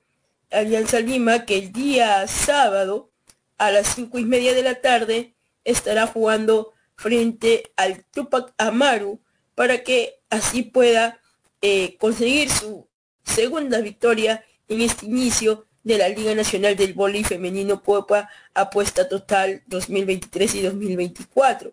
Alianza 0.53 1.01
Lima 1.01 1.45
que 1.45 1.59
el 1.59 1.73
día 1.73 2.25
sábado 2.29 3.11
a 3.59 3.73
las 3.73 3.97
cinco 3.97 4.21
y 4.21 4.25
media 4.25 4.55
de 4.55 4.63
la 4.63 4.77
tarde 4.81 5.35
estará 5.65 6.07
jugando 6.07 6.73
frente 6.95 7.73
al 7.77 8.05
Tupac 8.05 8.55
Amaru 8.59 9.21
para 9.57 9.83
que 9.83 10.21
así 10.31 10.63
pueda 10.63 11.21
eh, 11.63 11.97
conseguir 11.99 12.49
su 12.49 12.87
segunda 13.25 13.81
victoria 13.81 14.45
en 14.69 14.81
este 14.81 15.07
inicio 15.07 15.67
de 15.83 15.99
la 15.99 16.09
Liga 16.09 16.33
Nacional 16.37 16.77
del 16.77 16.95
Volley 16.95 17.25
Femenino 17.25 17.83
Copa 17.83 18.31
Apuesta 18.55 19.09
Total 19.09 19.65
2023 19.67 20.55
y 20.55 20.63
2024. 20.63 21.73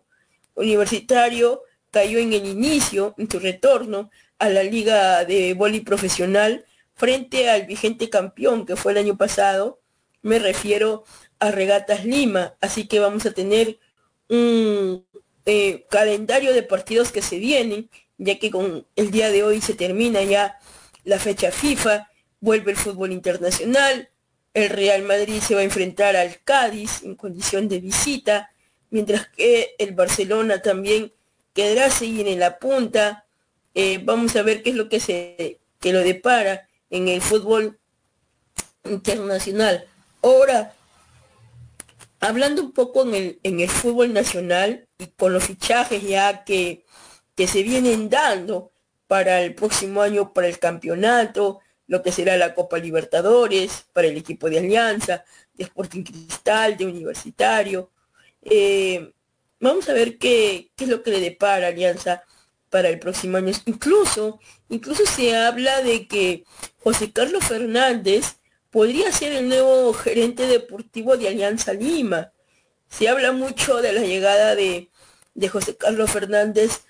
Universitario 0.56 1.62
cayó 1.92 2.18
en 2.18 2.32
el 2.32 2.44
inicio, 2.44 3.14
en 3.18 3.30
su 3.30 3.38
retorno 3.38 4.10
a 4.38 4.48
la 4.48 4.62
Liga 4.62 5.24
de 5.24 5.54
Volley 5.54 5.80
Profesional 5.80 6.64
frente 6.94 7.50
al 7.50 7.66
vigente 7.66 8.10
campeón 8.10 8.66
que 8.66 8.76
fue 8.76 8.92
el 8.92 8.98
año 8.98 9.16
pasado. 9.16 9.80
Me 10.22 10.38
refiero 10.38 11.04
a 11.38 11.50
Regatas 11.50 12.04
Lima, 12.04 12.54
así 12.60 12.86
que 12.86 12.98
vamos 12.98 13.26
a 13.26 13.32
tener 13.32 13.78
un 14.28 15.06
eh, 15.44 15.86
calendario 15.90 16.52
de 16.52 16.62
partidos 16.62 17.12
que 17.12 17.22
se 17.22 17.38
vienen, 17.38 17.90
ya 18.18 18.38
que 18.38 18.50
con 18.50 18.86
el 18.96 19.10
día 19.10 19.30
de 19.30 19.42
hoy 19.42 19.60
se 19.60 19.74
termina 19.74 20.22
ya 20.22 20.58
la 21.04 21.18
fecha 21.18 21.52
FIFA 21.52 22.08
vuelve 22.40 22.72
el 22.72 22.76
fútbol 22.76 23.12
internacional, 23.12 24.10
el 24.54 24.70
Real 24.70 25.02
Madrid 25.02 25.40
se 25.40 25.54
va 25.54 25.60
a 25.60 25.64
enfrentar 25.64 26.16
al 26.16 26.40
Cádiz 26.42 27.02
en 27.02 27.14
condición 27.14 27.68
de 27.68 27.78
visita, 27.78 28.50
mientras 28.90 29.28
que 29.28 29.74
el 29.78 29.94
Barcelona 29.94 30.62
también 30.62 31.12
quedará 31.52 31.90
seguir 31.90 32.26
en 32.26 32.40
la 32.40 32.58
punta. 32.58 33.25
Eh, 33.78 34.00
vamos 34.02 34.34
a 34.36 34.42
ver 34.42 34.62
qué 34.62 34.70
es 34.70 34.76
lo 34.76 34.88
que 34.88 35.00
se 35.00 35.60
que 35.80 35.92
lo 35.92 36.00
depara 36.00 36.66
en 36.88 37.08
el 37.08 37.20
fútbol 37.20 37.78
internacional. 38.84 39.86
Ahora, 40.22 40.74
hablando 42.18 42.62
un 42.62 42.72
poco 42.72 43.02
en 43.02 43.14
el, 43.14 43.40
en 43.42 43.60
el 43.60 43.68
fútbol 43.68 44.14
nacional 44.14 44.88
y 44.96 45.08
con 45.08 45.34
los 45.34 45.44
fichajes 45.44 46.02
ya 46.02 46.42
que, 46.44 46.86
que 47.34 47.46
se 47.46 47.62
vienen 47.62 48.08
dando 48.08 48.72
para 49.08 49.42
el 49.42 49.54
próximo 49.54 50.00
año, 50.00 50.32
para 50.32 50.48
el 50.48 50.58
campeonato, 50.58 51.60
lo 51.86 52.02
que 52.02 52.12
será 52.12 52.38
la 52.38 52.54
Copa 52.54 52.78
Libertadores 52.78 53.84
para 53.92 54.08
el 54.08 54.16
equipo 54.16 54.48
de 54.48 54.58
Alianza, 54.58 55.22
de 55.52 55.64
Sporting 55.64 56.02
Cristal, 56.02 56.78
de 56.78 56.86
Universitario. 56.86 57.90
Eh, 58.40 59.12
vamos 59.60 59.86
a 59.90 59.92
ver 59.92 60.16
qué, 60.16 60.72
qué, 60.74 60.84
es 60.84 60.90
lo 60.90 61.02
que 61.02 61.10
le 61.10 61.20
depara 61.20 61.68
Alianza 61.68 62.22
para 62.76 62.90
el 62.90 62.98
próximo 62.98 63.38
año. 63.38 63.54
Incluso, 63.64 64.38
incluso 64.68 65.06
se 65.06 65.34
habla 65.34 65.80
de 65.80 66.06
que 66.06 66.44
José 66.84 67.10
Carlos 67.10 67.42
Fernández 67.42 68.36
podría 68.70 69.10
ser 69.12 69.32
el 69.32 69.48
nuevo 69.48 69.94
gerente 69.94 70.46
deportivo 70.46 71.16
de 71.16 71.28
Alianza 71.28 71.72
Lima. 71.72 72.32
Se 72.86 73.08
habla 73.08 73.32
mucho 73.32 73.80
de 73.80 73.94
la 73.94 74.02
llegada 74.02 74.54
de, 74.54 74.90
de 75.32 75.48
José 75.48 75.74
Carlos 75.74 76.10
Fernández 76.10 76.82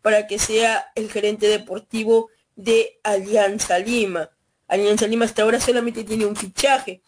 para 0.00 0.26
que 0.26 0.38
sea 0.38 0.90
el 0.94 1.10
gerente 1.10 1.46
deportivo 1.46 2.30
de 2.56 2.98
Alianza 3.02 3.78
Lima. 3.78 4.30
Alianza 4.66 5.06
Lima 5.06 5.26
hasta 5.26 5.42
ahora 5.42 5.60
solamente 5.60 6.04
tiene 6.04 6.24
un 6.24 6.36
fichaje, 6.36 7.02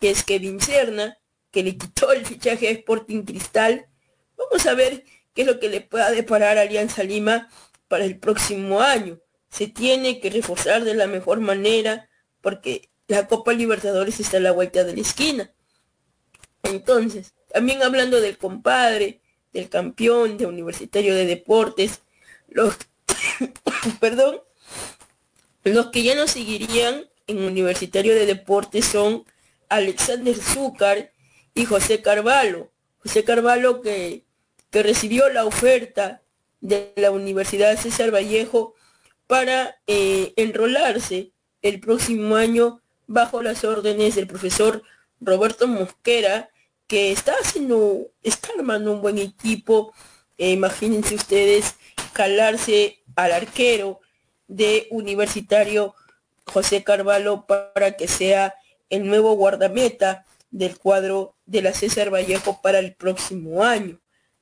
que 0.00 0.10
es 0.10 0.22
Kevin 0.22 0.60
Serna, 0.60 1.18
que 1.50 1.64
le 1.64 1.76
quitó 1.76 2.12
el 2.12 2.24
fichaje 2.24 2.68
a 2.68 2.70
Sporting 2.70 3.24
Cristal. 3.24 3.88
Vamos 4.36 4.64
a 4.66 4.74
ver 4.74 5.02
qué 5.34 5.42
es 5.42 5.48
lo 5.48 5.58
que 5.58 5.68
le 5.68 5.80
pueda 5.80 6.12
deparar 6.12 6.56
Alianza 6.56 7.02
Lima 7.02 7.48
para 7.90 8.04
el 8.04 8.20
próximo 8.20 8.80
año. 8.80 9.18
Se 9.50 9.66
tiene 9.66 10.20
que 10.20 10.30
reforzar 10.30 10.84
de 10.84 10.94
la 10.94 11.08
mejor 11.08 11.40
manera 11.40 12.08
porque 12.40 12.88
la 13.08 13.26
Copa 13.26 13.52
Libertadores 13.52 14.20
está 14.20 14.36
a 14.36 14.40
la 14.40 14.52
vuelta 14.52 14.84
de 14.84 14.94
la 14.94 15.00
esquina. 15.00 15.52
Entonces, 16.62 17.34
también 17.52 17.82
hablando 17.82 18.20
del 18.20 18.38
compadre, 18.38 19.20
del 19.52 19.68
campeón, 19.68 20.38
de 20.38 20.46
Universitario 20.46 21.16
de 21.16 21.26
Deportes, 21.26 22.02
los, 22.46 22.76
perdón, 24.00 24.40
los 25.64 25.90
que 25.90 26.04
ya 26.04 26.14
no 26.14 26.28
seguirían 26.28 27.10
en 27.26 27.42
Universitario 27.42 28.14
de 28.14 28.24
Deportes 28.24 28.84
son 28.84 29.24
Alexander 29.68 30.36
Zúcar 30.36 31.12
y 31.56 31.64
José 31.64 32.02
Carvalho. 32.02 32.70
José 32.98 33.24
Carvalho 33.24 33.80
que, 33.80 34.24
que 34.70 34.84
recibió 34.84 35.28
la 35.28 35.44
oferta 35.44 36.22
de 36.60 36.92
la 36.96 37.10
Universidad 37.10 37.78
César 37.78 38.12
Vallejo 38.12 38.74
para 39.26 39.76
eh, 39.86 40.32
enrolarse 40.36 41.32
el 41.62 41.80
próximo 41.80 42.36
año 42.36 42.80
bajo 43.06 43.42
las 43.42 43.64
órdenes 43.64 44.14
del 44.14 44.26
profesor 44.26 44.82
Roberto 45.20 45.66
Mosquera, 45.66 46.50
que 46.86 47.12
está 47.12 47.32
haciendo, 47.40 48.08
está 48.22 48.50
armando 48.58 48.92
un 48.92 49.02
buen 49.02 49.18
equipo. 49.18 49.92
Eh, 50.38 50.52
imagínense 50.52 51.14
ustedes 51.14 51.76
calarse 52.12 53.02
al 53.16 53.32
arquero, 53.32 54.00
de 54.50 54.88
Universitario 54.90 55.94
José 56.44 56.82
Carvalho 56.82 57.46
para 57.46 57.92
que 57.92 58.08
sea 58.08 58.54
el 58.90 59.06
nuevo 59.06 59.34
guardameta 59.34 60.26
del 60.50 60.76
cuadro 60.76 61.36
de 61.46 61.62
la 61.62 61.72
César 61.72 62.12
Vallejo 62.12 62.60
para 62.60 62.80
el 62.80 62.94
próximo 62.94 63.62
año. 63.62 64.00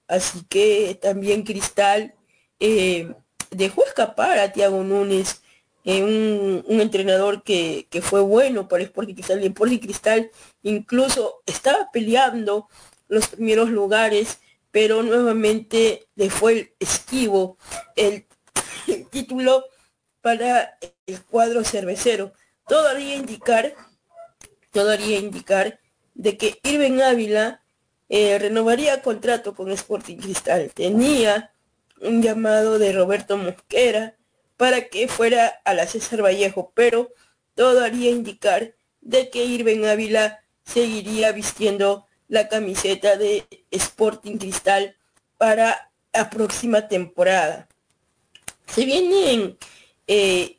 Así 0.08 0.42
que 0.48 0.98
también 1.00 1.44
Cristal 1.44 2.14
eh, 2.60 3.14
dejó 3.50 3.84
escapar 3.84 4.38
a 4.38 4.52
Tiago 4.52 4.82
Núñez 4.82 5.42
eh, 5.84 6.02
un, 6.02 6.80
entrenador 6.80 7.42
que, 7.42 7.86
fue 8.02 8.20
bueno 8.20 8.68
para 8.68 8.82
Sporting 8.82 9.14
Cristal. 9.14 9.42
Y 9.42 9.46
Sporting 9.46 9.78
Cristal 9.78 10.30
incluso 10.62 11.42
estaba 11.46 11.90
peleando 11.92 12.68
los 13.08 13.28
primeros 13.28 13.70
lugares, 13.70 14.40
pero 14.70 15.02
nuevamente 15.02 16.08
le 16.14 16.30
fue 16.30 16.52
el 16.52 16.72
esquivo 16.78 17.58
el, 17.96 18.26
título 19.10 19.64
para 20.20 20.78
el 21.06 21.22
cuadro 21.24 21.64
cervecero. 21.64 22.32
Todo 22.66 22.88
haría 22.88 23.16
indicar, 23.16 23.74
todo 24.72 24.90
haría 24.90 25.18
indicar 25.18 25.80
de 26.14 26.36
que 26.36 26.60
Irving 26.64 27.00
Ávila 27.00 27.62
eh, 28.08 28.38
renovaría 28.38 29.02
contrato 29.02 29.54
con 29.54 29.70
Sporting 29.70 30.16
Cristal. 30.16 30.70
Tenía 30.74 31.52
un 32.00 32.22
llamado 32.22 32.78
de 32.78 32.92
Roberto 32.92 33.36
Mosquera 33.36 34.14
para 34.56 34.88
que 34.88 35.08
fuera 35.08 35.60
a 35.64 35.74
la 35.74 35.86
César 35.86 36.22
Vallejo, 36.22 36.72
pero 36.74 37.12
todo 37.54 37.84
haría 37.84 38.10
indicar 38.10 38.74
de 39.00 39.30
que 39.30 39.44
Irving 39.44 39.84
Ávila 39.84 40.40
seguiría 40.64 41.32
vistiendo 41.32 42.06
la 42.28 42.48
camiseta 42.48 43.16
de 43.16 43.46
Sporting 43.70 44.36
Cristal 44.36 44.96
para 45.38 45.90
la 46.12 46.30
próxima 46.30 46.88
temporada. 46.88 47.68
Se 48.66 48.84
vienen 48.84 49.56
eh, 50.06 50.58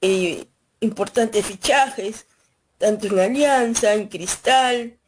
eh, 0.00 0.44
importantes 0.80 1.46
fichajes, 1.46 2.26
tanto 2.78 3.08
en 3.08 3.18
Alianza, 3.18 3.94
en 3.94 4.08
Cristal, 4.08 4.99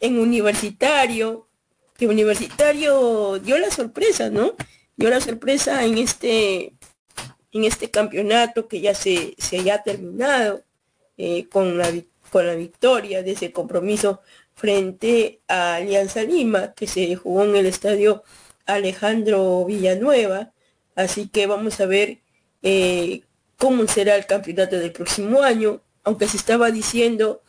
en 0.00 0.18
Universitario, 0.18 1.48
que 1.96 2.06
Universitario 2.06 3.38
dio 3.38 3.58
la 3.58 3.70
sorpresa, 3.70 4.30
¿no? 4.30 4.54
Dio 4.96 5.10
la 5.10 5.20
sorpresa 5.20 5.84
en 5.84 5.98
este, 5.98 6.74
en 7.52 7.64
este 7.64 7.90
campeonato 7.90 8.68
que 8.68 8.80
ya 8.80 8.94
se, 8.94 9.34
se 9.38 9.58
haya 9.58 9.82
terminado 9.82 10.64
eh, 11.16 11.48
con, 11.48 11.78
la, 11.78 11.90
con 12.30 12.46
la 12.46 12.54
victoria 12.54 13.22
de 13.22 13.32
ese 13.32 13.52
compromiso 13.52 14.20
frente 14.54 15.40
a 15.48 15.76
Alianza 15.76 16.22
Lima, 16.22 16.72
que 16.74 16.86
se 16.86 17.14
jugó 17.16 17.44
en 17.44 17.56
el 17.56 17.66
estadio 17.66 18.22
Alejandro 18.66 19.64
Villanueva. 19.64 20.52
Así 20.94 21.28
que 21.28 21.46
vamos 21.46 21.80
a 21.80 21.86
ver 21.86 22.18
eh, 22.62 23.22
cómo 23.56 23.86
será 23.86 24.16
el 24.16 24.26
campeonato 24.26 24.78
del 24.78 24.92
próximo 24.92 25.42
año, 25.42 25.80
aunque 26.04 26.28
se 26.28 26.36
estaba 26.36 26.70
diciendo 26.70 27.42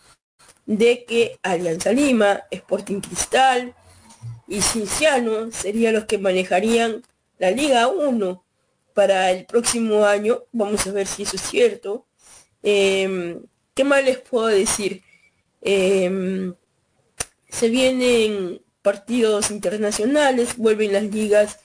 de 0.66 1.06
que 1.06 1.40
Alianza 1.44 1.92
Lima, 1.92 2.44
Sporting 2.52 3.02
Cristal 3.02 3.76
y 4.48 4.62
Cinciano 4.62 5.52
serían 5.52 5.94
los 5.94 6.06
que 6.06 6.18
manejarían 6.18 7.04
la 7.40 7.52
Liga 7.52 7.88
1 7.88 8.44
para 8.94 9.32
el 9.32 9.46
próximo 9.46 10.06
año. 10.06 10.44
Vamos 10.52 10.86
a 10.88 10.92
ver 10.92 11.08
si 11.08 11.24
eso 11.24 11.36
es 11.36 11.42
cierto. 11.42 12.06
Em, 12.62 13.42
¿Qué 13.74 13.84
más 13.84 14.04
les 14.04 14.20
puedo 14.20 14.48
decir? 14.48 15.02
Em, 15.62 16.54
se 17.50 17.70
vienen 17.70 18.62
partidos 18.82 19.52
internacionales, 19.52 20.58
vuelven 20.58 20.94
las 20.94 21.04
ligas 21.04 21.60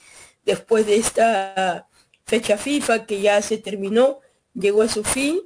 después 0.44 0.86
de 0.86 0.96
esta 0.96 1.88
fecha 2.24 2.56
FIFA 2.56 3.06
que 3.06 3.20
ya 3.20 3.42
se 3.42 3.58
terminó, 3.58 4.20
llegó 4.54 4.82
a 4.82 4.88
su 4.88 5.04
fin 5.04 5.40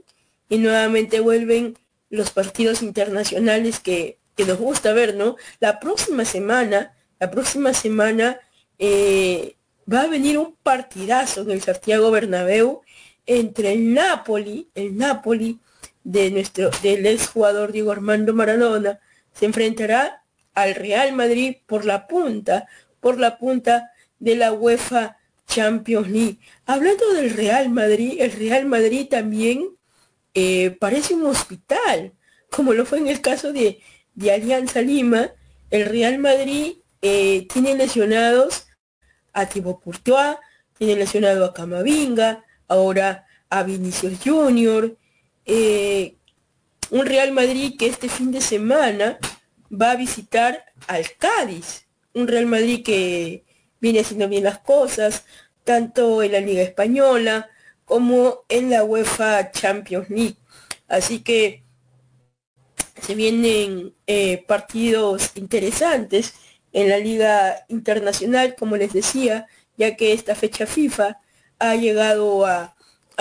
y 0.48 0.58
nuevamente 0.58 1.20
vuelven 1.20 1.76
los 2.12 2.30
partidos 2.30 2.82
internacionales 2.82 3.80
que, 3.80 4.18
nos 4.46 4.58
gusta 4.58 4.92
ver, 4.92 5.14
¿no? 5.14 5.36
La 5.60 5.78
próxima 5.80 6.24
semana, 6.24 6.94
la 7.20 7.30
próxima 7.30 7.72
semana 7.72 8.38
eh, 8.78 9.56
va 9.90 10.02
a 10.02 10.08
venir 10.08 10.36
un 10.36 10.56
partidazo 10.62 11.42
en 11.42 11.52
el 11.52 11.62
Santiago 11.62 12.10
Bernabéu 12.10 12.82
entre 13.24 13.72
el 13.72 13.94
Napoli, 13.94 14.68
el 14.74 14.96
Napoli 14.96 15.58
de 16.04 16.30
nuestro, 16.32 16.70
del 16.82 17.06
ex 17.06 17.28
jugador 17.28 17.72
Diego 17.72 17.92
Armando 17.92 18.34
Maradona, 18.34 18.98
se 19.32 19.46
enfrentará 19.46 20.22
al 20.54 20.74
Real 20.74 21.12
Madrid 21.12 21.56
por 21.66 21.84
la 21.84 22.08
punta, 22.08 22.66
por 23.00 23.18
la 23.18 23.38
punta 23.38 23.92
de 24.18 24.34
la 24.34 24.52
UEFA 24.52 25.16
Champions 25.46 26.10
League. 26.10 26.38
Hablando 26.66 27.12
del 27.14 27.30
Real 27.30 27.70
Madrid, 27.70 28.16
el 28.18 28.32
Real 28.32 28.66
Madrid 28.66 29.08
también 29.08 29.76
eh, 30.34 30.76
parece 30.80 31.14
un 31.14 31.26
hospital, 31.26 32.12
como 32.50 32.72
lo 32.72 32.86
fue 32.86 32.98
en 32.98 33.08
el 33.08 33.20
caso 33.20 33.52
de, 33.52 33.80
Alianza 34.30 34.80
Lima. 34.80 35.32
El 35.70 35.86
Real 35.86 36.18
Madrid 36.18 36.76
eh, 37.00 37.46
tiene 37.52 37.74
lesionados 37.74 38.66
a 39.32 39.46
Thibaut 39.46 39.82
Courtois, 39.82 40.36
tiene 40.76 40.96
lesionado 40.96 41.44
a 41.44 41.54
Camavinga, 41.54 42.44
ahora 42.68 43.26
a 43.48 43.62
Vinicius 43.62 44.18
Junior. 44.22 44.96
Eh, 45.44 46.16
un 46.90 47.06
Real 47.06 47.32
Madrid 47.32 47.76
que 47.78 47.86
este 47.86 48.08
fin 48.08 48.30
de 48.32 48.40
semana 48.40 49.18
va 49.70 49.92
a 49.92 49.96
visitar 49.96 50.64
al 50.86 51.04
Cádiz. 51.18 51.86
Un 52.14 52.28
Real 52.28 52.46
Madrid 52.46 52.82
que 52.84 53.44
viene 53.80 54.00
haciendo 54.00 54.28
bien 54.28 54.44
las 54.44 54.58
cosas, 54.58 55.24
tanto 55.64 56.22
en 56.22 56.32
la 56.32 56.40
Liga 56.40 56.62
Española 56.62 57.48
como 57.84 58.44
en 58.48 58.70
la 58.70 58.84
UEFA 58.84 59.50
Champions 59.50 60.08
League. 60.10 60.36
Así 60.88 61.20
que 61.20 61.62
se 63.00 63.14
vienen 63.14 63.94
eh, 64.06 64.44
partidos 64.46 65.32
interesantes 65.34 66.34
en 66.72 66.88
la 66.88 66.98
Liga 66.98 67.64
Internacional, 67.68 68.54
como 68.56 68.76
les 68.76 68.92
decía, 68.92 69.46
ya 69.76 69.96
que 69.96 70.12
esta 70.12 70.34
fecha 70.34 70.66
FIFA 70.66 71.18
ha 71.58 71.74
llegado 71.76 72.46
a, 72.46 72.74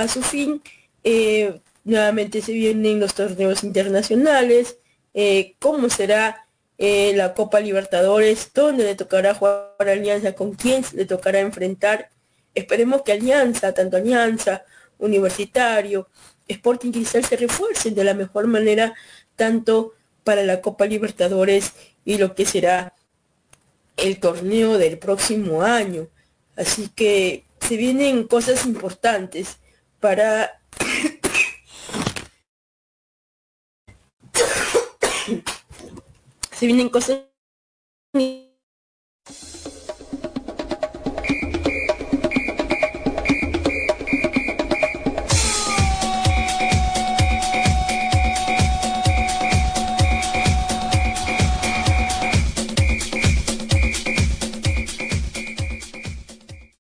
su 0.08 0.22
fin. 0.22 0.62
Eh, 1.04 1.60
nuevamente 1.84 2.42
se 2.42 2.54
vienen 2.54 3.00
los 3.00 3.14
torneos 3.14 3.64
internacionales, 3.64 4.78
eh, 5.14 5.56
cómo 5.60 5.90
será 5.90 6.48
la 6.78 7.36
Copa 7.36 7.60
Libertadores, 7.60 8.52
dónde 8.56 8.84
le 8.84 8.96
tocará 8.96 9.36
jugar 9.36 9.76
Alianza, 9.78 10.34
con 10.34 10.56
quién 10.56 10.84
le 10.94 11.06
tocará 11.06 11.40
enfrentar 11.40 12.10
Esperemos 12.54 13.02
que 13.04 13.14
Alianza, 13.14 13.74
tanto 13.74 13.98
Alianza, 13.98 14.64
Universitario, 14.98 16.10
Sporting 16.48 16.92
Cristal 16.92 17.26
se 17.26 17.38
refuercen 17.38 17.96
de 17.96 18.04
la 18.04 18.14
mejor 18.14 18.46
manera, 18.48 18.94
tanto 19.36 19.94
para 20.24 20.44
la 20.44 20.62
Copa 20.62 20.86
Libertadores 20.86 21.74
y 22.06 22.18
lo 22.18 22.36
que 22.36 22.46
será 22.46 22.94
el 23.98 24.20
torneo 24.20 24.78
del 24.78 25.00
próximo 25.00 25.64
año. 25.64 26.08
Así 26.56 26.90
que 26.90 27.46
se 27.60 27.78
vienen 27.78 28.28
cosas 28.28 28.66
importantes 28.66 29.58
para 30.00 30.62
se 36.52 36.66
vienen 36.66 36.90
cosas 36.90 37.22